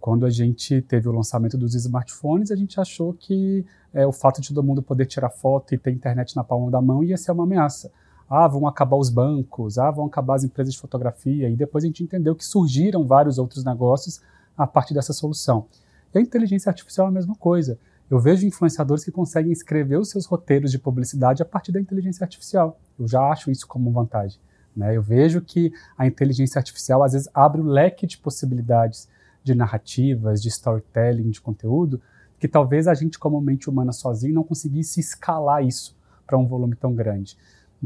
Quando 0.00 0.24
a 0.24 0.30
gente 0.30 0.80
teve 0.82 1.08
o 1.08 1.12
lançamento 1.12 1.58
dos 1.58 1.74
smartphones, 1.74 2.50
a 2.50 2.56
gente 2.56 2.80
achou 2.80 3.12
que 3.12 3.66
é, 3.92 4.06
o 4.06 4.12
fato 4.12 4.40
de 4.40 4.48
todo 4.48 4.62
mundo 4.62 4.82
poder 4.82 5.06
tirar 5.06 5.30
foto 5.30 5.74
e 5.74 5.78
ter 5.78 5.90
internet 5.90 6.36
na 6.36 6.44
palma 6.44 6.70
da 6.70 6.80
mão 6.80 7.02
ia 7.02 7.16
ser 7.16 7.32
uma 7.32 7.44
ameaça. 7.44 7.90
Ah, 8.28 8.48
vão 8.48 8.66
acabar 8.66 8.96
os 8.96 9.08
bancos, 9.08 9.78
ah, 9.78 9.90
vão 9.90 10.06
acabar 10.06 10.34
as 10.34 10.44
empresas 10.44 10.74
de 10.74 10.80
fotografia, 10.80 11.48
e 11.48 11.56
depois 11.56 11.84
a 11.84 11.86
gente 11.86 12.02
entendeu 12.02 12.34
que 12.34 12.44
surgiram 12.44 13.06
vários 13.06 13.38
outros 13.38 13.64
negócios 13.64 14.20
a 14.56 14.66
partir 14.66 14.94
dessa 14.94 15.12
solução. 15.12 15.66
E 16.14 16.18
a 16.18 16.20
inteligência 16.20 16.70
artificial 16.70 17.06
é 17.06 17.10
a 17.10 17.12
mesma 17.12 17.34
coisa. 17.34 17.78
Eu 18.08 18.18
vejo 18.18 18.46
influenciadores 18.46 19.04
que 19.04 19.10
conseguem 19.10 19.52
escrever 19.52 19.98
os 19.98 20.10
seus 20.10 20.26
roteiros 20.26 20.70
de 20.70 20.78
publicidade 20.78 21.42
a 21.42 21.44
partir 21.44 21.72
da 21.72 21.80
inteligência 21.80 22.24
artificial. 22.24 22.78
Eu 22.98 23.06
já 23.06 23.20
acho 23.30 23.50
isso 23.50 23.66
como 23.66 23.90
vantagem. 23.90 24.40
Né? 24.76 24.96
Eu 24.96 25.02
vejo 25.02 25.40
que 25.40 25.72
a 25.96 26.06
inteligência 26.06 26.58
artificial 26.58 27.02
às 27.02 27.12
vezes 27.12 27.28
abre 27.34 27.60
o 27.60 27.64
leque 27.64 28.06
de 28.06 28.18
possibilidades 28.18 29.08
de 29.42 29.54
narrativas, 29.54 30.42
de 30.42 30.48
storytelling, 30.48 31.30
de 31.30 31.40
conteúdo, 31.40 32.00
que 32.38 32.46
talvez 32.46 32.86
a 32.86 32.94
gente, 32.94 33.18
como 33.18 33.40
mente 33.40 33.68
humana 33.68 33.92
sozinho, 33.92 34.34
não 34.34 34.44
conseguisse 34.44 35.00
escalar 35.00 35.64
isso 35.64 35.96
para 36.26 36.38
um 36.38 36.46
volume 36.46 36.76
tão 36.76 36.94
grande. 36.94 37.36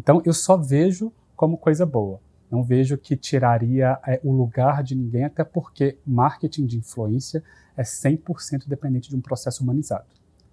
Então, 0.00 0.22
eu 0.24 0.32
só 0.32 0.56
vejo 0.56 1.12
como 1.36 1.58
coisa 1.58 1.84
boa. 1.84 2.18
Não 2.50 2.62
vejo 2.62 2.96
que 2.96 3.14
tiraria 3.14 3.98
é, 4.06 4.18
o 4.24 4.32
lugar 4.32 4.82
de 4.82 4.94
ninguém, 4.94 5.24
até 5.24 5.44
porque 5.44 5.98
marketing 6.06 6.64
de 6.64 6.78
influência 6.78 7.44
é 7.76 7.82
100% 7.82 8.66
dependente 8.66 9.10
de 9.10 9.16
um 9.16 9.20
processo 9.20 9.62
humanizado. 9.62 10.06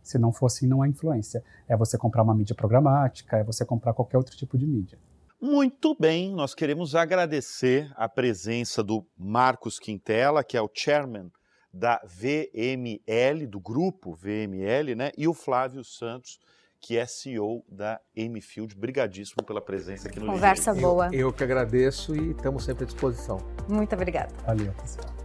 Se 0.03 0.17
não 0.19 0.33
for 0.33 0.47
assim, 0.47 0.67
não 0.67 0.83
é 0.83 0.89
influência. 0.89 1.41
É 1.65 1.77
você 1.77 1.97
comprar 1.97 2.23
uma 2.23 2.35
mídia 2.35 2.53
programática, 2.53 3.37
é 3.37 3.43
você 3.43 3.63
comprar 3.63 3.93
qualquer 3.93 4.17
outro 4.17 4.35
tipo 4.35 4.57
de 4.57 4.67
mídia. 4.67 4.99
Muito 5.39 5.95
bem, 5.97 6.33
nós 6.33 6.53
queremos 6.53 6.93
agradecer 6.93 7.89
a 7.95 8.09
presença 8.09 8.83
do 8.83 9.05
Marcos 9.17 9.79
Quintela, 9.79 10.43
que 10.43 10.57
é 10.57 10.61
o 10.61 10.69
chairman 10.73 11.31
da 11.71 12.01
VML, 12.05 13.47
do 13.47 13.61
grupo 13.61 14.13
VML, 14.13 14.93
né? 14.93 15.11
E 15.17 15.25
o 15.25 15.33
Flávio 15.33 15.85
Santos, 15.85 16.37
que 16.79 16.97
é 16.97 17.05
CEO 17.05 17.63
da 17.69 17.99
M-Field. 18.15 18.75
Brigadíssimo 18.75 19.43
pela 19.43 19.61
presença 19.61 20.07
aqui 20.07 20.19
no 20.19 20.27
Conversa 20.27 20.73
boa. 20.73 21.07
Eu, 21.07 21.27
eu 21.27 21.33
que 21.33 21.43
agradeço 21.43 22.15
e 22.15 22.31
estamos 22.31 22.63
sempre 22.63 22.83
à 22.83 22.87
disposição. 22.87 23.37
Muito 23.67 23.93
obrigada. 23.93 24.33
Valeu, 24.45 24.71
pessoal. 24.73 25.17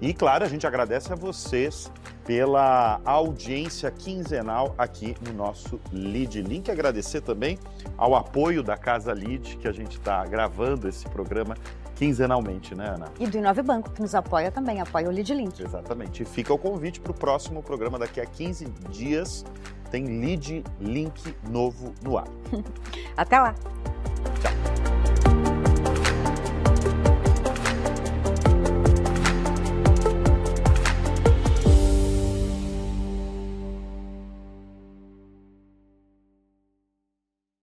E 0.00 0.12
claro, 0.12 0.44
a 0.44 0.48
gente 0.48 0.66
agradece 0.66 1.12
a 1.12 1.16
vocês 1.16 1.90
pela 2.26 3.00
audiência 3.04 3.90
quinzenal 3.90 4.74
aqui 4.76 5.14
no 5.26 5.32
nosso 5.32 5.80
Lead 5.92 6.42
Link. 6.42 6.70
Agradecer 6.70 7.20
também 7.20 7.58
ao 7.96 8.14
apoio 8.14 8.62
da 8.62 8.76
Casa 8.76 9.12
Lead, 9.12 9.56
que 9.58 9.68
a 9.68 9.72
gente 9.72 9.98
está 9.98 10.24
gravando 10.24 10.88
esse 10.88 11.08
programa 11.08 11.54
quinzenalmente, 11.94 12.74
né, 12.74 12.88
Ana? 12.88 13.06
E 13.18 13.26
do 13.26 13.38
Inove 13.38 13.62
Banco, 13.62 13.90
que 13.90 14.00
nos 14.00 14.14
apoia 14.14 14.50
também, 14.50 14.80
apoia 14.80 15.08
o 15.08 15.12
Lead 15.12 15.32
Link. 15.34 15.62
Exatamente. 15.62 16.22
E 16.22 16.26
fica 16.26 16.52
o 16.52 16.58
convite 16.58 17.00
para 17.00 17.12
o 17.12 17.14
próximo 17.14 17.62
programa 17.62 17.98
daqui 17.98 18.20
a 18.20 18.26
15 18.26 18.66
dias. 18.90 19.44
Tem 19.90 20.04
Lead 20.04 20.64
Link 20.80 21.34
novo 21.48 21.94
no 22.02 22.18
ar. 22.18 22.26
Até 23.16 23.40
lá! 23.40 23.54